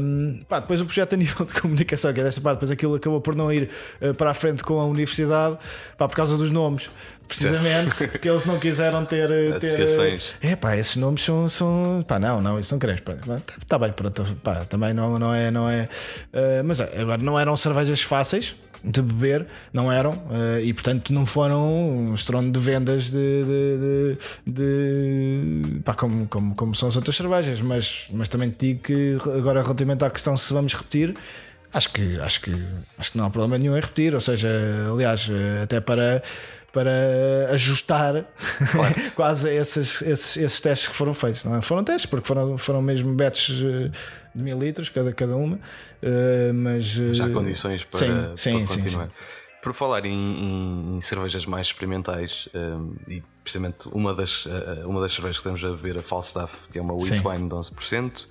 Um, 0.00 0.40
pá, 0.48 0.60
depois 0.60 0.80
o 0.80 0.84
projeto 0.84 1.14
a 1.14 1.16
nível 1.16 1.46
de 1.46 1.54
comunicação, 1.54 2.12
que 2.12 2.20
é 2.20 2.24
desta 2.24 2.40
parte, 2.40 2.56
depois 2.56 2.70
aquilo 2.70 2.94
acabou 2.94 3.20
por 3.20 3.34
não 3.34 3.52
ir 3.52 3.70
uh, 4.00 4.14
para 4.14 4.30
a 4.30 4.34
frente 4.34 4.62
com 4.62 4.78
a 4.78 4.84
universidade 4.84 5.58
pá, 5.96 6.06
por 6.06 6.16
causa 6.16 6.36
dos 6.36 6.50
nomes. 6.50 6.90
Precisamente 7.26 8.08
porque 8.08 8.26
eles 8.26 8.46
não 8.46 8.58
quiseram 8.58 9.04
ter. 9.04 9.28
ter 9.60 10.18
é 10.40 10.56
pá, 10.56 10.74
esses 10.76 10.96
nomes 10.96 11.22
são. 11.22 11.46
são 11.46 12.02
pá, 12.08 12.18
não, 12.18 12.40
não, 12.40 12.58
isso 12.58 12.74
não 12.74 12.78
queremos. 12.78 13.02
Está 13.02 13.42
tá 13.66 13.78
bem, 13.78 13.92
pronto, 13.92 14.24
pá, 14.42 14.64
também 14.64 14.94
não, 14.94 15.18
não 15.18 15.34
é. 15.34 15.50
Não 15.50 15.68
é 15.68 15.88
uh, 16.32 16.64
mas 16.64 16.80
agora 16.80 17.22
não 17.22 17.38
eram 17.38 17.54
cervejas 17.54 18.00
fáceis 18.00 18.54
de 18.84 19.02
beber, 19.02 19.46
não 19.72 19.90
eram, 19.90 20.12
uh, 20.12 20.60
e 20.62 20.72
portanto 20.72 21.12
não 21.12 21.26
foram 21.26 21.68
um 21.68 22.14
estrondo 22.14 22.50
de 22.50 22.64
vendas 22.64 23.10
de, 23.10 23.44
de, 23.44 24.18
de, 24.46 25.72
de 25.72 25.80
pá, 25.80 25.94
como, 25.94 26.26
como, 26.28 26.54
como 26.54 26.74
são 26.74 26.88
as 26.88 26.96
outras 26.96 27.16
cervejas, 27.16 27.60
mas, 27.60 28.08
mas 28.12 28.28
também 28.28 28.50
te 28.50 28.68
digo 28.68 28.82
que 28.82 29.18
agora 29.36 29.62
relativamente 29.62 30.04
à 30.04 30.10
questão 30.10 30.36
se 30.36 30.52
vamos 30.52 30.74
repetir, 30.74 31.14
acho 31.72 31.90
que, 31.90 32.20
acho 32.20 32.40
que, 32.40 32.66
acho 32.98 33.12
que 33.12 33.18
não 33.18 33.26
há 33.26 33.30
problema 33.30 33.58
nenhum 33.58 33.76
em 33.76 33.80
repetir, 33.80 34.14
ou 34.14 34.20
seja, 34.20 34.48
aliás, 34.90 35.28
eh, 35.30 35.62
até 35.62 35.80
para 35.80 36.22
para 36.72 37.48
ajustar 37.50 38.26
claro. 38.72 38.94
quase 39.16 39.50
esses, 39.50 40.02
esses, 40.02 40.36
esses 40.36 40.60
testes 40.60 40.88
que 40.88 40.96
foram 40.96 41.14
feitos. 41.14 41.44
Não 41.44 41.56
é? 41.56 41.62
Foram 41.62 41.82
testes, 41.82 42.06
porque 42.06 42.26
foram, 42.26 42.58
foram 42.58 42.82
mesmo 42.82 43.14
betes 43.14 43.50
eh, 43.62 43.90
de 44.34 44.42
mil 44.42 44.58
litros 44.58 44.88
cada, 44.88 45.12
cada 45.12 45.36
uma, 45.36 45.56
uh, 45.56 46.54
mas 46.54 46.84
já 46.84 47.26
há 47.26 47.30
condições 47.30 47.84
para, 47.84 47.98
sim, 47.98 48.06
para 48.06 48.36
sim, 48.36 48.66
continuar. 48.66 49.06
Sim, 49.06 49.10
sim. 49.10 49.24
Por 49.62 49.74
falar 49.74 50.04
em, 50.06 50.12
em, 50.12 50.96
em, 50.96 51.00
cervejas 51.00 51.44
mais 51.44 51.66
experimentais, 51.66 52.48
um, 52.54 52.94
e 53.08 53.22
precisamente 53.42 53.88
uma 53.88 54.14
das, 54.14 54.46
uma 54.84 55.00
das 55.00 55.12
cervejas 55.12 55.38
que 55.38 55.48
estamos 55.48 55.64
a 55.64 55.76
beber, 55.76 55.98
a 55.98 56.02
Falstaff, 56.02 56.68
que 56.70 56.78
é 56.78 56.82
uma 56.82 56.94
wheat 56.94 57.26
wine 57.26 57.48
de 57.48 57.54
11%, 57.54 58.26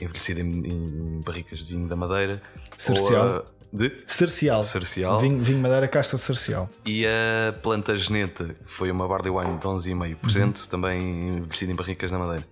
envelhecida 0.00 0.40
em, 0.40 0.66
em 0.66 1.20
barricas 1.20 1.66
de 1.66 1.74
vinho 1.74 1.86
da 1.86 1.96
Madeira. 1.96 2.40
Cercial. 2.78 3.44
A, 3.46 3.59
de 3.72 3.92
Cercial. 4.06 4.62
Cercial. 4.62 5.18
Vinho, 5.18 5.42
vinho 5.42 5.60
Madeira, 5.60 5.86
casta 5.86 6.16
Cercial. 6.16 6.68
E 6.84 7.06
a 7.06 7.52
planta 7.52 7.96
geneta, 7.96 8.44
que 8.44 8.70
foi 8.70 8.90
uma 8.90 9.06
barley 9.06 9.30
wine 9.30 9.58
de 9.58 9.64
11,5%, 9.64 10.44
uhum. 10.44 10.68
também 10.68 11.38
envelhecida 11.38 11.72
em 11.72 11.74
barricas 11.74 12.10
na 12.10 12.18
Madeira. 12.18 12.44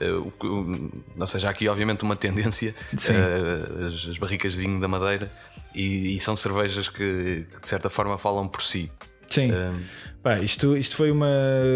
Uh, 0.00 0.32
ou 1.18 1.26
seja, 1.26 1.48
há 1.48 1.50
aqui 1.50 1.68
obviamente 1.68 2.04
uma 2.04 2.14
tendência 2.14 2.72
uh, 2.92 3.86
as, 3.88 4.10
as, 4.10 4.18
barricas 4.18 4.52
de 4.52 4.60
vinho 4.60 4.78
da 4.78 4.86
Madeira 4.86 5.28
e, 5.74 6.14
e 6.14 6.20
são 6.20 6.36
cervejas 6.36 6.88
que, 6.88 7.44
que, 7.50 7.60
de 7.60 7.68
certa 7.68 7.90
forma 7.90 8.16
falam 8.16 8.46
por 8.46 8.62
si. 8.62 8.92
Sim. 9.26 9.50
Pá, 10.22 10.40
isto, 10.40 10.76
isto 10.76 10.96
foi 10.96 11.12
uma, 11.12 11.28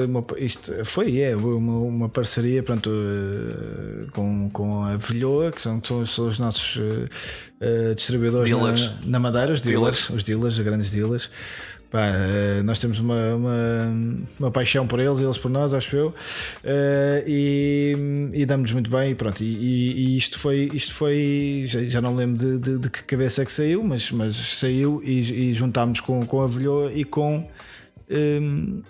uma 0.08 0.24
isto 0.36 0.84
foi 0.84 1.20
é 1.20 1.36
uma, 1.36 1.78
uma 1.78 2.08
parceria 2.08 2.60
pronto, 2.60 2.90
uh, 2.90 4.10
com, 4.10 4.50
com 4.50 4.82
a 4.82 4.96
Velhoa, 4.96 5.52
que 5.52 5.62
são, 5.62 5.80
são, 5.82 6.04
são 6.04 6.26
os 6.26 6.38
nossos 6.40 6.76
uh, 6.76 7.94
distribuidores 7.94 8.50
na, 8.50 8.94
na, 9.04 9.20
Madeira, 9.20 9.52
os 9.52 9.60
dealers, 9.60 10.08
dealers, 10.08 10.10
os 10.10 10.22
dealers, 10.24 10.58
os 10.58 10.64
grandes 10.64 10.90
dealers. 10.90 11.30
Pá, 11.88 12.08
nós 12.64 12.78
temos 12.78 12.98
uma, 12.98 13.34
uma, 13.34 13.92
uma, 14.40 14.50
paixão 14.50 14.86
por 14.86 14.98
eles, 14.98 15.20
eles 15.20 15.36
por 15.36 15.50
nós, 15.50 15.74
acho 15.74 15.94
eu, 15.94 16.14
e, 17.26 17.94
e 18.32 18.46
damos 18.46 18.72
muito 18.72 18.90
bem. 18.90 19.10
E 19.10 19.14
pronto, 19.14 19.44
e, 19.44 20.14
e, 20.14 20.16
isto 20.16 20.38
foi, 20.38 20.70
isto 20.72 20.94
foi 20.94 21.66
já, 21.68 21.84
já 21.84 22.00
não 22.00 22.16
lembro 22.16 22.38
de, 22.38 22.58
de, 22.58 22.78
de, 22.78 22.88
que 22.88 23.02
cabeça 23.04 23.42
é 23.42 23.44
que 23.44 23.52
saiu, 23.52 23.84
mas, 23.84 24.10
mas 24.10 24.34
saiu 24.34 25.02
e, 25.04 25.50
e 25.50 25.54
juntámos 25.54 26.00
com, 26.00 26.24
com 26.24 26.40
a 26.40 26.46
Velhoa 26.46 26.90
e 26.94 27.04
com 27.04 27.46
um, 28.10 28.82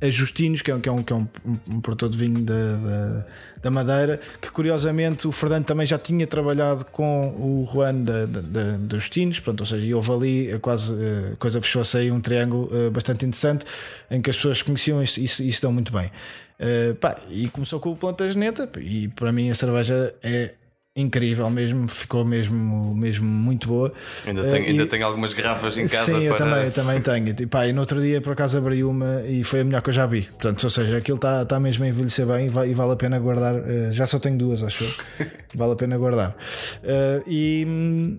a 0.00 0.10
Justinos, 0.10 0.60
que 0.60 0.70
é, 0.70 0.78
que 0.78 0.88
é, 0.88 0.92
um, 0.92 1.02
que 1.02 1.12
é 1.12 1.16
um, 1.16 1.26
um, 1.70 1.80
produtor 1.80 2.08
de 2.08 2.18
vinho 2.18 2.44
da, 2.44 2.76
da, 2.76 3.26
da, 3.62 3.70
Madeira, 3.70 4.20
que 4.40 4.50
curiosamente 4.50 5.26
o 5.26 5.32
Fernando 5.32 5.64
também 5.64 5.86
já 5.86 5.98
tinha 5.98 6.26
trabalhado 6.26 6.84
com 6.86 7.28
o 7.28 7.68
Juan 7.72 8.02
da, 8.02 8.26
da, 8.26 8.40
da 8.40 8.98
Justinos, 8.98 9.40
pronto, 9.40 9.60
ou 9.60 9.66
seja, 9.66 9.96
houve 9.96 10.10
ali 10.10 10.50
eh, 10.50 10.58
quase 10.58 10.92
a 10.92 10.96
eh, 10.96 11.36
coisa 11.38 11.60
fechou-se 11.62 11.96
aí 11.96 12.10
um 12.10 12.20
triângulo 12.20 12.64
uh, 12.64 12.90
bastante 12.90 13.24
interessante 13.24 13.64
em 14.10 14.20
que 14.20 14.30
as 14.30 14.36
pessoas 14.36 14.62
conheciam 14.62 15.02
e 15.02 15.48
estão 15.48 15.72
muito 15.72 15.92
bem. 15.92 16.10
Uh, 16.58 16.94
pá, 16.96 17.16
e 17.30 17.48
começou 17.48 17.80
com 17.80 17.92
o 17.92 17.96
Planta 17.96 18.28
Geneta, 18.28 18.68
e 18.78 19.08
para 19.08 19.32
mim 19.32 19.50
a 19.50 19.54
cerveja 19.54 20.14
é 20.22 20.54
incrível 20.96 21.50
mesmo, 21.50 21.88
ficou 21.88 22.24
mesmo, 22.24 22.94
mesmo 22.94 23.26
muito 23.26 23.66
boa. 23.66 23.92
Ainda 24.26 24.44
tenho, 24.44 24.64
uh, 24.64 24.68
ainda 24.68 24.86
tenho 24.86 25.06
algumas 25.06 25.34
garrafas 25.34 25.76
em 25.76 25.88
casa. 25.88 26.06
Sim, 26.06 26.12
para... 26.12 26.22
eu 26.22 26.36
também, 26.36 26.64
eu 26.64 26.72
também 26.72 27.00
tenho. 27.00 27.28
E, 27.28 27.46
pá, 27.46 27.66
e 27.66 27.72
no 27.72 27.80
outro 27.80 28.00
dia 28.00 28.20
por 28.20 28.32
acaso 28.32 28.58
abri 28.58 28.84
uma 28.84 29.22
e 29.22 29.42
foi 29.42 29.60
a 29.60 29.64
melhor 29.64 29.82
que 29.82 29.90
eu 29.90 29.94
já 29.94 30.06
vi. 30.06 30.22
Portanto, 30.22 30.62
ou 30.62 30.70
seja, 30.70 30.96
aquilo 30.96 31.16
está 31.16 31.44
tá 31.44 31.58
mesmo 31.58 31.84
a 31.84 31.88
envelhecer 31.88 32.26
bem 32.26 32.46
e, 32.46 32.70
e 32.70 32.74
vale 32.74 32.92
a 32.92 32.96
pena 32.96 33.18
guardar. 33.18 33.56
Uh, 33.56 33.90
já 33.90 34.06
só 34.06 34.18
tenho 34.18 34.38
duas, 34.38 34.62
acho 34.62 34.84
eu. 34.84 35.26
vale 35.54 35.72
a 35.72 35.76
pena 35.76 35.98
guardar. 35.98 36.36
Uh, 36.82 37.22
e. 37.26 38.18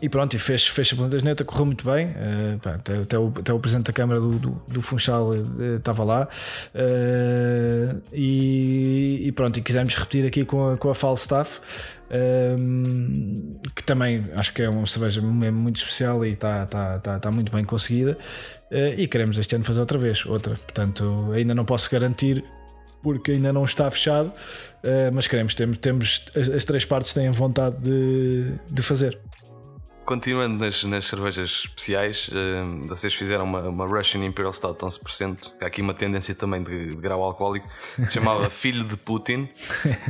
E 0.00 0.08
pronto, 0.08 0.36
e 0.36 0.38
fez, 0.38 0.66
fez 0.66 0.92
a 0.92 0.96
plantas 0.96 1.22
neta, 1.24 1.44
correu 1.44 1.66
muito 1.66 1.84
bem. 1.84 2.08
Uh, 2.08 2.58
pá, 2.62 2.74
até, 2.74 2.98
até, 2.98 3.18
o, 3.18 3.32
até 3.36 3.52
o 3.52 3.58
presidente 3.58 3.86
da 3.86 3.92
Câmara 3.92 4.20
do, 4.20 4.38
do, 4.38 4.62
do 4.68 4.80
Funchal 4.80 5.30
uh, 5.30 5.76
estava 5.76 6.04
lá. 6.04 6.28
Uh, 6.72 8.00
e, 8.12 9.22
e, 9.24 9.32
pronto, 9.32 9.58
e 9.58 9.62
quisemos 9.62 9.94
repetir 9.96 10.24
aqui 10.24 10.44
com 10.44 10.72
a, 10.72 10.76
com 10.76 10.88
a 10.88 10.94
Falstaff, 10.94 11.60
que 13.74 13.82
também 13.82 14.26
acho 14.34 14.54
que 14.54 14.62
é 14.62 14.68
uma 14.68 14.86
cerveja 14.86 15.20
muito 15.20 15.76
especial 15.76 16.24
e 16.24 16.30
está 16.30 16.64
tá, 16.64 16.98
tá, 17.00 17.18
tá 17.18 17.30
muito 17.30 17.52
bem 17.52 17.64
conseguida. 17.64 18.16
e 18.96 19.06
queremos 19.06 19.36
este 19.36 19.56
ano 19.56 19.64
fazer 19.64 19.80
outra 19.80 19.98
vez, 19.98 20.24
outra. 20.24 20.54
Portanto, 20.54 21.30
ainda 21.34 21.54
não 21.54 21.64
posso 21.66 21.90
garantir 21.90 22.42
porque 23.02 23.32
ainda 23.32 23.52
não 23.52 23.64
está 23.64 23.90
fechado, 23.90 24.32
mas 25.12 25.26
queremos, 25.26 25.54
temos, 25.54 25.76
temos 25.76 26.24
as, 26.34 26.48
as 26.48 26.64
três 26.64 26.84
partes 26.84 27.12
têm 27.12 27.30
vontade 27.30 27.76
de, 27.76 28.54
de 28.70 28.82
fazer. 28.82 29.18
Continuando 30.08 30.64
nas, 30.64 30.84
nas 30.84 31.04
cervejas 31.04 31.50
especiais, 31.66 32.28
uh, 32.28 32.88
vocês 32.88 33.12
fizeram 33.12 33.44
uma, 33.44 33.60
uma 33.68 33.84
Russian 33.84 34.24
Imperial 34.24 34.54
Stout 34.54 34.82
11%, 34.82 35.58
que 35.58 35.62
há 35.62 35.66
aqui 35.66 35.82
uma 35.82 35.92
tendência 35.92 36.34
também 36.34 36.62
de, 36.62 36.94
de 36.94 36.96
grau 36.96 37.22
alcoólico, 37.22 37.68
que 37.94 38.06
se 38.06 38.14
chamava 38.14 38.48
Filho 38.48 38.84
de 38.84 38.96
Putin, 38.96 39.46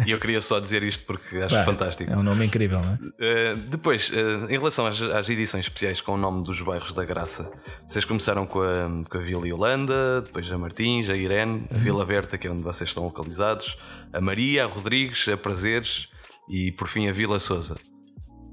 e 0.06 0.12
eu 0.12 0.20
queria 0.20 0.40
só 0.40 0.60
dizer 0.60 0.84
isto 0.84 1.02
porque 1.02 1.38
acho 1.38 1.64
fantástico. 1.64 2.12
É 2.12 2.16
um 2.16 2.22
nome 2.22 2.46
incrível, 2.46 2.80
não 2.80 2.92
é? 2.92 2.94
Uh, 2.94 3.56
depois, 3.56 4.10
uh, 4.10 4.46
em 4.48 4.56
relação 4.56 4.86
às, 4.86 5.02
às, 5.02 5.28
edições 5.28 5.64
especiais 5.64 6.00
com 6.00 6.12
o 6.12 6.16
nome 6.16 6.44
dos 6.44 6.62
bairros 6.62 6.92
da 6.92 7.04
Graça, 7.04 7.50
vocês 7.84 8.04
começaram 8.04 8.46
com 8.46 8.60
a, 8.62 9.10
com 9.10 9.18
a 9.18 9.20
Vila 9.20 9.48
Yolanda, 9.48 10.20
depois 10.20 10.48
a 10.52 10.56
Martins, 10.56 11.10
a 11.10 11.16
Irene, 11.16 11.66
a 11.72 11.74
uhum. 11.74 11.80
Vila 11.80 12.06
Berta, 12.06 12.38
que 12.38 12.46
é 12.46 12.50
onde 12.52 12.62
vocês 12.62 12.90
estão 12.90 13.02
localizados, 13.02 13.76
a 14.12 14.20
Maria, 14.20 14.62
a 14.62 14.68
Rodrigues, 14.68 15.26
a 15.26 15.36
Prazeres 15.36 16.06
e 16.48 16.70
por 16.70 16.86
fim 16.86 17.08
a 17.08 17.12
Vila 17.12 17.40
Souza. 17.40 17.76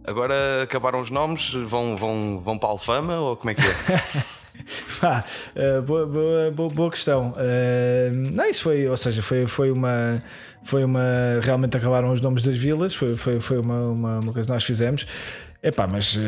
Agora 0.08 0.64
acabaram 0.64 1.01
os 1.01 1.10
nomes, 1.10 1.53
vão, 1.53 1.97
vão, 1.97 2.41
vão 2.43 2.58
para 2.58 2.70
a 2.70 2.72
Alfama 2.72 3.16
ou 3.16 3.36
como 3.36 3.51
é 3.51 3.56
que 3.56 3.62
é? 3.62 3.66
ah, 5.01 5.24
boa, 5.86 6.06
boa, 6.06 6.51
boa, 6.51 6.70
boa, 6.70 6.91
questão. 6.91 7.32
Uh, 7.32 8.14
não, 8.14 8.45
isso 8.45 8.64
foi, 8.64 8.88
ou 8.88 8.97
seja, 8.97 9.22
foi, 9.22 9.47
foi 9.47 9.72
uma. 9.72 10.22
Foi 10.64 10.84
uma. 10.84 11.01
Realmente 11.41 11.78
acabaram 11.78 12.12
os 12.12 12.22
nomes 12.22 12.41
das 12.41 12.58
vilas, 12.58 12.95
foi, 12.95 13.16
foi, 13.16 13.39
foi 13.39 13.60
uma, 13.60 13.80
uma, 13.88 14.20
uma 14.20 14.34
coisa 14.34 14.47
que 14.47 14.53
nós 14.53 14.64
fizemos. 14.64 15.06
Epá, 15.66 15.88
mas 15.88 16.16
uh, 16.16 16.20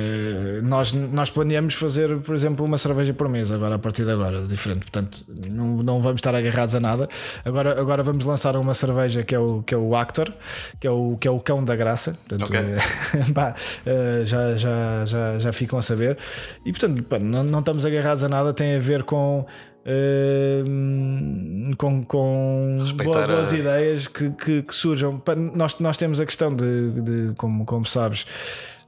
nós, 0.64 0.92
nós 0.94 1.30
planeamos 1.30 1.76
fazer, 1.76 2.18
por 2.22 2.34
exemplo, 2.34 2.66
uma 2.66 2.76
cerveja 2.76 3.14
por 3.14 3.30
mês 3.30 3.52
agora, 3.52 3.76
a 3.76 3.78
partir 3.78 4.04
de 4.04 4.12
agora, 4.12 4.42
diferente. 4.42 4.80
Portanto, 4.80 5.26
não, 5.28 5.78
não 5.84 6.02
vamos 6.02 6.18
estar 6.18 6.34
agarrados 6.34 6.74
a 6.74 6.80
nada. 6.80 7.08
Agora, 7.46 7.80
agora 7.80 8.02
vamos 8.02 8.26
lançar 8.26 8.56
uma 8.56 8.74
cerveja 8.74 9.24
que 9.24 9.36
é 9.36 9.40
o, 9.40 9.62
que 9.62 9.76
é 9.76 9.78
o 9.78 9.96
Actor, 9.96 10.34
que 10.80 10.88
é 10.88 10.90
o, 10.90 11.16
que 11.18 11.28
é 11.28 11.32
o 11.32 11.40
cão 11.40 11.64
da 11.64 11.76
graça. 11.76 12.18
Portanto, 12.28 12.48
okay. 12.48 12.62
uh, 13.22 14.26
já, 14.26 14.58
já, 14.58 15.06
já, 15.06 15.38
já 15.38 15.54
ficam 15.54 15.78
a 15.78 15.84
saber. 15.84 16.18
E 16.66 16.72
portanto, 16.72 17.04
pá, 17.04 17.20
não, 17.20 17.44
não 17.44 17.60
estamos 17.60 17.86
agarrados 17.86 18.24
a 18.24 18.30
nada, 18.30 18.52
tem 18.56 18.76
a 18.76 18.80
ver 18.80 19.04
com. 19.04 19.46
Uh, 19.86 21.76
com, 21.78 22.04
com 22.04 22.80
boas, 23.06 23.54
a... 23.54 23.56
ideias 23.56 24.08
que, 24.08 24.32
que, 24.32 24.64
que, 24.64 24.76
surjam. 24.76 25.22
Nós, 25.54 25.80
nós 25.80 25.96
temos 25.96 26.20
a 26.20 26.26
questão 26.26 26.54
de, 26.54 27.02
de 27.02 27.34
como, 27.38 27.64
como 27.66 27.86
sabes, 27.86 28.26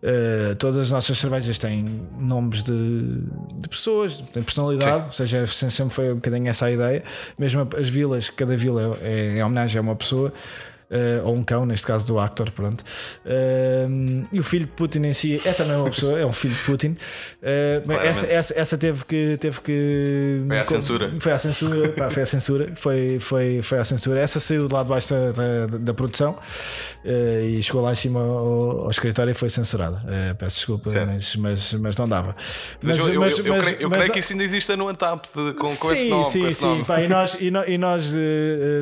Uh, 0.02 0.56
todas 0.56 0.78
as 0.78 0.92
nossas 0.92 1.20
cervejas 1.20 1.58
têm 1.58 1.84
nomes 2.18 2.64
de, 2.64 3.22
de 3.60 3.68
pessoas, 3.68 4.24
têm 4.32 4.42
personalidade, 4.42 5.02
Sim. 5.02 5.08
ou 5.08 5.12
seja, 5.12 5.46
sempre 5.48 5.94
foi 5.94 6.12
um 6.14 6.16
bocadinho 6.16 6.48
essa 6.48 6.68
a 6.68 6.72
ideia. 6.72 7.04
Mesmo 7.38 7.68
as 7.78 7.90
vilas, 7.90 8.30
cada 8.30 8.56
vila 8.56 8.98
é, 9.02 9.40
é 9.40 9.46
homenagem 9.46 9.78
a 9.78 9.82
uma 9.82 9.96
pessoa 9.96 10.32
uh, 10.90 11.28
ou 11.28 11.36
um 11.36 11.44
cão, 11.44 11.66
neste 11.66 11.86
caso 11.86 12.06
do 12.06 12.20
actor, 12.20 12.52
pronto. 12.52 12.84
Uh, 13.26 14.28
e 14.32 14.40
o 14.40 14.44
filho 14.44 14.66
de 14.66 14.72
Putin 14.72 15.04
em 15.04 15.14
si 15.14 15.42
é 15.46 15.54
também 15.54 15.76
uma 15.76 15.90
pessoa, 15.90 16.20
é 16.20 16.26
um 16.26 16.34
filho 16.34 16.54
de 16.54 16.62
Putin. 16.62 16.98
Uh, 17.42 17.92
essa, 18.04 18.26
essa, 18.28 18.60
essa, 18.60 18.78
teve 18.78 19.06
que. 19.06 19.38
Teve 19.40 19.62
que 19.62 20.44
foi 20.48 20.58
a 20.60 20.66
censura. 20.66 21.06
Foi 21.20 21.32
a 21.32 21.40
censura, 21.40 21.90
pá, 21.90 22.10
foi 22.10 22.24
a 22.24 22.26
censura, 22.26 22.72
foi, 22.76 23.20
foi, 23.20 23.62
foi 23.62 23.80
a 23.80 23.84
censura. 23.84 24.20
Essa 24.20 24.40
saiu 24.40 24.68
do 24.68 24.76
lado 24.76 24.86
de 24.86 24.90
baixo 24.90 25.14
da, 25.14 25.32
da, 25.32 25.78
da 25.78 25.94
produção 25.94 26.36
e 27.04 27.62
chegou 27.62 27.82
lá 27.82 27.92
em 27.92 27.96
cima 27.96 28.20
ao, 28.20 28.82
ao 28.82 28.90
escritório 28.90 29.32
e 29.32 29.34
foi 29.34 29.50
censurada. 29.50 30.04
peço 30.38 30.58
desculpa, 30.58 30.90
mas, 31.06 31.36
mas, 31.36 31.74
mas 31.74 31.98
não 31.98 32.08
dava. 32.08 32.36
Mas, 32.82 32.98
mas 32.98 33.08
eu, 33.08 33.14
eu, 33.14 33.24
eu, 33.24 33.30
eu, 33.30 33.62
creio, 33.62 33.82
eu 33.82 33.90
creio 33.90 34.12
que 34.12 34.20
isso 34.20 34.34
ainda 34.34 34.44
existe 34.44 34.76
no 34.76 34.88
Antap 34.88 35.28
com, 35.28 35.54
com 35.54 35.68
sim, 35.68 35.92
esse 35.94 36.10
nome. 36.10 36.26
Sim, 36.26 36.52
sim. 36.52 36.84
Pá, 36.86 37.02
e 37.02 37.08
nós, 37.08 37.38
e, 37.40 37.52
no, 37.52 37.64
e 37.66 37.78
nós 37.78 38.14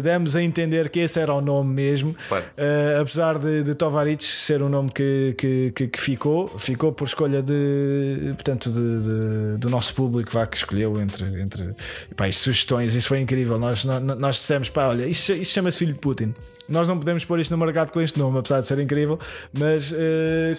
demos 0.04 0.36
a 0.36 0.42
entender 0.42 0.90
que 0.90 1.00
esse 1.00 1.20
era 1.20 1.34
o 1.34 1.42
nome 1.42 1.74
mesmo 1.74 1.97
mesmo. 1.98 2.16
Uh, 2.32 3.02
apesar 3.02 3.38
de, 3.38 3.64
de 3.64 3.76
Tovaric 3.76 4.24
ser 4.24 4.62
um 4.62 4.70
nome 4.70 4.92
que, 4.92 5.36
que, 5.38 5.72
que, 5.72 5.88
que, 5.88 6.00
ficou, 6.00 6.48
ficou 6.58 6.92
por 6.92 7.08
escolha 7.08 7.42
de, 7.42 8.34
portanto, 8.34 8.72
de, 8.72 8.80
de, 8.80 9.58
do 9.58 9.70
nosso 9.70 9.94
público 9.94 10.32
vá, 10.32 10.46
que 10.46 10.58
escolheu 10.58 11.00
entre, 11.00 11.26
entre 11.42 11.76
pá, 12.16 12.32
sugestões. 12.32 12.96
Isso 12.96 13.10
foi 13.10 13.20
incrível. 13.20 13.58
Nós, 13.58 13.84
nós, 13.84 14.02
nós 14.02 14.36
dissemos, 14.36 14.70
pá, 14.70 14.88
olha, 14.88 15.06
isto, 15.06 15.34
isto 15.34 15.54
chama-se 15.54 15.80
Filho 15.80 15.94
de 15.94 16.00
Putin. 16.00 16.34
Nós 16.70 16.88
não 16.88 16.98
podemos 16.98 17.24
pôr 17.24 17.40
isto 17.40 17.52
no 17.52 17.58
mercado 17.58 17.92
com 17.92 18.02
este 18.02 18.20
nome, 18.20 18.38
apesar 18.38 18.60
de 18.60 18.68
ser 18.68 18.80
incrível, 18.80 19.18
mas 19.54 19.92
uh, 19.92 19.96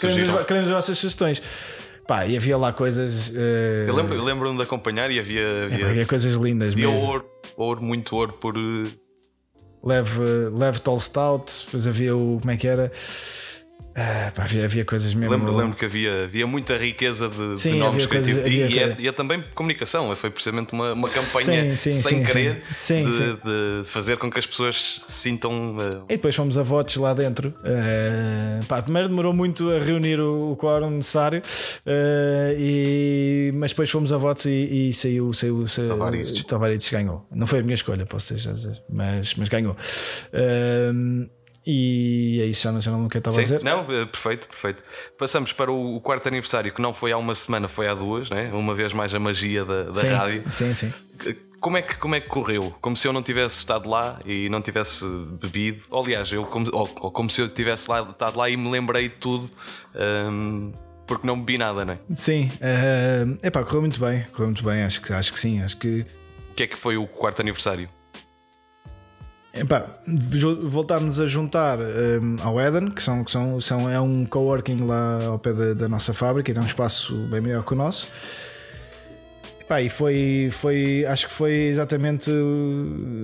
queremos, 0.01 0.47
queremos 0.47 0.69
as 0.71 0.75
vossas 0.75 0.99
sugestões. 0.99 1.43
Pá, 2.07 2.25
e 2.27 2.39
havia 2.39 2.57
lá 2.57 2.73
coisas. 2.73 3.29
Uh... 3.29 3.87
Eu 3.87 3.95
lembro-me 3.95 4.25
lembro 4.25 4.57
de 4.57 4.63
acompanhar 4.63 5.11
e 5.11 5.19
havia, 5.19 5.67
havia, 5.67 5.91
havia 5.91 6.07
coisas 6.07 6.35
lindas 6.37 6.73
havia 6.73 6.89
mesmo. 6.89 7.07
ouro, 7.07 7.27
ouro, 7.55 7.83
muito 7.83 8.17
ouro 8.17 8.33
por, 8.33 8.55
leve, 9.83 10.21
leve 10.53 10.81
Tall 10.81 10.99
Stout, 10.99 11.65
depois 11.67 11.87
havia 11.87 12.17
o. 12.17 12.39
Como 12.41 12.51
é 12.51 12.57
que 12.57 12.67
era? 12.67 12.91
Ah, 14.01 14.31
pá, 14.33 14.45
havia, 14.45 14.65
havia 14.65 14.85
coisas 14.85 15.13
mesmo. 15.13 15.35
Lembro, 15.35 15.57
lembro 15.57 15.77
que 15.77 15.85
havia, 15.85 16.25
havia 16.25 16.47
muita 16.47 16.77
riqueza 16.77 17.29
de, 17.29 17.61
sim, 17.61 17.73
de 17.73 17.79
novos 17.79 18.07
criativos. 18.07 18.47
e, 18.47 18.49
e, 18.49 18.79
é, 18.79 18.97
e, 18.97 19.09
é, 19.09 19.13
também 19.13 19.43
comunicação, 19.57 20.15
foi 20.15 20.31
precisamente 20.31 20.73
uma, 20.73 20.93
uma 20.93 21.09
campanha 21.09 21.77
sim, 21.77 21.93
sim, 21.93 22.01
sem 22.01 22.23
querer 22.23 22.63
de, 22.87 23.83
de, 23.83 23.89
fazer 23.89 24.17
com 24.17 24.31
que 24.31 24.39
as 24.39 24.47
pessoas 24.47 25.01
se 25.05 25.13
sintam. 25.13 25.77
Uh... 25.77 26.05
E 26.09 26.15
depois 26.15 26.37
fomos 26.37 26.57
a 26.57 26.63
votos 26.63 26.95
lá 26.95 27.13
dentro. 27.13 27.49
Uh, 27.49 28.65
pá, 28.67 28.81
primeiro 28.81 29.09
demorou 29.09 29.33
muito 29.33 29.69
a 29.73 29.81
reunir 29.81 30.21
o, 30.21 30.53
o 30.53 30.57
quórum 30.57 30.91
necessário, 30.91 31.41
uh, 31.41 32.55
e, 32.57 33.51
mas 33.55 33.73
depois 33.73 33.91
fomos 33.91 34.13
a 34.13 34.17
votos 34.17 34.47
e, 34.47 34.91
e 34.91 34.93
saiu, 34.93 35.33
saiu, 35.33 35.67
saiu 35.67 35.89
Tavares. 35.89 36.45
Tavares 36.45 36.89
ganhou. 36.89 37.27
Não 37.35 37.49
foi 37.49 37.59
a 37.59 37.63
minha 37.65 37.75
escolha, 37.75 38.07
posso 38.07 38.37
dizer, 38.37 38.81
mas, 38.89 39.35
mas 39.35 39.49
ganhou. 39.49 39.73
Uh, 39.73 41.29
e 41.71 42.41
é 42.41 42.47
isso, 42.47 42.63
já 42.63 42.73
não, 42.73 42.81
já 42.81 42.91
não 42.91 43.05
o 43.05 43.09
que 43.11 43.19
estava 43.19 43.37
a 43.37 43.43
dizer. 43.43 43.63
Não, 43.63 43.81
eh, 43.93 44.07
perfeito, 44.07 44.49
perfeito. 44.49 44.83
Passamos 45.19 45.53
para 45.53 45.71
o 45.71 46.01
quarto 46.01 46.27
aniversário, 46.27 46.73
que 46.73 46.81
não 46.81 46.95
foi 46.95 47.13
há 47.13 47.19
uma 47.19 47.35
semana, 47.35 47.69
foi 47.69 47.87
há 47.87 47.93
duas, 47.93 48.31
né? 48.31 48.51
uma 48.55 48.75
vez 48.75 48.95
mais 48.95 49.15
a 49.15 49.21
magia 49.21 49.67
da, 49.67 49.83
da 49.83 49.93
sim, 49.93 50.07
rádio. 50.07 50.45
Sim, 50.49 50.73
sim. 50.73 50.91
Como 51.61 51.77
é, 51.77 51.83
que, 51.83 51.99
como 51.99 52.15
é 52.15 52.21
que 52.21 52.29
correu? 52.29 52.75
Como 52.81 52.97
se 52.97 53.07
eu 53.07 53.13
não 53.13 53.23
tivesse 53.23 53.59
estado 53.59 53.87
lá 53.87 54.19
e 54.25 54.49
não 54.49 54.63
tivesse 54.63 55.05
bebido. 55.39 55.85
Aliás, 55.93 56.33
eu 56.33 56.47
como, 56.47 56.71
ou, 56.73 56.89
ou 57.01 57.11
como 57.11 57.29
se 57.29 57.43
eu 57.43 57.51
tivesse 57.51 57.91
lá, 57.91 58.01
estado 58.01 58.39
lá 58.39 58.49
e 58.49 58.57
me 58.57 58.71
lembrei 58.71 59.11
de 59.11 59.17
tudo. 59.17 59.51
Um, 59.95 60.73
porque 61.07 61.27
não 61.27 61.39
bebi 61.39 61.59
nada, 61.59 61.85
não 61.85 61.93
é? 61.93 61.99
Sim, 62.15 62.51
uh, 62.63 63.47
epá, 63.47 63.63
correu 63.63 63.83
muito 63.83 64.01
bem, 64.01 64.23
correu 64.33 64.47
muito 64.47 64.65
bem, 64.65 64.85
acho 64.85 65.03
que, 65.03 65.13
acho 65.13 65.33
que 65.33 65.39
sim, 65.39 65.63
acho 65.63 65.77
que. 65.77 66.07
O 66.51 66.55
que 66.55 66.63
é 66.63 66.67
que 66.67 66.77
foi 66.77 66.97
o 66.97 67.07
quarto 67.07 67.41
aniversário? 67.41 67.89
Epá, 69.61 69.87
voltámos 70.63 71.21
a 71.21 71.27
juntar 71.27 71.79
um, 71.81 72.37
ao 72.43 72.61
Eden, 72.61 72.91
que, 72.91 73.03
são, 73.03 73.25
que 73.25 73.31
são, 73.31 73.61
são, 73.61 73.91
é 73.91 74.01
um 74.01 74.25
coworking 74.25 74.87
lá 74.87 75.27
ao 75.27 75.39
pé 75.39 75.53
da, 75.53 75.75
da 75.75 75.89
nossa 75.89 76.15
fábrica, 76.15 76.51
e 76.51 76.55
tem 76.55 76.63
um 76.63 76.67
espaço 76.67 77.15
bem 77.31 77.41
maior 77.41 77.65
que 77.65 77.73
o 77.73 77.77
nosso. 77.77 78.07
Epá, 79.69 79.83
e 79.83 79.91
foi, 79.91 80.49
foi, 80.51 81.05
acho 81.05 81.27
que 81.27 81.33
foi 81.33 81.53
exatamente 81.53 82.31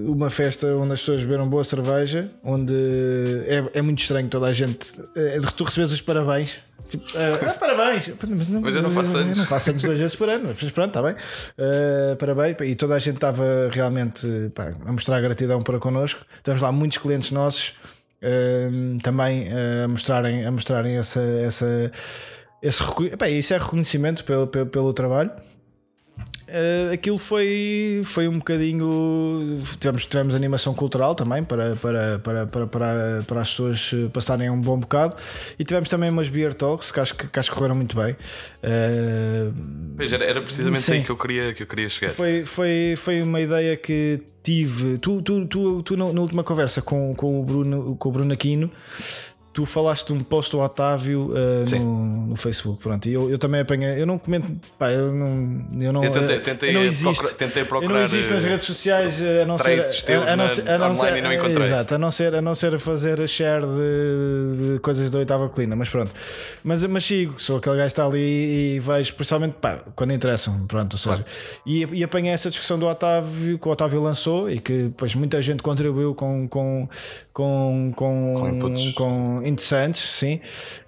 uma 0.07 0.28
festa 0.28 0.66
onde 0.76 0.92
as 0.92 1.01
pessoas 1.01 1.22
beberam 1.22 1.49
boa 1.49 1.64
cerveja, 1.64 2.30
onde 2.45 2.74
é, 3.47 3.78
é 3.78 3.80
muito 3.80 4.01
estranho 4.01 4.28
toda 4.28 4.45
a 4.45 4.53
gente. 4.53 4.92
É, 5.16 5.38
tu 5.57 5.64
recebes 5.64 5.90
os 5.90 6.03
parabéns 6.03 6.61
Tipo, 6.86 7.03
uh, 7.03 7.49
ah, 7.49 7.55
parabéns! 7.55 8.11
Mas, 8.28 8.49
não, 8.49 8.61
mas 8.61 8.76
eu 8.76 8.82
não 8.82 8.90
faço 8.90 9.16
anos. 9.16 9.38
Não 9.38 9.47
faço 9.47 9.70
anos 9.70 9.82
duas 9.82 9.99
vezes 9.99 10.14
por 10.14 10.28
ano, 10.28 10.55
mas 10.61 10.70
pronto, 10.70 10.88
está 10.88 11.03
bem. 11.03 11.14
Uh, 11.14 12.14
parabéns. 12.16 12.57
E 12.61 12.74
toda 12.74 12.95
a 12.95 12.99
gente 12.99 13.14
estava 13.14 13.70
realmente 13.72 14.28
pá, 14.55 14.74
a 14.84 14.92
mostrar 14.92 15.22
gratidão 15.22 15.62
para 15.62 15.78
connosco. 15.78 16.26
Temos 16.42 16.61
lá 16.61 16.70
muitos 16.70 16.99
clientes 16.99 17.30
nossos 17.30 17.68
uh, 18.22 18.99
também 19.03 19.47
a 19.82 19.88
mostrarem, 19.88 20.45
a 20.45 20.51
mostrarem 20.51 20.99
essa, 20.99 21.22
essa, 21.22 21.90
esse, 22.61 22.82
epá, 23.11 23.30
isso 23.30 23.55
é 23.55 23.57
reconhecimento 23.57 24.22
pelo, 24.24 24.47
pelo, 24.47 24.66
pelo 24.66 24.92
trabalho. 24.92 25.30
Uh, 26.55 26.93
aquilo 26.93 27.19
foi, 27.19 28.01
foi 28.05 28.29
um 28.29 28.39
bocadinho. 28.39 29.59
Tivemos, 29.81 30.07
tivemos 30.07 30.35
animação 30.37 30.73
cultural 30.73 31.17
também 31.17 31.43
para, 31.43 31.75
para, 31.75 32.19
para, 32.21 32.47
para, 32.47 32.67
para, 32.69 33.25
para 33.27 33.41
as 33.41 33.51
pessoas 33.51 33.91
passarem 34.13 34.49
um 34.49 34.61
bom 34.61 34.79
bocado 34.79 35.17
e 35.59 35.65
tivemos 35.65 35.89
também 35.89 36.11
umas 36.11 36.29
beer 36.29 36.55
talks 36.55 36.93
que 36.93 37.01
acho 37.01 37.17
que, 37.17 37.27
que, 37.27 37.41
acho 37.41 37.51
que 37.51 37.57
correram 37.57 37.75
muito 37.75 37.97
bem. 37.97 38.13
Uh, 38.13 39.53
pois 39.97 40.13
era, 40.13 40.25
era 40.25 40.41
precisamente 40.41 40.81
sim. 40.81 40.93
aí 40.93 41.03
que 41.03 41.11
eu 41.11 41.17
queria, 41.17 41.53
que 41.53 41.65
eu 41.65 41.67
queria 41.67 41.89
chegar. 41.89 42.13
Foi, 42.13 42.45
foi, 42.45 42.95
foi 42.97 43.21
uma 43.21 43.41
ideia 43.41 43.77
que 43.77 44.21
tive. 44.41 44.99
Tu, 44.99 45.23
tu, 45.23 45.47
tu, 45.47 45.83
tu 45.83 45.97
na, 45.97 46.13
na 46.13 46.21
última 46.21 46.45
conversa 46.45 46.81
com, 46.81 47.17
com, 47.17 47.41
o 47.41 47.45
Bruno, 47.45 47.97
com 47.97 48.09
o 48.09 48.13
Bruno 48.13 48.33
Aquino 48.33 48.71
tu 49.55 49.65
falaste 49.65 50.09
de 50.09 50.13
um 50.13 50.21
post 50.21 50.51
do 50.51 50.59
Otávio 50.59 51.31
uh, 51.31 51.79
no, 51.79 52.27
no, 52.27 52.37
Facebook, 52.37 52.83
pronto, 52.83 53.09
e 53.09 53.13
eu, 53.13 53.31
eu 53.31 53.39
também 53.39 53.61
apanhei, 53.61 54.03
eu 54.03 54.05
não 54.05 54.19
comento, 54.19 54.53
pá, 54.77 54.91
eu 54.91 55.13
não, 55.13 55.65
eu 55.81 55.93
não, 55.93 56.05
eu 56.05 56.11
tentei, 56.11 56.41
tentei, 56.41 56.71
eu 56.71 56.75
não 56.75 56.83
existo, 56.83 57.15
procura, 57.15 57.35
tentei 57.35 57.65
procurar, 57.65 57.93
eu 57.93 57.97
não 57.97 58.03
existo 58.03 58.35
nas 58.35 58.43
redes 58.43 58.67
sociais 58.67 59.23
a 59.23 59.47
não 59.47 59.57
ser, 59.57 59.79
a, 59.79 60.33
a, 60.33 60.37
não 60.37 60.49
ser, 60.49 60.69
a 60.69 60.79
não 60.79 60.95
ser, 60.97 61.61
exato, 61.63 61.95
a 61.95 61.99
não 61.99 62.11
ser, 62.11 62.35
a 62.35 62.43
não 62.43 62.55
ser 62.57 62.75
a 62.75 62.79
fazer 62.81 63.29
share 63.29 63.65
de, 63.65 64.73
de 64.73 64.79
coisas 64.81 65.09
da 65.09 65.21
oitava 65.21 65.49
colina, 65.49 65.77
mas 65.77 65.89
pronto, 65.89 66.11
mas, 66.65 66.85
mas 66.87 67.05
sigo, 67.05 67.41
sou 67.41 67.59
aquele 67.59 67.77
gajo 67.77 67.87
que 67.87 67.93
está 67.93 68.07
ali 68.07 68.75
e 68.75 68.81
vejo, 68.81 69.15
principalmente, 69.15 69.55
pá, 69.61 69.79
quando 69.95 70.13
interessam, 70.13 70.67
pronto, 70.67 70.95
ou 70.95 70.99
seja, 70.99 71.15
claro. 71.15 71.31
e, 71.65 71.87
e 71.93 72.03
apanhei 72.03 72.33
essa 72.33 72.51
discussão 72.51 72.77
do 72.77 72.89
Otávio 72.89 73.57
que 73.57 73.69
o 73.69 73.71
Otávio 73.71 74.03
lançou 74.03 74.51
e 74.51 74.59
que 74.59 74.85
depois 74.85 75.15
muita 75.15 75.41
gente 75.41 75.63
contribuiu 75.63 76.13
com, 76.13 76.49
com, 76.49 76.89
com, 77.33 77.93
com, 77.95 78.61
com, 78.61 78.93
com 78.95 79.43
interessantes, 79.45 80.03
sim. 80.03 80.40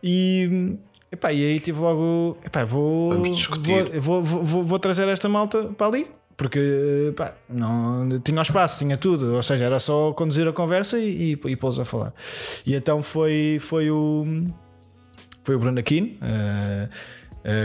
E, 0.03 0.77
epá, 1.13 1.33
e 1.33 1.45
aí 1.45 1.61
tive 1.61 1.81
logo. 1.81 2.39
Epá, 2.45 2.65
vou, 2.65 3.23
vou, 3.61 4.01
vou, 4.01 4.23
vou, 4.23 4.65
vou 4.65 4.79
trazer 4.79 5.09
esta 5.09 5.29
malta 5.29 5.65
para 5.65 5.87
ali 5.87 6.07
porque 6.37 7.15
pá, 7.17 7.35
não 7.49 8.21
tinha 8.21 8.39
o 8.39 8.43
espaço, 8.43 8.79
tinha 8.79 8.97
tudo, 8.97 9.35
ou 9.35 9.43
seja, 9.43 9.65
era 9.65 9.81
só 9.81 10.13
conduzir 10.13 10.47
a 10.47 10.53
conversa 10.53 10.99
e, 10.99 11.33
e, 11.33 11.51
e 11.51 11.57
pô-los 11.57 11.81
a 11.81 11.85
falar. 11.85 12.13
E 12.67 12.75
então 12.75 13.03
foi, 13.03 13.57
foi 13.59 13.91
o 13.91 14.27
foi 15.43 15.55
o 15.55 15.59
Bruno 15.59 15.79
Aquino. 15.79 16.09
Uh, 16.09 16.89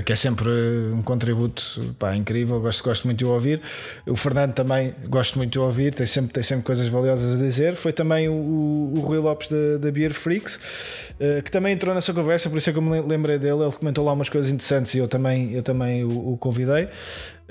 que 0.05 0.13
é 0.13 0.15
sempre 0.15 0.49
um 0.93 1.01
contributo 1.01 1.95
pá, 1.97 2.15
incrível, 2.15 2.59
gosto, 2.61 2.83
gosto 2.83 3.05
muito 3.05 3.17
de 3.17 3.25
ouvir. 3.25 3.61
O 4.05 4.15
Fernando 4.15 4.53
também 4.53 4.93
gosto 5.07 5.37
muito 5.37 5.51
de 5.51 5.59
ouvir, 5.59 5.93
tem 5.93 6.05
sempre, 6.05 6.31
tem 6.31 6.43
sempre 6.43 6.63
coisas 6.63 6.87
valiosas 6.87 7.39
a 7.39 7.43
dizer. 7.43 7.75
Foi 7.75 7.91
também 7.91 8.29
o, 8.29 8.33
o 8.33 8.99
Rui 9.01 9.17
Lopes 9.17 9.47
da, 9.47 9.77
da 9.79 9.91
Beer 9.91 10.13
Freaks, 10.13 10.55
uh, 10.55 11.41
que 11.43 11.49
também 11.49 11.73
entrou 11.73 11.95
nessa 11.95 12.13
conversa, 12.13 12.49
por 12.49 12.57
isso 12.57 12.69
é 12.69 12.73
que 12.73 12.79
eu 12.79 12.83
me 12.83 13.01
lembrei 13.01 13.39
dele. 13.39 13.63
Ele 13.63 13.71
comentou 13.71 14.05
lá 14.05 14.13
umas 14.13 14.29
coisas 14.29 14.51
interessantes 14.51 14.93
e 14.93 14.99
eu 14.99 15.07
também, 15.07 15.53
eu 15.53 15.63
também 15.63 16.03
o, 16.03 16.33
o 16.33 16.37
convidei. 16.37 16.87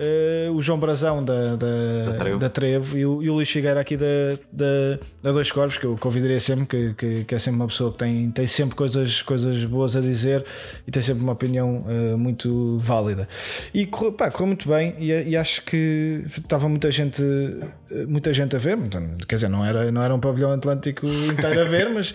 Uh, 0.00 0.50
o 0.54 0.62
João 0.62 0.80
Brazão 0.80 1.22
da, 1.22 1.56
da, 1.56 2.04
da, 2.06 2.12
Trevo. 2.14 2.38
da 2.38 2.48
Trevo, 2.48 2.96
e, 2.96 3.04
o, 3.04 3.22
e 3.22 3.28
o 3.28 3.34
Luís 3.34 3.50
Figueira 3.50 3.78
aqui 3.78 3.98
da, 3.98 4.06
da, 4.50 4.98
da 5.22 5.32
Dois 5.32 5.52
Corvos, 5.52 5.76
que 5.76 5.84
eu 5.84 5.94
convidaria 6.00 6.40
sempre, 6.40 6.64
que, 6.64 6.94
que, 6.94 7.24
que, 7.24 7.34
é 7.34 7.38
sempre 7.38 7.60
uma 7.60 7.66
pessoa 7.66 7.92
que 7.92 7.98
tem, 7.98 8.30
tem 8.30 8.46
sempre 8.46 8.74
coisas, 8.74 9.20
coisas 9.20 9.62
boas 9.66 9.96
a 9.96 10.00
dizer 10.00 10.42
e 10.86 10.90
tem 10.90 11.02
sempre 11.02 11.22
uma 11.22 11.32
opinião 11.32 11.84
uh, 11.84 12.16
muito 12.16 12.78
válida. 12.78 13.28
E 13.74 13.84
correu, 13.84 14.12
pá, 14.14 14.30
correu 14.30 14.46
muito 14.46 14.66
bem 14.66 14.94
e, 14.98 15.12
e, 15.12 15.36
acho 15.36 15.62
que 15.66 16.24
estava 16.30 16.66
muita 16.66 16.90
gente, 16.90 17.22
muita 18.08 18.32
gente 18.32 18.56
a 18.56 18.58
ver, 18.58 18.78
quer 19.28 19.34
dizer, 19.34 19.50
não 19.50 19.62
era, 19.62 19.92
não 19.92 20.02
era 20.02 20.14
um 20.14 20.20
pavilhão 20.20 20.50
atlântico 20.50 21.06
inteiro 21.06 21.60
a 21.60 21.64
ver, 21.64 21.90
mas, 21.92 22.14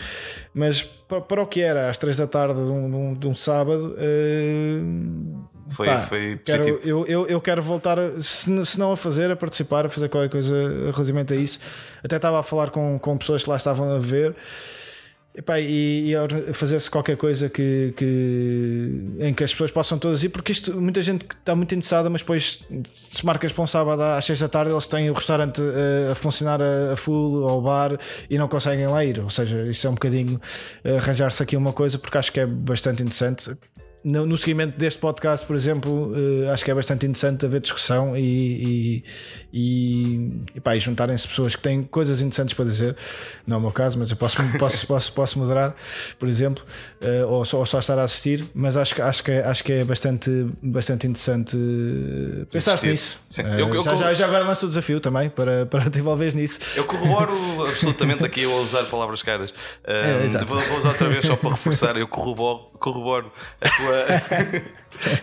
mas 0.56 0.82
para, 0.82 1.22
para 1.22 1.42
o 1.44 1.46
que 1.46 1.62
era 1.62 1.88
às 1.88 2.00
três 2.00 2.18
da 2.18 2.26
tarde 2.26 2.64
de 2.64 2.70
um, 2.72 2.90
de 2.90 2.96
um, 2.96 3.14
de 3.14 3.28
um 3.28 3.36
sábado. 3.36 3.96
Uh, 3.96 5.55
foi, 5.68 5.86
Pá, 5.88 6.00
foi 6.02 6.40
quero, 6.44 6.80
eu, 6.84 7.06
eu, 7.06 7.28
eu 7.28 7.42
quero 7.42 7.62
voltar, 7.62 7.98
se, 8.22 8.66
se 8.66 8.80
não 8.80 8.92
a 8.92 8.98
fazer, 8.98 9.32
a 9.32 9.36
participar, 9.36 9.86
a 9.86 9.90
fazer 9.90 10.10
qualquer 10.10 10.30
coisa 10.30 10.54
relativamente 10.92 11.34
a 11.34 11.36
isso. 11.36 11.60
Até 12.04 12.18
estava 12.18 12.40
a 12.40 12.44
falar 12.44 12.70
com, 12.70 13.00
com 13.00 13.18
pessoas 13.18 13.44
que 13.44 13.50
lá 13.50 13.58
estavam 13.58 13.92
a 13.92 14.00
ver. 14.00 14.36
Epá, 15.38 15.60
e, 15.60 16.14
e 16.14 16.54
fazer-se 16.54 16.90
qualquer 16.90 17.18
coisa 17.18 17.50
que, 17.50 17.94
que, 17.98 19.18
em 19.20 19.34
que 19.34 19.44
as 19.44 19.52
pessoas 19.52 19.70
possam 19.70 20.00
todas 20.00 20.24
ir, 20.24 20.30
porque 20.30 20.54
isto, 20.54 20.80
muita 20.80 21.04
gente 21.04 21.26
que 21.26 21.36
está 21.36 21.54
muito 21.54 21.76
interessada, 21.76 22.10
mas 22.10 22.22
depois 22.22 22.64
se 22.94 23.26
marcas 23.26 23.52
para 23.52 23.62
um 23.62 23.68
sábado 23.68 24.02
às 24.02 24.24
6 24.24 24.40
da 24.40 24.48
tarde, 24.48 24.72
eles 24.72 24.88
têm 24.88 25.10
o 25.10 25.14
restaurante 25.14 25.62
a, 25.62 25.66
eh, 25.66 26.12
a 26.14 26.16
funcionar 26.16 26.62
a, 26.62 26.94
a, 26.94 26.96
full 26.96 27.50
ao 27.50 27.62
bar 27.62 27.98
e 28.30 28.38
não 28.38 28.48
conseguem 28.48 28.88
lá 28.88 29.04
ir. 29.04 29.20
Ou 29.20 29.30
seja, 29.30 29.64
isso 29.64 29.86
é 29.86 29.90
um 29.90 29.96
bocadinho 29.96 30.40
eh, 30.86 30.98
arranjar-se 31.00 31.44
aqui 31.44 31.58
uma 31.58 31.74
coisa, 31.74 32.00
porque 32.00 32.18
acho 32.18 32.32
que 32.32 32.40
é 32.40 32.46
bastante 32.46 33.04
interessante 33.04 33.58
no, 34.06 34.24
no, 34.24 34.38
seguimento 34.38 34.78
deste 34.78 35.00
podcast, 35.00 35.44
por 35.48 35.56
exemplo, 35.56 36.14
uh, 36.14 36.52
acho 36.52 36.64
que 36.64 36.70
é 36.70 36.76
bastante 36.76 37.08
interessante 37.08 37.44
haver 37.44 37.60
discussão 37.60 38.16
e, 38.16 39.04
e, 39.52 40.32
e, 40.54 40.62
pá, 40.62 40.76
e 40.76 40.80
juntarem-se 40.80 41.28
pessoas 41.28 41.56
que 41.56 41.62
têm 41.64 41.82
coisas 41.82 42.22
interessantes 42.22 42.54
para 42.54 42.66
dizer. 42.66 42.96
Não 43.48 43.56
é 43.56 43.58
o 43.58 43.62
meu 43.62 43.72
caso, 43.72 43.98
mas 43.98 44.12
eu 44.12 44.16
posso, 44.16 44.38
posso, 44.60 44.86
posso, 44.86 45.12
posso 45.12 45.40
moderar, 45.40 45.76
por 46.20 46.30
exemplo, 46.30 46.64
uh, 47.02 47.28
ou, 47.28 47.44
só, 47.44 47.58
ou, 47.58 47.66
só, 47.66 47.80
estar 47.80 47.98
a 47.98 48.04
assistir. 48.04 48.46
Mas 48.54 48.78
acho, 48.78 49.02
acho, 49.02 49.24
que, 49.24 49.32
é, 49.32 49.44
acho 49.44 49.64
que 49.64 49.74
é 49.74 49.84
bastante, 49.84 50.30
bastante 50.62 51.08
interessante 51.08 51.58
pensar 52.52 52.80
nisso. 52.84 53.20
Eu, 53.58 53.74
eu, 53.74 53.82
já, 53.82 53.96
já, 53.96 54.14
já, 54.14 54.26
agora 54.28 54.44
lanço 54.44 54.68
o 54.68 54.70
desafio 54.70 55.00
também 55.00 55.32
para, 55.32 55.66
para 55.66 55.90
te 55.90 55.98
envolveres 55.98 56.36
nisso. 56.36 56.60
Eu 56.76 56.84
corroboro 56.84 57.34
absolutamente 57.66 58.24
aqui 58.24 58.44
eu 58.44 58.56
a 58.56 58.62
usar 58.62 58.84
palavras 58.84 59.24
caras. 59.24 59.52
É, 59.84 60.28
vou, 60.46 60.60
vou 60.60 60.78
usar 60.78 60.90
outra 60.90 61.10
vez 61.10 61.26
só 61.26 61.36
para 61.36 61.50
reforçar. 61.50 61.98
Eu 61.98 62.08
corroboro, 62.08 62.70
corroboro 62.80 63.32
a 63.62 63.70
tua 63.70 64.76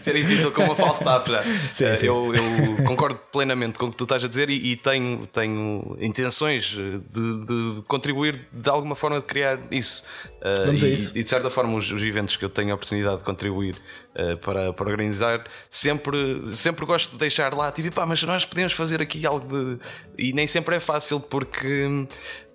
é 0.07 0.13
difícil 0.13 0.51
com 0.53 0.65
uma 0.65 0.75
Falstaff 0.75 1.31
já. 1.31 1.43
Sim, 1.43 1.85
eh, 1.87 1.97
sim. 1.97 2.07
Eu, 2.07 2.33
eu, 2.35 2.85
concordo 2.85 3.19
plenamente 3.33 3.79
com 3.79 3.87
o 3.87 3.91
que 3.91 3.97
tu 3.97 4.05
estás 4.05 4.23
a 4.23 4.29
dizer 4.29 4.51
e, 4.51 4.73
e 4.73 4.77
tenho, 4.77 5.27
tenho 5.29 5.97
intenções 6.01 6.65
de, 6.65 6.99
de, 7.01 7.83
contribuir 7.87 8.41
de 8.53 8.69
alguma 8.69 8.95
forma 8.95 9.21
de 9.21 9.27
criar 9.27 9.59
isso. 9.71 10.05
Eh, 10.41 10.67
Vamos 10.67 10.83
e, 10.83 10.87
a 10.87 10.89
isso. 10.89 11.13
e 11.15 11.23
de 11.23 11.29
certa 11.29 11.51
forma, 11.51 11.77
os, 11.77 11.91
os, 11.91 12.03
eventos 12.03 12.37
que 12.37 12.45
eu 12.45 12.51
tenho 12.51 12.73
a 12.73 12.75
oportunidade 12.75 13.19
de 13.19 13.25
contribuir 13.25 13.77
uh, 14.17 14.37
para, 14.39 14.73
para 14.73 14.91
organizar, 14.91 15.45
sempre, 15.69 16.55
sempre 16.55 16.87
gosto 16.87 17.13
de 17.13 17.19
deixar 17.19 17.55
lá, 17.55 17.71
tipo, 17.71 17.93
pá, 17.93 18.07
mas 18.07 18.23
nós 18.23 18.45
podemos 18.45 18.73
fazer 18.73 19.01
aqui 19.03 19.27
algo 19.27 19.47
de. 19.47 19.79
E 20.19 20.33
nem 20.33 20.47
sempre 20.47 20.77
é 20.77 20.81
fácil 20.81 21.21
porque 21.21 22.07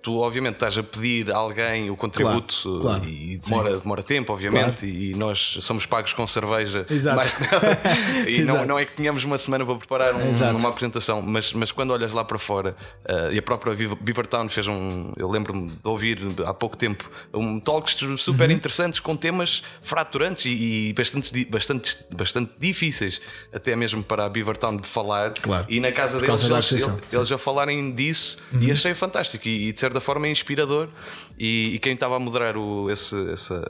tu 0.08 0.20
obviamente 0.20 0.54
estás 0.54 0.78
a 0.78 0.84
pedir 0.84 1.30
a 1.30 1.36
alguém 1.36 1.90
o 1.90 1.96
contributo 1.98 2.80
claro, 2.80 2.82
claro, 2.82 3.10
e 3.10 3.38
demora, 3.38 3.78
demora 3.78 4.02
tempo, 4.02 4.32
obviamente, 4.32 4.80
claro. 4.80 4.96
e 4.96 5.14
nós 5.16 5.58
somos 5.60 5.86
pagos 5.86 6.14
com 6.14 6.26
cerveja 6.26 6.86
Exato. 6.90 7.30
nada. 7.42 7.82
e 8.26 8.42
não, 8.44 8.66
não 8.66 8.80
é 8.80 8.86
que 8.86 8.94
tenhamos 8.94 9.26
uma 9.26 9.38
semana 9.38 9.66
para 9.66 9.76
preparar 9.76 10.16
um, 10.16 10.58
uma 10.58 10.70
apresentação, 10.70 11.22
mas, 11.22 11.52
mas 11.52 11.74
quando 11.74 11.92
olhas 11.92 12.14
lá 12.14 12.24
para 12.24 12.40
fora, 12.40 12.74
uh, 13.04 13.34
e 13.34 13.38
a 13.38 13.42
própria 13.42 13.76
Beavertown 13.76 14.48
fez 14.48 14.66
um. 14.66 15.12
Eu 15.18 15.30
lembro-me 15.30 15.72
de 15.72 15.90
ouvir 15.90 16.20
há 16.46 16.54
pouco 16.54 16.78
tempo 16.78 17.10
um 17.34 17.60
talks 17.60 17.98
super 18.18 18.50
uhum. 18.50 18.56
interessantes 18.56 19.02
com 19.02 19.14
temas 19.14 19.62
fraturantes 19.82 20.46
e, 20.46 20.90
e 20.90 20.94
bastante, 20.94 21.47
bastante, 21.50 21.98
bastante 22.16 22.52
difíceis, 22.60 23.20
até 23.52 23.76
mesmo 23.76 24.04
para 24.04 24.26
a 24.26 24.30
Beavertown 24.30 24.78
de 24.78 24.88
falar. 24.88 25.34
E 25.68 25.80
na 25.80 25.92
casa 25.92 26.20
deles, 26.20 26.44
eles, 26.44 26.72
eles, 26.72 27.14
eles, 27.14 27.32
a 27.32 27.38
falarem 27.38 27.94
disso, 27.94 28.38
uhum. 28.54 28.64
e 28.64 28.72
achei 28.72 28.94
fantástico. 28.94 29.48
E, 29.48 29.70
e 29.70 29.72
de 29.74 29.80
certa 29.80 29.98
certa 29.98 30.00
forma 30.02 30.28
é 30.28 30.32
inspirador 30.32 30.90
e, 31.38 31.76
e 31.76 31.80
quem 31.80 31.94
estava 31.94 32.16
a 32.16 32.20
moderar 32.20 32.58
o, 32.58 32.90
esse, 32.90 33.32
essa, 33.32 33.64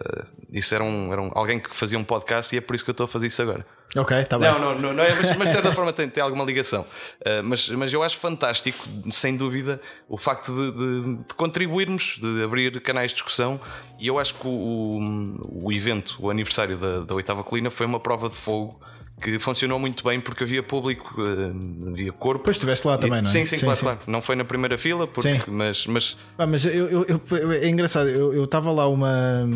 isso 0.51 0.73
era, 0.73 0.83
um, 0.83 1.11
era 1.11 1.21
um, 1.21 1.31
alguém 1.33 1.59
que 1.59 1.75
fazia 1.75 1.97
um 1.97 2.03
podcast 2.03 2.53
e 2.55 2.57
é 2.57 2.61
por 2.61 2.75
isso 2.75 2.83
que 2.83 2.89
eu 2.89 2.93
estou 2.93 3.05
a 3.05 3.07
fazer 3.07 3.27
isso 3.27 3.41
agora. 3.41 3.65
Ok, 3.95 4.17
está 4.19 4.37
bem. 4.37 4.51
Não, 4.51 4.59
não, 4.59 4.79
não, 4.79 4.93
não 4.93 5.03
é, 5.03 5.13
mas, 5.15 5.35
mas 5.37 5.49
de 5.49 5.55
certa 5.55 5.71
forma 5.71 5.93
tem, 5.93 6.09
tem 6.09 6.21
alguma 6.21 6.43
ligação. 6.43 6.81
Uh, 6.81 7.43
mas, 7.43 7.69
mas 7.69 7.93
eu 7.93 8.03
acho 8.03 8.17
fantástico, 8.17 8.85
sem 9.09 9.37
dúvida, 9.37 9.79
o 10.09 10.17
facto 10.17 10.53
de, 10.53 10.71
de, 10.71 11.15
de, 11.23 11.33
contribuirmos, 11.35 12.19
de 12.21 12.43
abrir 12.43 12.81
canais 12.81 13.11
de 13.11 13.15
discussão. 13.15 13.59
E 13.99 14.07
eu 14.07 14.19
acho 14.19 14.33
que 14.33 14.45
o, 14.45 15.37
o, 15.63 15.71
evento, 15.71 16.17
o 16.19 16.29
aniversário 16.29 16.77
da, 16.77 16.99
da 17.01 17.15
oitava 17.15 17.43
colina, 17.43 17.69
foi 17.69 17.85
uma 17.85 17.99
prova 17.99 18.29
de 18.29 18.35
fogo 18.35 18.79
que 19.21 19.39
funcionou 19.39 19.79
muito 19.79 20.03
bem 20.03 20.21
porque 20.21 20.43
havia 20.43 20.61
público, 20.61 21.19
uh, 21.19 21.89
havia 21.89 22.11
corpo. 22.11 22.43
Pois 22.43 22.57
estiveste 22.57 22.85
lá 22.85 22.97
também, 22.97 23.21
não 23.21 23.29
é? 23.29 23.31
Sim, 23.31 23.45
sim, 23.45 23.55
sim 23.55 23.65
claro, 23.65 23.77
sim. 23.77 23.85
claro. 23.85 23.99
Não 24.05 24.21
foi 24.21 24.35
na 24.35 24.43
primeira 24.43 24.77
fila, 24.77 25.07
porque, 25.07 25.41
mas. 25.47 25.87
mas... 25.87 26.17
Ah, 26.37 26.45
mas 26.45 26.65
eu, 26.65 26.87
eu, 26.89 27.21
eu, 27.31 27.51
é 27.51 27.67
engraçado, 27.67 28.09
eu 28.09 28.43
estava 28.43 28.71
lá 28.71 28.87
uma 28.87 29.47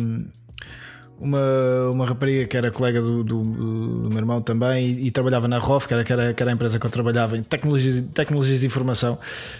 uma, 1.22 1.90
uma 1.90 2.04
rapariga 2.04 2.46
que 2.46 2.56
era 2.56 2.70
colega 2.72 3.00
do, 3.00 3.22
do, 3.22 3.42
do 3.42 4.08
meu 4.08 4.18
irmão 4.18 4.42
também 4.42 4.88
e, 4.88 5.06
e, 5.06 5.10
trabalhava 5.12 5.46
na 5.46 5.58
ROF, 5.58 5.86
que 5.86 5.94
era, 5.94 6.02
que, 6.02 6.12
era, 6.12 6.34
que 6.34 6.42
era 6.42 6.50
a 6.50 6.54
empresa 6.54 6.80
que 6.80 6.84
eu 6.84 6.90
trabalhava 6.90 7.38
em 7.38 7.42
tecnologias, 7.44 8.02
tecnologias 8.12 8.58
de 8.60 8.66
informação. 8.66 9.16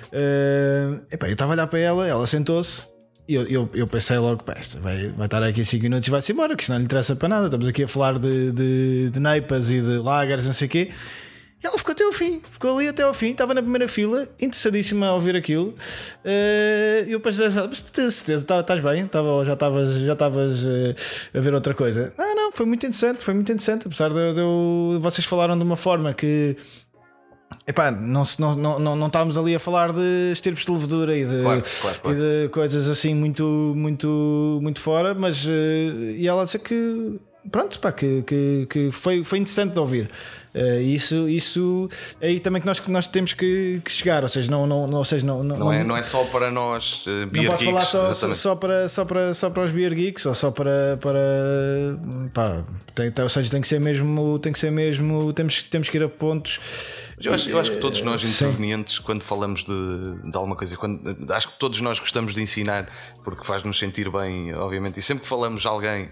Uh, 0.09 1.01
epá, 1.11 1.29
eu 1.29 1.33
estava 1.33 1.53
a 1.53 1.55
olhar 1.55 1.67
para 1.69 1.79
ela, 1.79 2.09
ela 2.09 2.27
sentou-se 2.27 2.87
e 3.29 3.35
eu, 3.35 3.47
eu, 3.47 3.71
eu, 3.75 3.87
pensei 3.87 4.19
logo, 4.19 4.43
vai, 4.81 5.09
vai 5.11 5.27
estar 5.27 5.43
aqui 5.45 5.65
5 5.65 5.83
minutos 5.85 6.09
e 6.09 6.11
vai-se 6.11 6.33
embora, 6.33 6.57
que 6.57 6.65
isto 6.65 6.73
não 6.73 6.79
lhe 6.79 6.85
interessa 6.85 7.15
para 7.15 7.29
nada. 7.29 7.45
Estamos 7.47 7.69
aqui 7.69 7.85
a 7.85 7.89
falar 7.89 8.19
de, 8.19 8.51
de, 8.51 9.11
de 9.11 9.21
neipas 9.21 9.71
e 9.71 9.81
de 9.81 9.99
lagers, 9.99 10.45
não 10.45 10.53
sei 10.53 10.67
o 10.67 10.71
quê. 10.71 10.91
E 11.63 11.67
ela 11.67 11.79
ficou 11.79 11.93
até 11.93 12.05
ao 12.05 12.13
fim, 12.13 12.43
ficou 12.51 12.77
ali 12.77 12.89
até 12.89 13.03
ao 13.05 13.15
fim, 13.15 13.31
estava 13.31 13.55
na 13.55 13.63
primeira 13.63 13.87
fila, 13.87 14.29
interessadíssima 14.41 15.07
a 15.07 15.15
ouvir 15.15 15.37
aquilo. 15.37 15.69
Uh, 16.25 17.07
e 17.07 17.13
eu 17.13 17.19
depois 17.19 17.37
disse: 17.37 17.51
Mas 17.51 17.83
tens 17.83 18.15
certeza, 18.15 18.45
tá, 18.45 18.61
estás 18.61 18.81
bem? 18.81 19.07
Tava, 19.07 19.45
já 19.45 19.53
estavas 19.53 19.95
já 19.95 20.13
estavas 20.13 20.65
uh, 20.65 20.95
a 21.35 21.41
ver 21.41 21.55
outra 21.55 21.73
coisa. 21.73 22.13
Não, 22.19 22.35
não, 22.35 22.53
foi 22.53 22.67
muito 22.67 22.85
interessante, 22.85 23.23
foi 23.23 23.35
muito 23.35 23.53
interessante. 23.53 23.87
Apesar 23.87 24.11
de, 24.11 24.35
de 24.35 24.99
vocês 24.99 25.25
falaram 25.25 25.57
de 25.57 25.63
uma 25.63 25.77
forma 25.77 26.13
que 26.13 26.57
Epá, 27.67 27.91
não, 27.91 28.23
não, 28.39 28.55
não, 28.57 28.79
não, 28.79 28.97
não 28.97 29.07
estávamos 29.07 29.39
ali 29.39 29.55
a 29.55 29.59
falar 29.59 29.93
de 29.93 30.33
estirpes 30.33 30.65
de 30.65 30.73
levedura 30.73 31.17
e 31.17 31.25
de, 31.25 31.43
claro, 31.43 31.63
claro, 31.81 32.01
claro. 32.01 32.17
E 32.17 32.21
de 32.21 32.49
coisas 32.49 32.89
assim 32.89 33.15
muito, 33.15 33.45
muito, 33.77 34.59
muito 34.61 34.81
fora, 34.81 35.15
mas 35.15 35.45
uh, 35.45 35.49
e 36.17 36.27
ela 36.27 36.45
disse 36.45 36.59
que 36.59 37.21
pronto, 37.51 37.79
pá, 37.79 37.93
que, 37.93 38.23
que, 38.23 38.67
que 38.69 38.91
foi, 38.91 39.23
foi 39.23 39.39
interessante 39.39 39.73
de 39.73 39.79
ouvir. 39.79 40.11
Uh, 40.55 40.81
isso, 40.83 41.29
isso 41.31 41.89
é 42.21 42.27
aí 42.27 42.39
também 42.39 42.61
que 42.61 42.67
nós, 42.67 42.79
que 42.79 42.91
nós 42.91 43.09
temos 43.09 43.33
que, 43.33 43.81
que 43.83 43.91
chegar, 43.91 44.23
ou 44.23 44.29
seja, 44.29 44.51
não, 44.51 44.67
não, 44.67 44.87
não, 44.87 44.99
ou 44.99 45.05
seja, 45.05 45.25
não, 45.25 45.43
não, 45.43 45.59
não, 45.59 45.73
é, 45.73 45.83
não 45.83 45.97
é 45.97 46.03
só 46.03 46.23
para 46.25 46.51
nós 46.51 47.07
uh, 47.07 47.27
não 47.33 47.45
posso 47.47 47.65
falar 47.65 47.87
só, 47.87 48.13
só, 48.13 48.35
só, 48.35 48.55
para, 48.55 48.87
só, 48.87 49.05
para, 49.07 49.33
só 49.33 49.49
para 49.49 49.65
os 49.65 49.73
beer 49.73 49.95
geeks 49.95 50.27
ou 50.27 50.35
só 50.35 50.51
para, 50.51 50.99
para 51.01 51.19
pá, 52.35 52.65
tem, 52.95 53.11
ou 53.23 53.29
seja, 53.31 53.51
tem 53.51 53.63
que 53.63 53.69
ser 53.69 53.81
mesmo, 53.81 54.39
tem 54.41 54.53
que 54.53 54.59
ser 54.59 54.71
mesmo, 54.71 55.33
temos, 55.33 55.63
temos 55.63 55.89
que 55.89 55.97
ir 55.97 56.05
a 56.05 56.09
pontos 56.11 56.61
eu 57.23 57.35
acho, 57.35 57.51
eu 57.51 57.59
acho 57.59 57.71
que 57.73 57.81
todos 57.81 58.01
nós 58.03 58.23
intervenientes, 58.25 58.99
quando 58.99 59.23
falamos 59.23 59.65
de, 59.65 60.31
de 60.31 60.37
alguma 60.37 60.57
coisa, 60.57 60.77
quando, 60.77 61.33
acho 61.33 61.49
que 61.49 61.59
todos 61.59 61.81
nós 61.81 61.99
gostamos 61.99 62.35
de 62.35 62.43
ensinar 62.43 62.89
porque 63.25 63.45
faz-nos 63.45 63.79
sentir 63.79 64.11
bem, 64.11 64.55
obviamente. 64.55 64.99
E 64.99 65.03
sempre 65.03 65.23
que 65.23 65.29
falamos 65.29 65.63
de 65.63 65.69
alguém, 65.69 66.09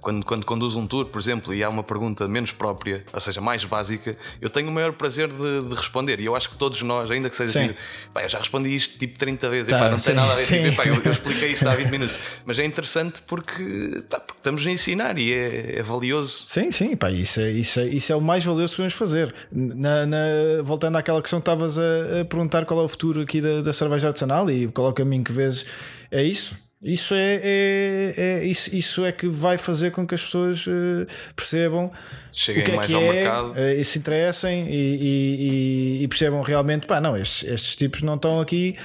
quando, 0.00 0.24
quando 0.24 0.46
conduz 0.46 0.74
um 0.74 0.86
tour, 0.86 1.06
por 1.06 1.20
exemplo, 1.20 1.54
e 1.54 1.62
há 1.62 1.68
uma 1.68 1.82
pergunta 1.82 2.26
menos 2.26 2.52
própria, 2.52 3.04
ou 3.12 3.20
seja, 3.20 3.40
mais 3.40 3.64
básica, 3.64 4.16
eu 4.40 4.48
tenho 4.48 4.68
o 4.68 4.72
maior 4.72 4.92
prazer 4.92 5.28
de, 5.28 5.62
de 5.62 5.74
responder. 5.74 6.20
E 6.20 6.24
eu 6.24 6.34
acho 6.34 6.48
que 6.48 6.56
todos 6.56 6.80
nós, 6.82 7.10
ainda 7.10 7.28
que 7.28 7.36
seja 7.36 7.74
pá, 8.12 8.22
eu 8.22 8.28
já 8.28 8.38
respondi 8.38 8.74
isto 8.74 8.98
tipo 8.98 9.18
30 9.18 9.48
vezes, 9.48 9.68
tá, 9.68 9.76
e, 9.76 9.80
pá, 9.80 9.90
não 9.90 9.98
sim, 9.98 10.06
tem 10.06 10.14
nada 10.14 10.32
a 10.32 10.36
ver, 10.36 10.46
tipo, 10.46 10.76
pá, 10.76 10.84
eu, 10.86 10.94
eu, 11.02 11.12
expliquei 11.12 11.50
isto 11.50 11.68
há 11.68 11.74
20 11.74 11.90
minutos. 11.90 12.16
Mas 12.44 12.58
é 12.58 12.64
interessante 12.64 13.22
porque, 13.22 14.02
pá, 14.08 14.20
porque 14.20 14.38
estamos 14.38 14.66
a 14.66 14.70
ensinar 14.70 15.18
e 15.18 15.32
é, 15.32 15.78
é 15.78 15.82
valioso. 15.82 16.44
Sim, 16.46 16.70
sim, 16.70 16.96
pá, 16.96 17.10
isso, 17.10 17.40
é, 17.40 17.50
isso, 17.50 17.80
é, 17.80 17.86
isso 17.86 18.12
é 18.12 18.16
o 18.16 18.20
mais 18.20 18.44
valioso 18.44 18.72
que 18.72 18.76
podemos 18.76 18.94
fazer 18.94 19.34
na, 19.82 20.06
na, 20.06 20.18
voltando 20.62 20.96
àquela 20.96 21.20
questão 21.20 21.40
que 21.40 21.42
estavas 21.42 21.76
a, 21.76 22.20
a, 22.20 22.24
perguntar 22.24 22.64
qual 22.64 22.80
é 22.80 22.84
o 22.84 22.88
futuro 22.88 23.20
aqui 23.20 23.40
da, 23.40 23.62
da 23.62 23.72
cerveja 23.72 24.06
artesanal 24.06 24.48
e 24.48 24.68
qual 24.68 24.86
é 24.86 24.90
o 24.90 24.92
caminho 24.92 25.24
que 25.24 25.32
vês, 25.32 25.66
é 26.08 26.22
isso. 26.22 26.56
Isso 26.80 27.14
é, 27.14 27.40
é, 27.42 28.14
é, 28.16 28.44
isso, 28.44 28.74
isso 28.74 29.04
é 29.04 29.12
que 29.12 29.28
vai 29.28 29.56
fazer 29.56 29.92
com 29.92 30.04
que 30.04 30.16
as 30.16 30.22
pessoas 30.22 30.66
uh, 30.66 31.06
percebam 31.36 31.88
Cheguem 32.32 32.62
o 32.62 32.64
que 32.64 32.72
é 32.72 32.74
mais 32.74 32.88
que 32.88 32.94
ao 32.94 33.02
é, 33.02 33.12
mercado 33.12 33.52
uh, 33.52 33.80
e 33.80 33.84
se 33.84 33.98
interessem 34.00 34.66
e, 34.68 35.98
e, 36.00 36.02
e, 36.02 36.08
percebam 36.08 36.42
realmente, 36.42 36.88
pá, 36.88 37.00
não, 37.00 37.16
estes, 37.16 37.48
estes 37.48 37.76
tipos 37.76 38.02
não 38.02 38.14
estão 38.14 38.40
aqui 38.40 38.76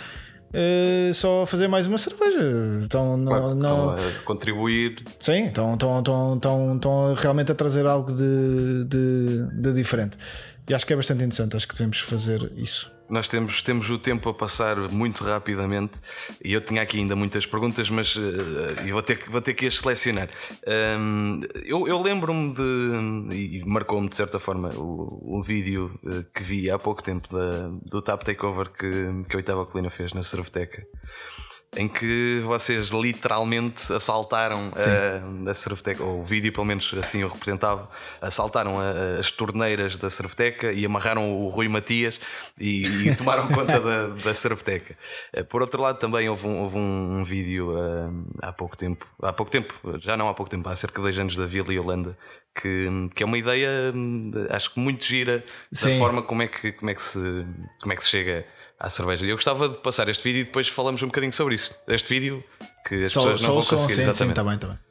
Uh, 0.47 1.13
só 1.13 1.45
fazer 1.45 1.67
mais 1.67 1.87
uma 1.87 1.97
cerveja. 1.97 2.39
Não, 2.93 3.25
claro, 3.25 3.53
não... 3.53 3.95
Estão 3.95 4.21
a 4.21 4.23
contribuir. 4.23 5.03
Sim, 5.19 5.47
estão, 5.47 5.73
estão, 5.73 5.99
estão, 5.99 6.35
estão, 6.35 6.75
estão 6.75 7.13
realmente 7.15 7.51
a 7.51 7.55
trazer 7.55 7.85
algo 7.85 8.11
de, 8.13 8.85
de, 8.85 9.61
de 9.61 9.73
diferente. 9.73 10.17
E 10.69 10.73
acho 10.73 10.85
que 10.85 10.93
é 10.93 10.95
bastante 10.95 11.23
interessante, 11.23 11.55
acho 11.55 11.67
que 11.67 11.75
devemos 11.75 11.99
fazer 11.99 12.51
isso. 12.57 12.91
Nós 13.09 13.29
temos, 13.29 13.61
temos 13.61 13.89
o 13.89 13.97
tempo 13.97 14.27
a 14.27 14.33
passar 14.33 14.75
muito 14.89 15.23
rapidamente 15.23 16.01
e 16.43 16.51
eu 16.51 16.59
tinha 16.59 16.81
aqui 16.81 16.97
ainda 16.97 17.15
muitas 17.15 17.45
perguntas, 17.45 17.89
mas 17.89 18.13
uh, 18.17 18.21
vou, 18.91 19.01
ter, 19.01 19.17
vou 19.29 19.41
ter 19.41 19.53
que 19.53 19.65
as 19.65 19.79
selecionar. 19.79 20.27
Um, 20.99 21.39
eu 21.63 21.87
eu 21.87 22.01
lembro-me 22.01 22.51
de, 22.53 23.33
e 23.33 23.63
marcou-me 23.65 24.09
de 24.09 24.15
certa 24.17 24.39
forma, 24.39 24.71
o, 24.75 25.41
vídeo 25.41 25.97
uh, 26.03 26.21
que 26.33 26.43
vi 26.43 26.69
há 26.69 26.77
pouco 26.77 27.01
tempo 27.01 27.29
da, 27.33 27.69
do 27.85 28.01
Tap 28.01 28.21
Takeover 28.23 28.69
que, 28.69 29.29
que 29.29 29.35
a 29.35 29.37
Oitava 29.37 29.65
Colina 29.65 29.89
fez 29.89 30.11
na 30.11 30.21
Cerveteca 30.21 30.85
em 31.75 31.87
que 31.87 32.41
vocês 32.45 32.89
literalmente 32.89 33.91
assaltaram 33.91 34.71
a, 34.75 35.51
a 35.51 35.53
Cerveteca, 35.53 36.03
ou 36.03 36.21
o 36.21 36.23
vídeo 36.23 36.51
pelo 36.51 36.65
menos 36.65 36.93
assim 36.97 37.23
o 37.23 37.27
representava, 37.27 37.89
assaltaram 38.21 38.79
a, 38.79 39.19
as 39.19 39.31
torneiras 39.31 39.97
da 39.97 40.09
Cerveteca 40.09 40.71
e 40.71 40.85
amarraram 40.85 41.31
o 41.31 41.47
Rui 41.47 41.67
Matias 41.67 42.19
e, 42.59 42.85
e 43.07 43.15
tomaram 43.17 43.47
conta 43.47 43.79
da, 43.79 44.07
da 44.07 44.33
Cerveteca. 44.33 44.97
Eh, 45.33 45.43
por 45.43 45.61
outro 45.61 45.81
lado, 45.81 45.99
também 45.99 46.29
houve 46.29 46.47
um, 46.47 46.61
houve 46.61 46.77
um, 46.77 47.23
vídeo 47.23 47.73
há 48.41 48.53
pouco 48.53 48.77
tempo, 48.77 49.05
há 49.21 49.33
pouco 49.33 49.51
tempo, 49.51 49.73
já 49.99 50.15
não 50.15 50.29
há 50.29 50.33
pouco 50.33 50.49
tempo, 50.49 50.67
há 50.69 50.75
cerca 50.75 50.97
de 50.97 51.03
dois 51.03 51.19
anos 51.19 51.35
da 51.35 51.45
Vila 51.45 51.73
e 51.73 51.79
Holanda, 51.79 52.17
que, 52.59 52.87
que 53.13 53.23
é 53.23 53.25
uma 53.25 53.37
ideia, 53.37 53.69
acho 54.49 54.73
que 54.73 54.79
muito 54.79 55.03
gira 55.03 55.43
da 55.71 55.89
Sim. 55.89 55.99
forma 55.99 56.21
como 56.23 56.41
é 56.41 56.47
que, 56.47 56.71
como 56.71 56.89
é 56.89 56.95
que, 56.95 57.03
se, 57.03 57.45
como 57.81 57.93
é 57.93 57.95
que 57.95 58.03
se 58.03 58.09
chega 58.09 58.45
à 58.79 58.89
cerveja. 58.89 59.25
Eu 59.25 59.35
gostava 59.35 59.69
de 59.69 59.77
passar 59.77 60.07
este 60.09 60.23
vídeo 60.23 60.41
e 60.41 60.43
depois 60.43 60.67
falamos 60.67 61.01
um 61.01 61.07
bocadinho 61.07 61.33
sobre 61.33 61.55
isso. 61.55 61.75
Este 61.87 62.07
vídeo 62.07 62.43
que 62.87 63.03
as 63.03 63.11
só, 63.11 63.21
pessoas 63.21 63.41
não 63.41 63.53
vão 63.55 63.63
conseguir. 63.63 63.95
Sim, 63.95 64.01
exatamente. 64.01 64.29
sim, 64.29 64.43
tá 64.43 64.43
bem, 64.43 64.57
tá 64.57 64.67
bem. 64.67 64.87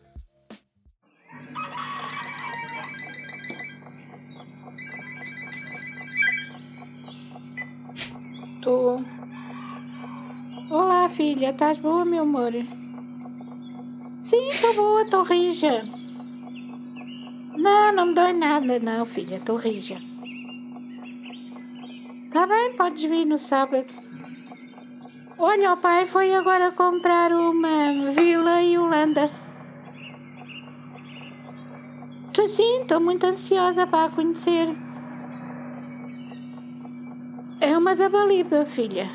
Olá, 10.68 11.08
filha, 11.10 11.50
estás 11.50 11.78
boa, 11.78 12.04
meu 12.04 12.22
amor? 12.22 12.52
Sim, 14.24 14.46
estou 14.46 14.74
boa, 14.74 15.02
estou 15.02 15.22
rija. 15.22 15.84
Não, 17.56 17.94
não 17.94 18.06
me 18.06 18.14
dói 18.14 18.32
nada, 18.32 18.80
não, 18.80 19.06
filha, 19.06 19.36
estou 19.36 19.56
rija. 19.56 19.98
Tá 22.36 22.46
bem, 22.46 22.74
podes 22.74 23.02
vir 23.02 23.24
no 23.24 23.38
sábado. 23.38 23.86
Olha, 25.38 25.72
o 25.72 25.76
pai 25.78 26.06
foi 26.06 26.34
agora 26.34 26.70
comprar 26.70 27.32
uma 27.32 28.12
vila 28.12 28.60
e 28.60 28.76
Holanda. 28.76 29.30
Estou 32.26 32.46
sim, 32.50 32.82
estou 32.82 33.00
muito 33.00 33.24
ansiosa 33.24 33.86
para 33.86 34.04
a 34.04 34.10
conhecer. 34.10 34.68
É 37.62 37.78
uma 37.78 37.96
da 37.96 38.10
Baliba, 38.10 38.66
filha. 38.66 39.10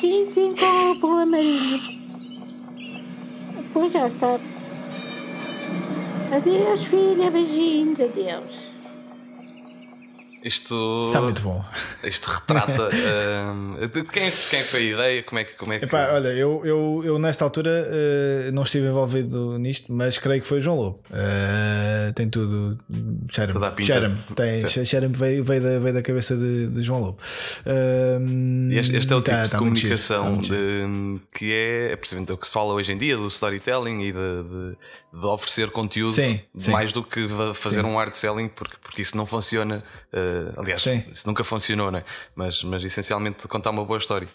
Sim, 0.00 0.30
sim, 0.32 0.54
com 0.54 0.92
o 0.92 0.98
pelo 0.98 1.18
amarillo. 1.18 1.78
Pois 3.74 3.92
já 3.92 4.08
sabe. 4.08 4.44
Adeus, 6.34 6.84
filha, 6.86 7.30
beijinhos, 7.30 8.00
adeus. 8.00 8.75
Isto. 10.46 11.06
Está 11.08 11.20
muito 11.20 11.42
bom. 11.42 11.64
Isto 12.04 12.30
retrata. 12.30 12.88
uh, 12.88 13.88
de 13.88 14.04
quem, 14.04 14.30
quem 14.30 14.60
foi 14.62 14.80
a 14.80 14.84
ideia? 14.84 15.22
Como 15.24 15.40
é 15.40 15.44
que. 15.44 15.54
Como 15.54 15.72
é 15.72 15.80
que... 15.80 15.86
Epá, 15.86 16.12
olha, 16.12 16.28
eu, 16.28 16.62
eu, 16.64 17.02
eu 17.04 17.18
nesta 17.18 17.44
altura 17.44 17.88
uh, 17.88 18.52
não 18.52 18.62
estive 18.62 18.86
envolvido 18.86 19.58
nisto, 19.58 19.92
mas 19.92 20.18
creio 20.18 20.40
que 20.40 20.46
foi 20.46 20.58
o 20.58 20.60
João 20.60 20.76
Lobo. 20.76 21.00
Uh, 21.10 22.12
tem 22.12 22.30
tudo. 22.30 22.78
Cheira-me. 23.28 23.84
Cheira-me. 23.84 24.86
Cheira 24.86 25.08
veio, 25.08 25.42
veio, 25.42 25.60
da, 25.60 25.78
veio 25.80 25.94
da 25.94 26.02
cabeça 26.02 26.36
de, 26.36 26.68
de 26.68 26.80
João 26.80 27.00
Lobo. 27.00 27.18
Uh, 27.66 28.72
este, 28.72 28.96
este, 28.96 29.12
é 29.12 29.16
o 29.16 29.20
tipo 29.20 29.36
tá, 29.36 29.42
de 29.42 29.50
tá 29.50 29.58
comunicação 29.58 30.38
de, 30.38 31.20
que 31.34 31.52
é, 31.52 31.92
é 31.92 31.96
precisamente 31.96 32.32
o 32.32 32.36
que 32.36 32.46
se 32.46 32.52
fala 32.52 32.72
hoje 32.72 32.92
em 32.92 32.98
dia 32.98 33.16
do 33.16 33.26
storytelling 33.26 34.00
e 34.00 34.12
de, 34.12 34.18
de, 34.18 35.20
de 35.20 35.26
oferecer 35.26 35.70
conteúdo 35.70 36.12
sim, 36.12 36.40
sim. 36.56 36.70
mais 36.70 36.92
do 36.92 37.02
que 37.02 37.26
fazer 37.54 37.80
sim. 37.80 37.86
um 37.86 37.98
art 37.98 38.14
selling, 38.14 38.46
porque, 38.46 38.76
porque 38.80 39.02
isso 39.02 39.16
não 39.16 39.26
funciona. 39.26 39.82
Uh, 40.12 40.35
aliás, 40.56 40.82
Sim. 40.82 41.04
isso 41.10 41.26
nunca 41.26 41.44
funcionou, 41.44 41.90
né? 41.90 42.04
mas, 42.34 42.62
mas 42.62 42.82
essencialmente 42.84 43.46
contar 43.48 43.70
uma 43.70 43.84
boa 43.84 43.98
história. 43.98 44.28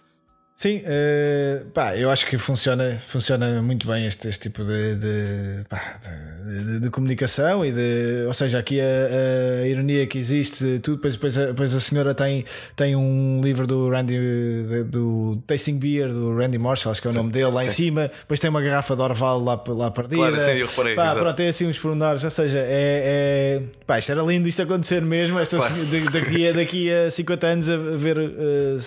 Sim, 0.55 0.77
uh, 0.77 1.65
pá, 1.71 1.97
eu 1.97 2.11
acho 2.11 2.27
que 2.27 2.37
funciona, 2.37 3.01
funciona 3.03 3.63
muito 3.63 3.87
bem 3.87 4.05
este, 4.05 4.27
este 4.27 4.49
tipo 4.49 4.63
de, 4.63 4.95
de, 4.95 5.63
pá, 5.67 5.97
de, 5.99 6.81
de, 6.81 6.89
comunicação 6.91 7.65
e 7.65 7.71
de, 7.71 8.25
ou 8.27 8.33
seja, 8.33 8.59
aqui 8.59 8.79
a, 8.79 9.63
a 9.63 9.67
ironia 9.67 10.05
que 10.05 10.19
existe, 10.19 10.77
tudo, 10.77 10.97
depois, 10.97 11.15
depois, 11.15 11.37
a, 11.37 11.45
depois 11.47 11.73
a 11.73 11.79
senhora 11.79 12.13
tem, 12.13 12.45
tem 12.75 12.95
um 12.95 13.41
livro 13.43 13.65
do 13.65 13.89
Randy 13.89 14.83
do 14.85 15.41
Tasting 15.47 15.79
Beer 15.79 16.09
do 16.09 16.37
Randy 16.37 16.59
Marshall, 16.59 16.91
acho 16.91 17.01
que 17.01 17.07
é 17.07 17.09
o 17.09 17.13
sim, 17.13 17.17
nome 17.17 17.31
dele, 17.31 17.49
lá 17.49 17.63
sim. 17.63 17.67
em 17.67 17.71
cima, 17.71 18.11
depois 18.19 18.39
tem 18.39 18.49
uma 18.51 18.61
garrafa 18.61 18.95
de 18.95 19.01
Orval 19.01 19.43
lá, 19.43 19.63
lá 19.67 19.89
perdida. 19.89 20.17
Claro, 20.17 20.41
sim, 20.41 20.51
eu 20.51 20.67
reparei, 20.67 20.93
pá, 20.93 21.15
pronto, 21.15 21.35
tem 21.35 21.47
assim 21.47 21.65
uns 21.65 21.79
pormenores, 21.79 22.23
ou 22.23 22.29
seja, 22.29 22.59
é, 22.59 23.59
é 23.59 23.63
pá, 23.87 23.97
isto 23.97 24.11
era 24.11 24.21
lindo 24.21 24.47
isto 24.47 24.61
acontecer 24.61 25.01
mesmo, 25.01 25.39
esta, 25.39 25.57
claro. 25.57 25.73
daqui, 26.13 26.47
a, 26.47 26.51
daqui 26.53 26.93
a 26.93 27.09
50 27.09 27.47
anos 27.47 27.67
a 27.67 27.77
ver 27.77 28.19
uh, 28.19 28.77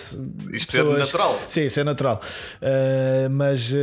isto 0.53 0.71
pessoas, 0.71 0.95
é 0.95 0.99
natural. 0.99 1.43
Sim, 1.49 1.64
isso 1.65 1.79
é 1.79 1.83
natural. 1.83 2.19
Uh, 2.61 3.29
mas, 3.29 3.71
uh, 3.71 3.75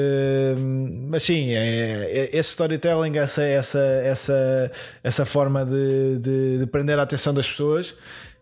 mas 1.09 1.22
sim, 1.22 1.53
é, 1.53 2.09
é, 2.11 2.30
esse 2.33 2.51
storytelling, 2.51 3.16
essa, 3.16 3.43
essa, 3.43 3.78
essa, 3.78 4.70
essa 5.03 5.24
forma 5.24 5.64
de, 5.64 6.18
de, 6.18 6.59
de 6.59 6.66
prender 6.66 6.99
a 6.99 7.03
atenção 7.03 7.33
das 7.35 7.49
pessoas 7.49 7.95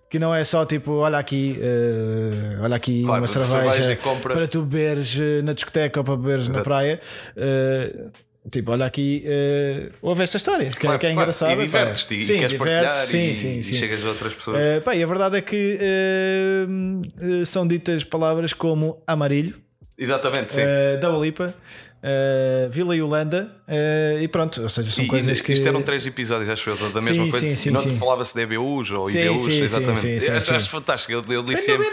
que 0.08 0.18
não 0.18 0.34
é 0.34 0.42
só 0.42 0.64
tipo, 0.64 0.92
olha 0.94 1.18
aqui, 1.18 1.56
uh, 1.60 2.64
olha 2.64 2.74
aqui 2.74 3.04
claro, 3.04 3.22
uma 3.22 3.28
cerveja, 3.28 3.96
compra... 3.96 4.34
para 4.34 4.48
tu 4.48 4.62
beberes 4.62 5.16
na 5.44 5.52
discoteca 5.52 6.00
ou 6.00 6.04
para 6.04 6.16
beberes 6.16 6.44
Exato. 6.44 6.58
na 6.58 6.64
praia. 6.64 7.00
Uh, 7.36 8.10
Tipo, 8.50 8.72
olha 8.72 8.86
aqui, 8.86 9.22
uh, 9.26 9.92
ouve 10.00 10.22
esta 10.22 10.38
história, 10.38 10.70
que, 10.70 10.78
é- 10.78 10.80
claro, 10.80 10.98
que 10.98 11.06
é 11.06 11.12
claro. 11.12 11.22
engraçada. 11.24 11.52
E 11.52 11.56
divertes-te 11.66 12.14
e, 12.14 12.18
sim, 12.18 12.38
queres 12.38 12.56
partilhar 12.56 12.92
sim, 12.92 13.32
e, 13.32 13.36
sim, 13.36 13.62
sim. 13.62 13.74
e 13.74 13.78
chegas 13.78 14.04
a 14.04 14.08
outras 14.08 14.32
pessoas. 14.32 14.56
Uh, 14.56 14.80
pá, 14.80 14.94
e 14.96 15.02
a 15.02 15.06
verdade 15.06 15.36
é 15.36 15.42
que 15.42 15.78
uh, 15.78 17.44
são 17.44 17.68
ditas 17.68 18.02
palavras 18.02 18.52
como 18.54 19.02
amarilho, 19.06 19.60
Exatamente, 19.98 20.54
sim. 20.54 20.62
Uh, 20.62 20.98
Double 20.98 21.20
Lipa, 21.20 21.54
uh, 22.02 22.70
Vila 22.70 22.96
e 22.96 23.02
Holanda, 23.02 23.50
uh, 23.68 24.22
e 24.22 24.28
pronto, 24.28 24.62
ou 24.62 24.68
seja, 24.68 24.90
são 24.90 25.04
e, 25.04 25.08
coisas 25.08 25.38
e, 25.38 25.42
que. 25.42 25.52
Isto 25.52 25.68
eram 25.68 25.82
três 25.82 26.06
episódios, 26.06 26.48
acho 26.48 26.70
eu, 26.70 26.76
da 26.92 27.00
mesma 27.00 27.24
sim, 27.24 27.30
coisa. 27.30 27.46
Sim, 27.46 27.54
sim, 27.54 27.68
e 27.68 27.72
não 27.72 27.80
sim. 27.80 27.96
falava-se 27.96 28.34
de 28.34 28.40
EBUs 28.42 28.90
ou 28.90 29.10
sim, 29.10 29.20
IBUs, 29.20 29.42
sim, 29.42 29.62
exatamente. 29.62 30.00
Sim, 30.00 30.20
sim, 30.20 30.32
acho, 30.32 30.54
acho 30.54 30.70
fantástico, 30.70 31.12
eu, 31.12 31.24
eu 31.32 31.42
disse 31.42 31.62
sempre. 31.62 31.88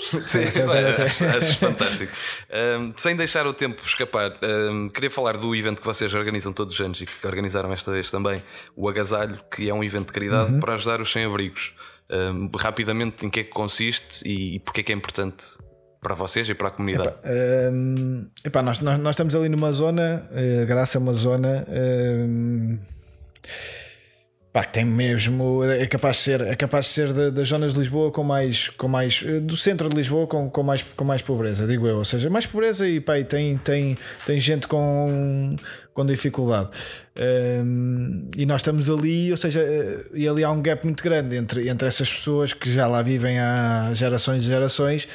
Sim, 0.00 0.44
acho, 0.44 1.24
acho 1.24 1.58
fantástico. 1.58 2.12
Um, 2.80 2.92
sem 2.96 3.14
deixar 3.14 3.46
o 3.46 3.52
tempo 3.52 3.82
escapar, 3.84 4.32
um, 4.42 4.88
queria 4.88 5.10
falar 5.10 5.36
do 5.36 5.54
evento 5.54 5.80
que 5.80 5.86
vocês 5.86 6.14
organizam 6.14 6.52
todos 6.52 6.74
os 6.74 6.80
anos 6.80 7.00
e 7.00 7.06
que 7.06 7.26
organizaram 7.26 7.72
esta 7.72 7.92
vez 7.92 8.10
também, 8.10 8.42
o 8.74 8.88
Agasalho, 8.88 9.38
que 9.54 9.68
é 9.68 9.74
um 9.74 9.84
evento 9.84 10.06
de 10.06 10.12
caridade 10.12 10.52
uhum. 10.52 10.60
para 10.60 10.74
ajudar 10.74 11.00
os 11.00 11.10
sem-abrigos. 11.12 11.72
Um, 12.08 12.50
rapidamente, 12.56 13.24
em 13.24 13.30
que 13.30 13.40
é 13.40 13.44
que 13.44 13.50
consiste 13.50 14.26
e, 14.26 14.56
e 14.56 14.58
porque 14.58 14.80
é 14.80 14.82
que 14.82 14.92
é 14.92 14.94
importante 14.94 15.44
para 16.00 16.14
vocês 16.14 16.48
e 16.48 16.54
para 16.54 16.68
a 16.68 16.70
comunidade? 16.70 17.08
Epá, 17.08 17.70
um, 17.72 18.30
epá, 18.44 18.62
nós, 18.62 18.80
nós, 18.80 18.98
nós, 18.98 19.10
estamos 19.10 19.34
ali 19.34 19.48
numa 19.48 19.72
zona, 19.72 20.26
uh, 20.30 20.66
Graça 20.66 20.98
é 20.98 21.00
uma 21.00 21.12
zona. 21.12 21.64
Um, 21.68 22.78
pá, 24.52 24.64
que 24.64 24.72
tem 24.72 24.84
mesmo. 24.84 25.62
É 25.64 25.86
capaz 25.86 26.16
de 26.16 26.22
ser, 26.22 26.40
é 26.40 26.56
capaz 26.56 26.86
de 26.86 26.92
ser 26.92 27.12
das 27.30 27.48
zonas 27.48 27.74
de 27.74 27.80
Lisboa 27.80 28.10
com 28.10 28.24
mais. 28.24 28.68
Com 28.70 28.88
mais 28.88 29.22
eh, 29.26 29.40
do 29.40 29.56
centro 29.56 29.88
de 29.88 29.96
Lisboa 29.96 30.26
com, 30.26 30.50
com, 30.50 30.62
mais, 30.62 30.82
com 30.82 31.04
mais 31.04 31.22
pobreza, 31.22 31.66
digo 31.66 31.86
eu. 31.86 31.98
Ou 31.98 32.04
seja, 32.04 32.30
mais 32.30 32.46
pobreza 32.46 32.88
e, 32.88 33.00
pá, 33.00 33.22
tem, 33.22 33.58
tem, 33.58 33.98
tem 34.26 34.40
gente 34.40 34.66
com, 34.66 35.56
com 35.92 36.06
dificuldade. 36.06 36.70
Um, 37.62 38.30
e 38.36 38.46
nós 38.46 38.60
estamos 38.60 38.88
ali, 38.88 39.30
ou 39.30 39.36
seja, 39.36 39.60
eh, 39.60 40.04
e 40.14 40.26
ali 40.26 40.42
há 40.42 40.50
um 40.50 40.62
gap 40.62 40.84
muito 40.84 41.02
grande 41.02 41.36
entre, 41.36 41.68
entre 41.68 41.86
essas 41.86 42.12
pessoas 42.12 42.52
que 42.52 42.72
já 42.72 42.86
lá 42.86 43.02
vivem 43.02 43.38
há 43.38 43.90
gerações 43.92 44.44
e 44.44 44.46
gerações 44.46 45.06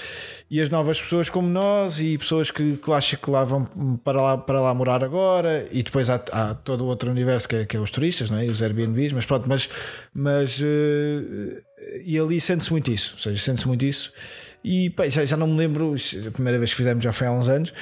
e 0.49 0.61
as 0.61 0.69
novas 0.69 1.01
pessoas 1.01 1.29
como 1.29 1.47
nós 1.47 1.99
e 1.99 2.17
pessoas 2.17 2.51
que, 2.51 2.77
que, 2.77 2.89
lá, 2.89 2.99
que 2.99 3.29
lá 3.31 3.43
vão 3.43 3.65
para 4.03 4.21
lá, 4.21 4.37
para 4.37 4.61
lá 4.61 4.73
morar 4.73 5.03
agora. 5.03 5.67
E 5.71 5.81
depois 5.81 6.09
há, 6.09 6.21
há 6.31 6.53
todo 6.53 6.83
o 6.83 6.87
outro 6.87 7.09
universo 7.09 7.49
que 7.49 7.55
é, 7.55 7.65
que 7.65 7.75
é 7.75 7.79
os 7.79 7.89
turistas 7.89 8.29
não 8.29 8.37
é? 8.37 8.45
e 8.45 8.49
os 8.49 8.61
Airbnbs, 8.61 9.13
mas 9.13 9.25
pronto, 9.25 9.49
mas, 9.49 9.67
mas 10.13 10.59
uh, 10.59 11.63
e 12.05 12.17
ali 12.19 12.39
sente-se 12.39 12.71
muito 12.71 12.91
isso, 12.91 13.13
ou 13.15 13.19
seja, 13.19 13.41
sente-se 13.41 13.67
muito 13.67 13.85
isso. 13.85 14.13
E 14.63 14.89
pá, 14.91 15.07
já, 15.09 15.25
já 15.25 15.37
não 15.37 15.47
me 15.47 15.57
lembro, 15.57 15.95
a 16.27 16.31
primeira 16.31 16.57
vez 16.57 16.71
que 16.71 16.77
fizemos 16.77 17.03
já 17.03 17.13
foi 17.13 17.27
há 17.27 17.31
uns 17.31 17.47
anos. 17.47 17.73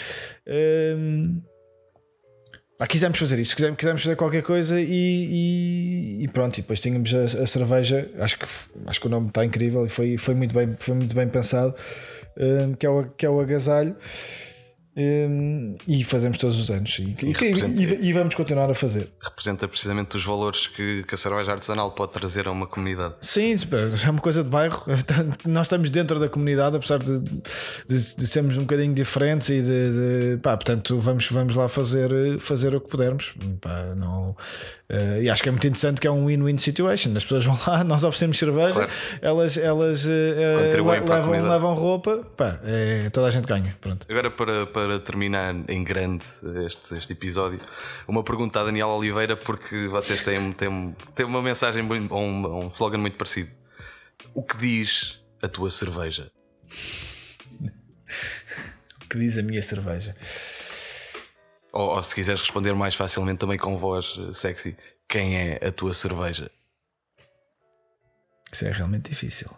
Ah, 2.83 2.87
quisemos 2.87 3.17
fazer 3.17 3.39
isto, 3.39 3.55
quisemos, 3.55 3.77
quisemos 3.77 4.03
fazer 4.03 4.17
qualquer 4.17 4.43
coisa 4.43 4.77
e, 4.77 4.85
e, 4.89 6.23
e 6.23 6.27
pronto, 6.27 6.57
e 6.57 6.61
depois 6.61 6.81
tínhamos 6.81 7.15
a, 7.15 7.23
a, 7.23 7.45
cerveja, 7.45 8.09
acho 8.19 8.37
que, 8.37 8.45
acho 8.87 8.99
que 8.99 9.07
o 9.07 9.09
nome 9.09 9.29
está 9.29 9.45
incrível 9.45 9.85
e 9.85 9.89
foi, 9.89 10.17
foi, 10.17 10.35
muito, 10.35 10.53
bem, 10.53 10.75
foi 10.77 10.93
muito 10.93 11.15
bem 11.15 11.25
pensado, 11.29 11.73
um, 12.37 12.73
que, 12.73 12.85
é 12.85 12.89
o, 12.89 13.03
que 13.05 13.25
é 13.25 13.29
o 13.29 13.39
agasalho. 13.39 13.95
Um, 14.95 15.75
e 15.87 16.03
fazemos 16.03 16.37
todos 16.37 16.59
os 16.59 16.69
anos 16.69 16.99
e, 16.99 17.15
e, 17.23 18.09
e, 18.09 18.13
vamos 18.13 18.35
continuar 18.35 18.69
a 18.69 18.75
fazer. 18.75 19.11
Representa 19.19 19.67
precisamente 19.67 20.15
os 20.15 20.23
valores 20.23 20.67
que, 20.67 21.03
que, 21.07 21.15
a 21.15 21.17
cerveja 21.17 21.51
artesanal 21.51 21.91
pode 21.93 22.11
trazer 22.11 22.47
a 22.47 22.51
uma 22.51 22.67
comunidade. 22.67 23.15
Sim, 23.19 23.55
é 23.55 24.09
uma 24.11 24.21
coisa 24.21 24.43
de 24.43 24.49
bairro. 24.51 24.85
Nós 25.47 25.65
estamos 25.65 25.89
dentro 25.89 26.19
da 26.19 26.29
comunidade, 26.29 26.77
apesar 26.77 26.99
de, 26.99 27.19
de, 27.19 27.35
de 27.87 28.27
sermos 28.27 28.55
um 28.55 28.61
bocadinho 28.61 28.93
diferentes 28.93 29.49
e 29.49 29.63
de, 29.63 30.35
de 30.35 30.41
pá, 30.43 30.55
portanto 30.55 30.99
vamos, 30.99 31.27
vamos 31.31 31.55
lá 31.55 31.67
fazer, 31.67 32.39
fazer 32.39 32.75
o 32.75 32.79
que 32.79 32.87
pudermos. 32.87 33.33
Pá, 33.61 33.95
não, 33.95 34.35
uh, 34.93 35.21
e 35.21 35.29
acho 35.29 35.41
que 35.41 35.49
é 35.49 35.51
muito 35.51 35.65
interessante 35.65 35.99
que 35.99 36.07
é 36.07 36.11
um 36.11 36.25
win-win 36.25 36.57
situation. 36.57 37.15
As 37.15 37.23
pessoas 37.23 37.45
vão 37.45 37.57
lá, 37.67 37.83
nós 37.85 38.03
oferecemos 38.03 38.37
cerveja, 38.37 38.73
claro. 38.73 38.91
elas, 39.21 39.57
elas 39.57 40.05
uh, 40.05 40.09
levam, 40.83 41.31
levam 41.31 41.73
roupa, 41.73 42.25
pá, 42.37 42.59
é, 42.63 43.09
toda 43.09 43.27
a 43.27 43.31
gente 43.31 43.45
ganha. 43.47 43.75
Pronto. 43.81 44.05
Agora 44.09 44.31
para, 44.31 44.65
para 44.67 44.99
terminar 44.99 45.55
em 45.67 45.83
grande 45.83 46.25
este, 46.65 46.95
este 46.95 47.13
episódio, 47.13 47.59
uma 48.07 48.23
pergunta 48.23 48.59
a 48.59 48.63
Daniel 48.63 48.89
Oliveira, 48.89 49.35
porque 49.35 49.87
vocês 49.87 50.21
têm, 50.23 50.51
têm, 50.51 50.95
têm 51.15 51.25
uma 51.25 51.41
mensagem, 51.41 51.83
um, 51.83 52.63
um 52.63 52.67
slogan 52.67 52.99
muito 52.99 53.17
parecido. 53.17 53.49
O 54.33 54.43
que 54.43 54.57
diz 54.57 55.19
a 55.41 55.47
tua 55.47 55.69
cerveja? 55.69 56.31
o 59.03 59.09
que 59.09 59.19
diz 59.19 59.37
a 59.37 59.41
minha 59.41 59.61
cerveja? 59.61 60.15
Ou, 61.73 61.95
ou, 61.95 62.03
se 62.03 62.13
quiseres 62.13 62.39
responder 62.39 62.73
mais 62.73 62.93
facilmente 62.93 63.39
também 63.39 63.57
com 63.57 63.75
voz 63.77 64.15
eh, 64.19 64.33
sexy, 64.33 64.77
quem 65.09 65.35
é 65.35 65.67
a 65.67 65.71
tua 65.71 65.93
cerveja? 65.93 66.49
Isso 68.53 68.65
é 68.65 68.71
realmente 68.71 69.09
difícil. 69.09 69.49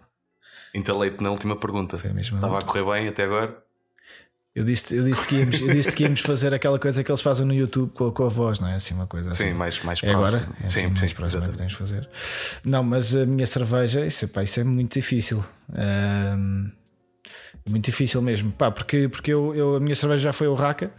Entalei-te 0.74 1.22
na 1.22 1.30
última 1.30 1.58
pergunta. 1.58 1.98
Estava 1.98 2.60
a 2.60 2.64
correr 2.64 2.86
bem 2.86 3.08
até 3.10 3.24
agora? 3.24 3.62
Eu 4.56 4.64
disse, 4.64 4.96
eu, 4.96 5.04
disse 5.04 5.28
que 5.28 5.36
íamos, 5.36 5.60
eu 5.60 5.68
disse 5.70 5.92
que 5.92 6.04
íamos 6.04 6.22
fazer 6.22 6.54
aquela 6.54 6.80
coisa 6.80 7.04
que 7.04 7.12
eles 7.12 7.20
fazem 7.20 7.46
no 7.46 7.54
YouTube 7.54 7.92
com, 7.94 8.10
com 8.10 8.24
a 8.24 8.30
voz, 8.30 8.62
não 8.62 8.70
é? 8.70 8.76
Assim, 8.76 8.94
uma 8.94 9.06
coisa 9.06 9.30
sim, 9.32 9.48
assim. 9.48 9.54
mais, 9.54 9.84
mais 9.84 10.02
é 10.02 10.10
próximo. 10.10 10.42
agora? 10.42 10.58
É 10.64 10.68
assim, 10.68 10.80
sim, 10.80 10.88
mais 10.88 11.10
sim, 11.10 11.16
próximo 11.16 11.44
é 11.44 11.46
que 11.48 11.52
podemos 11.52 11.74
fazer. 11.74 12.10
Não, 12.64 12.82
mas 12.82 13.14
a 13.14 13.26
minha 13.26 13.46
cerveja, 13.46 14.06
isso, 14.06 14.30
pá, 14.30 14.44
isso 14.44 14.58
é 14.62 14.64
muito 14.64 14.94
difícil. 14.94 15.44
Um, 15.78 16.72
muito 17.68 17.84
difícil 17.84 18.22
mesmo. 18.22 18.54
Pá, 18.54 18.72
porque 18.72 19.10
porque 19.10 19.34
eu, 19.34 19.54
eu, 19.54 19.76
a 19.76 19.80
minha 19.82 19.96
cerveja 19.96 20.24
já 20.24 20.34
foi 20.34 20.48
o 20.48 20.54
Raca, 20.54 20.90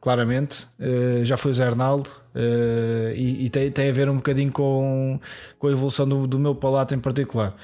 claramente. 0.00 0.66
Uh, 0.78 1.24
já 1.24 1.36
foi 1.36 1.50
o 1.50 1.54
Zé 1.54 1.64
Arnaldo. 1.64 2.10
Uh, 2.34 3.12
e, 3.14 3.46
e 3.46 3.50
tem, 3.50 3.70
tem 3.70 3.88
a 3.88 3.92
ver 3.92 4.08
um 4.08 4.16
bocadinho 4.16 4.52
com, 4.52 5.18
com 5.58 5.66
a 5.66 5.70
evolução 5.70 6.08
do, 6.08 6.26
do 6.26 6.38
meu 6.38 6.54
palato 6.54 6.94
em 6.94 6.98
particular. 6.98 7.54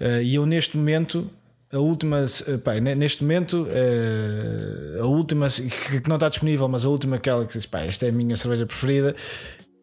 Uh, 0.00 0.22
e 0.22 0.34
eu, 0.34 0.46
neste 0.46 0.76
momento 0.76 1.30
a 1.72 1.78
última, 1.78 2.24
pá, 2.64 2.74
neste 2.80 3.22
momento, 3.22 3.64
a 5.00 5.06
última 5.06 5.46
que 5.48 6.08
não 6.08 6.16
está 6.16 6.28
disponível, 6.28 6.66
mas 6.66 6.84
a 6.84 6.88
última 6.88 7.20
diz, 7.46 7.64
pá, 7.64 7.82
esta 7.82 8.06
é 8.06 8.08
a 8.08 8.12
minha 8.12 8.36
cerveja 8.36 8.66
preferida. 8.66 9.14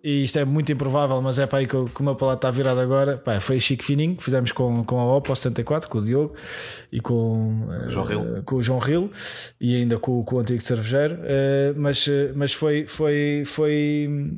E 0.07 0.23
isto 0.23 0.39
é 0.39 0.45
muito 0.45 0.71
improvável, 0.71 1.21
mas 1.21 1.37
é 1.37 1.45
para 1.45 1.59
aí 1.59 1.67
que, 1.67 1.75
o 1.75 1.89
meu 1.99 2.15
palato 2.15 2.37
está 2.37 2.49
virado 2.49 2.79
agora. 2.79 3.17
Pá, 3.17 3.41
foi 3.41 3.59
Chique 3.59 3.83
Fininho, 3.83 4.15
que 4.15 4.23
fizemos 4.23 4.53
com, 4.53 4.81
com 4.85 4.97
a 5.01 5.17
Oppo 5.17 5.35
74, 5.35 5.89
com 5.89 5.97
o 5.97 6.01
Diogo 6.01 6.33
e 6.89 7.01
com, 7.01 7.67
João 7.89 8.05
uh, 8.05 8.43
com 8.43 8.55
o 8.55 8.63
João 8.63 8.79
Ril 8.79 9.11
e 9.59 9.75
ainda 9.75 9.97
com, 9.97 10.23
com 10.23 10.37
o 10.37 10.39
antigo 10.39 10.61
cervejeiro. 10.61 11.15
Uh, 11.15 11.73
mas 11.75 12.07
mas 12.35 12.53
foi, 12.53 12.87
foi, 12.87 13.43
foi 13.45 14.33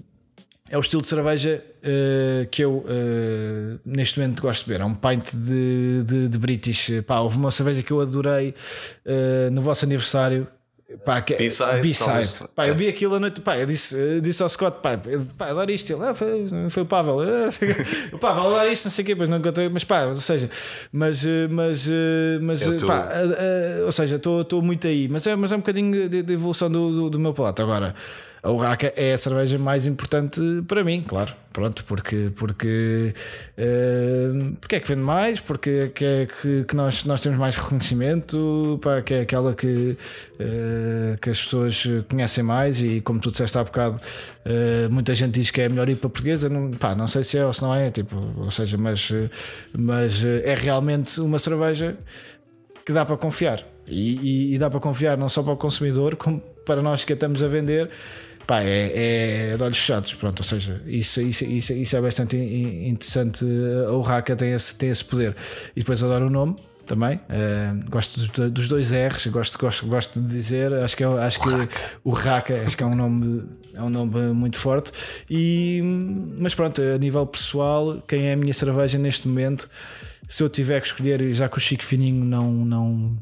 é 0.71 0.75
o 0.75 0.81
estilo 0.81 1.03
de 1.03 1.07
cerveja 1.07 1.63
uh, 1.83 2.47
que 2.49 2.63
eu 2.63 2.83
neste 3.85 4.19
momento 4.19 4.41
gosto 4.41 4.63
de 4.63 4.71
beber. 4.71 4.81
É 4.81 4.85
um 4.85 4.95
pint 4.95 5.35
de, 5.35 6.03
de, 6.03 6.29
de 6.29 6.39
British. 6.39 6.89
Pá, 7.05 7.19
houve 7.19 7.37
uma 7.37 7.51
cerveja 7.51 7.83
que 7.83 7.93
eu 7.93 8.01
adorei 8.01 8.55
no 9.51 9.61
vosso 9.61 9.85
aniversário. 9.85 10.47
Pá, 11.05 11.21
que, 11.21 11.35
B-side. 11.35 11.81
B-side. 11.81 12.49
Pá, 12.55 12.67
eu 12.67 12.73
vi 12.73 12.87
aquilo 12.87 13.15
a 13.15 13.19
noite. 13.19 13.41
Pá, 13.41 13.57
eu 13.57 13.65
disse, 13.67 14.19
disse 14.21 14.41
ao 14.41 14.49
Scott: 14.49 14.79
pá, 14.81 14.99
pá 15.37 15.47
adoro 15.47 15.69
isto. 15.69 15.93
Ele, 15.93 16.03
ah, 16.03 16.15
foi, 16.15 16.47
foi 16.69 16.83
o 16.83 16.85
Pavel. 16.85 17.17
o 18.11 18.17
Pavel, 18.17 18.47
adoro 18.47 18.71
isto, 18.71 18.85
não 18.85 18.91
sei 18.91 19.03
o 19.03 19.05
quê, 19.05 19.15
mas 19.15 19.29
não 19.29 19.37
encontrei. 19.37 19.69
Mas 19.69 19.83
pá, 19.83 20.05
ou 20.05 20.15
seja, 20.15 20.49
mas, 20.91 21.23
mas, 21.51 21.87
mas 22.41 22.67
é 22.67 22.85
pá, 22.85 23.07
ou 23.85 23.91
seja, 23.91 24.15
estou 24.15 24.61
muito 24.63 24.87
aí. 24.87 25.07
Mas 25.07 25.27
é, 25.27 25.35
mas 25.35 25.51
é 25.51 25.55
um 25.55 25.59
bocadinho 25.59 26.09
de, 26.09 26.23
de 26.23 26.33
evolução 26.33 26.71
do, 26.71 26.91
do, 26.91 27.09
do 27.11 27.19
meu 27.19 27.33
palato. 27.33 27.61
Agora 27.61 27.93
a 28.41 28.49
Urraca 28.51 28.93
é 28.95 29.13
a 29.13 29.17
cerveja 29.17 29.57
mais 29.57 29.85
importante 29.85 30.41
para 30.67 30.83
mim, 30.83 31.03
claro. 31.07 31.33
Pronto, 31.51 31.83
porque, 31.85 32.31
porque, 32.35 33.13
uh, 33.57 34.55
porque 34.61 34.75
é 34.75 34.79
que 34.79 34.87
vende 34.87 35.01
mais, 35.01 35.39
porque 35.39 35.91
é 35.99 36.25
que, 36.25 36.63
que 36.63 36.75
nós, 36.75 37.03
nós 37.05 37.19
temos 37.21 37.39
mais 37.39 37.55
reconhecimento, 37.55 38.79
pá, 38.81 39.01
que 39.01 39.15
é 39.15 39.21
aquela 39.21 39.53
que, 39.53 39.97
uh, 40.39 41.17
que 41.19 41.29
as 41.29 41.41
pessoas 41.41 41.83
conhecem 42.07 42.43
mais 42.43 42.81
e 42.81 43.01
como 43.01 43.19
tu 43.19 43.31
disseste 43.31 43.57
há 43.57 43.63
bocado, 43.63 43.97
uh, 43.97 44.89
muita 44.91 45.13
gente 45.15 45.39
diz 45.39 45.49
que 45.49 45.59
é 45.59 45.67
melhor 45.67 45.89
ir 45.89 45.95
para 45.95 46.07
a 46.07 46.11
portuguesa, 46.11 46.47
não, 46.47 46.71
pá, 46.71 46.93
não 46.95 47.07
sei 47.07 47.23
se 47.23 47.37
é 47.37 47.45
ou 47.45 47.51
se 47.51 47.61
não 47.61 47.73
é, 47.73 47.89
tipo, 47.89 48.15
ou 48.37 48.51
seja, 48.51 48.77
mas, 48.77 49.11
mas 49.77 50.23
é 50.23 50.55
realmente 50.55 51.19
uma 51.19 51.39
cerveja 51.39 51.97
que 52.85 52.93
dá 52.93 53.03
para 53.05 53.17
confiar. 53.17 53.65
E, 53.87 54.51
e, 54.51 54.55
e 54.55 54.57
dá 54.59 54.69
para 54.69 54.79
confiar 54.79 55.17
não 55.17 55.27
só 55.27 55.41
para 55.41 55.53
o 55.53 55.57
consumidor, 55.57 56.15
como 56.15 56.39
para 56.63 56.81
nós 56.81 57.03
que 57.03 57.13
estamos 57.13 57.41
a 57.41 57.47
vender 57.47 57.89
pá, 58.49 58.63
é, 58.63 59.51
é 59.51 59.57
de 59.57 59.61
olhos 59.61 59.77
fechados, 59.77 60.11
pronto, 60.15 60.39
ou 60.39 60.43
seja, 60.43 60.81
isso, 60.87 61.21
isso, 61.21 61.45
isso, 61.45 61.71
isso 61.71 61.95
é 61.95 62.01
bastante 62.01 62.35
interessante. 62.35 63.45
A 63.87 63.91
Urraca 63.91 64.35
tem 64.35 64.53
esse, 64.53 64.75
tem 64.75 64.89
esse 64.89 65.05
poder. 65.05 65.35
E 65.75 65.81
depois 65.81 66.03
adoro 66.03 66.25
o 66.25 66.29
nome 66.31 66.55
também. 66.87 67.17
Uh, 67.17 67.87
gosto 67.91 68.19
dos, 68.19 68.51
dos, 68.51 68.67
dois 68.67 68.91
R's, 68.91 69.27
gosto, 69.27 69.55
gosto, 69.59 69.85
gosto 69.85 70.19
de 70.19 70.27
dizer. 70.27 70.73
Acho 70.73 70.97
que, 70.97 71.03
é, 71.03 71.07
acho 71.07 71.39
que 71.39 71.47
o 72.03 72.09
Raca 72.09 72.55
acho 72.65 72.75
que 72.75 72.81
é 72.81 72.87
um 72.87 72.95
nome, 72.95 73.43
é 73.75 73.83
um 73.83 73.89
nome 73.91 74.19
muito 74.33 74.57
forte. 74.57 74.91
E, 75.29 75.79
mas 76.39 76.55
pronto, 76.55 76.81
a 76.81 76.97
nível 76.97 77.27
pessoal, 77.27 78.01
quem 78.07 78.29
é 78.29 78.33
a 78.33 78.35
minha 78.35 78.53
cerveja 78.53 78.97
neste 78.97 79.27
momento, 79.27 79.69
se 80.27 80.41
eu 80.41 80.49
tiver 80.49 80.81
que 80.81 80.87
escolher, 80.87 81.35
já 81.35 81.47
que 81.47 81.59
o 81.59 81.61
Chico 81.61 81.83
Fininho 81.83 82.25
não, 82.25 82.51
não, 82.51 83.17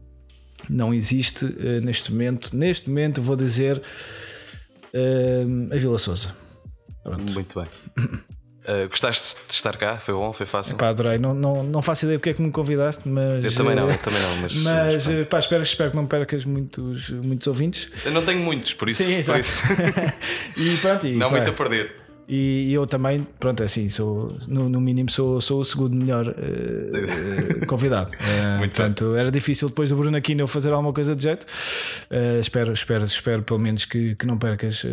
não 0.70 0.94
existe 0.94 1.44
uh, 1.44 1.82
neste 1.84 2.14
momento, 2.14 2.56
neste 2.56 2.88
momento 2.88 3.22
vou 3.22 3.36
dizer 3.36 3.82
Uh, 4.98 5.74
a 5.74 5.78
Vila 5.78 6.00
Souza. 6.00 6.34
Pronto. 7.04 7.34
Muito 7.34 7.60
bem. 7.60 7.70
Uh, 8.68 8.88
gostaste 8.90 9.38
de 9.48 9.54
estar 9.54 9.78
cá? 9.78 9.98
Foi 9.98 10.14
bom? 10.14 10.34
Foi 10.34 10.46
fácil? 10.46 10.74
Epá, 10.74 10.90
adorei. 10.90 11.20
Não, 11.20 11.34
não, 11.34 11.64
não 11.64 11.82
faço 11.84 12.06
ideia 12.06 12.18
porque 12.18 12.32
é 12.32 12.34
que 12.34 12.42
me 12.42 12.52
convidaste, 12.52 13.08
mas. 13.08 13.44
Eu 13.44 13.54
também 13.54 13.76
não, 13.76 13.90
eu 13.90 13.98
também 14.00 14.22
não. 14.22 14.36
Mas, 14.42 14.56
mas, 14.64 15.08
mas 15.08 15.28
pá, 15.28 15.40
espero, 15.40 15.62
espero 15.62 15.92
que 15.92 15.96
não 15.98 16.08
percas 16.08 16.46
muitos, 16.46 17.10
muitos 17.12 17.48
ouvintes. 17.48 17.90
Eu 18.06 18.12
não 18.12 18.26
tenho 18.26 18.40
muitos, 18.40 18.74
por 18.74 18.90
isso. 18.90 19.04
Sim, 19.04 19.18
exato. 19.18 19.40
Isso. 19.40 19.62
e 20.58 20.78
pronto. 20.78 21.08
E, 21.08 21.16
não 21.16 21.30
pá, 21.30 21.38
muito 21.38 21.50
a 21.50 21.54
perder. 21.54 22.07
E 22.28 22.74
eu 22.74 22.86
também, 22.86 23.26
pronto, 23.40 23.64
é 23.64 23.66
assim, 23.66 23.88
sou, 23.88 24.36
no, 24.50 24.68
no 24.68 24.82
mínimo 24.82 25.10
sou, 25.10 25.40
sou 25.40 25.62
o 25.62 25.64
segundo 25.64 25.96
melhor 25.96 26.28
uh, 26.28 27.66
convidado. 27.68 28.12
Uh, 28.12 28.60
portanto, 28.60 29.16
era 29.16 29.32
difícil 29.32 29.70
depois 29.70 29.90
do 29.90 29.96
Bruno 29.96 30.18
Aquino 30.18 30.42
eu 30.42 30.48
fazer 30.48 30.74
alguma 30.74 30.92
coisa 30.92 31.16
de 31.16 31.24
jeito. 31.24 31.46
Uh, 31.46 32.42
espero, 32.42 32.74
espero, 32.74 33.06
espero 33.06 33.44
pelo 33.44 33.60
menos 33.60 33.86
que, 33.86 34.16
que 34.16 34.26
não 34.26 34.38
percas, 34.38 34.86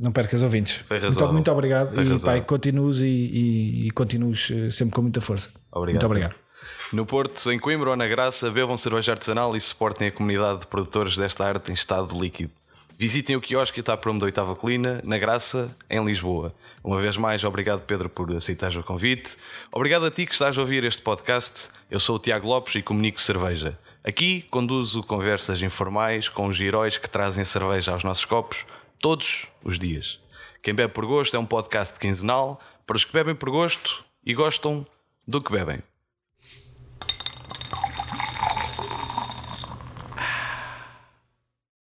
não 0.00 0.12
percas 0.12 0.42
ouvintes. 0.42 0.84
Muito, 0.88 1.32
muito 1.32 1.50
obrigado 1.50 1.92
Foi 1.92 2.04
e 2.06 2.20
pai, 2.20 2.40
continues 2.42 2.98
e, 3.00 3.04
e, 3.04 3.86
e 3.88 3.90
continues 3.90 4.52
sempre 4.70 4.94
com 4.94 5.02
muita 5.02 5.20
força. 5.20 5.48
Obrigado. 5.72 6.02
Muito 6.02 6.06
obrigado. 6.06 6.34
No 6.92 7.04
Porto, 7.06 7.50
em 7.50 7.58
Coimbra 7.58 7.90
ou 7.90 7.96
na 7.96 8.06
Graça, 8.06 8.50
bebam 8.50 8.76
cerveja 8.78 9.12
artesanal 9.12 9.56
e 9.56 9.60
suportem 9.60 10.08
a 10.08 10.10
comunidade 10.10 10.60
de 10.60 10.66
produtores 10.66 11.16
desta 11.16 11.44
arte 11.44 11.70
em 11.70 11.74
estado 11.74 12.16
líquido. 12.18 12.52
Visitem 13.00 13.34
o 13.34 13.40
quiosque 13.40 13.80
está 13.80 13.96
promo 13.96 14.20
da 14.20 14.26
oitava 14.26 14.54
colina, 14.54 15.00
na 15.02 15.16
Graça, 15.16 15.74
em 15.88 16.04
Lisboa. 16.04 16.54
Uma 16.84 17.00
vez 17.00 17.16
mais, 17.16 17.42
obrigado 17.44 17.80
Pedro 17.86 18.10
por 18.10 18.30
aceitar 18.30 18.76
o 18.76 18.84
convite. 18.84 19.38
Obrigado 19.72 20.04
a 20.04 20.10
ti 20.10 20.26
que 20.26 20.34
estás 20.34 20.58
a 20.58 20.60
ouvir 20.60 20.84
este 20.84 21.00
podcast. 21.00 21.70
Eu 21.90 21.98
sou 21.98 22.16
o 22.16 22.18
Tiago 22.18 22.46
Lopes 22.46 22.74
e 22.74 22.82
comunico 22.82 23.18
cerveja. 23.18 23.78
Aqui 24.04 24.42
conduzo 24.50 25.02
conversas 25.02 25.62
informais 25.62 26.28
com 26.28 26.46
os 26.46 26.60
heróis 26.60 26.98
que 26.98 27.08
trazem 27.08 27.42
cerveja 27.42 27.92
aos 27.92 28.04
nossos 28.04 28.26
copos 28.26 28.66
todos 28.98 29.46
os 29.64 29.78
dias. 29.78 30.20
Quem 30.62 30.74
bebe 30.74 30.92
por 30.92 31.06
gosto 31.06 31.34
é 31.34 31.38
um 31.38 31.46
podcast 31.46 31.98
quinzenal 31.98 32.60
para 32.86 32.98
os 32.98 33.04
que 33.06 33.14
bebem 33.14 33.34
por 33.34 33.48
gosto 33.48 34.04
e 34.22 34.34
gostam 34.34 34.84
do 35.26 35.40
que 35.40 35.50
bebem. 35.50 35.89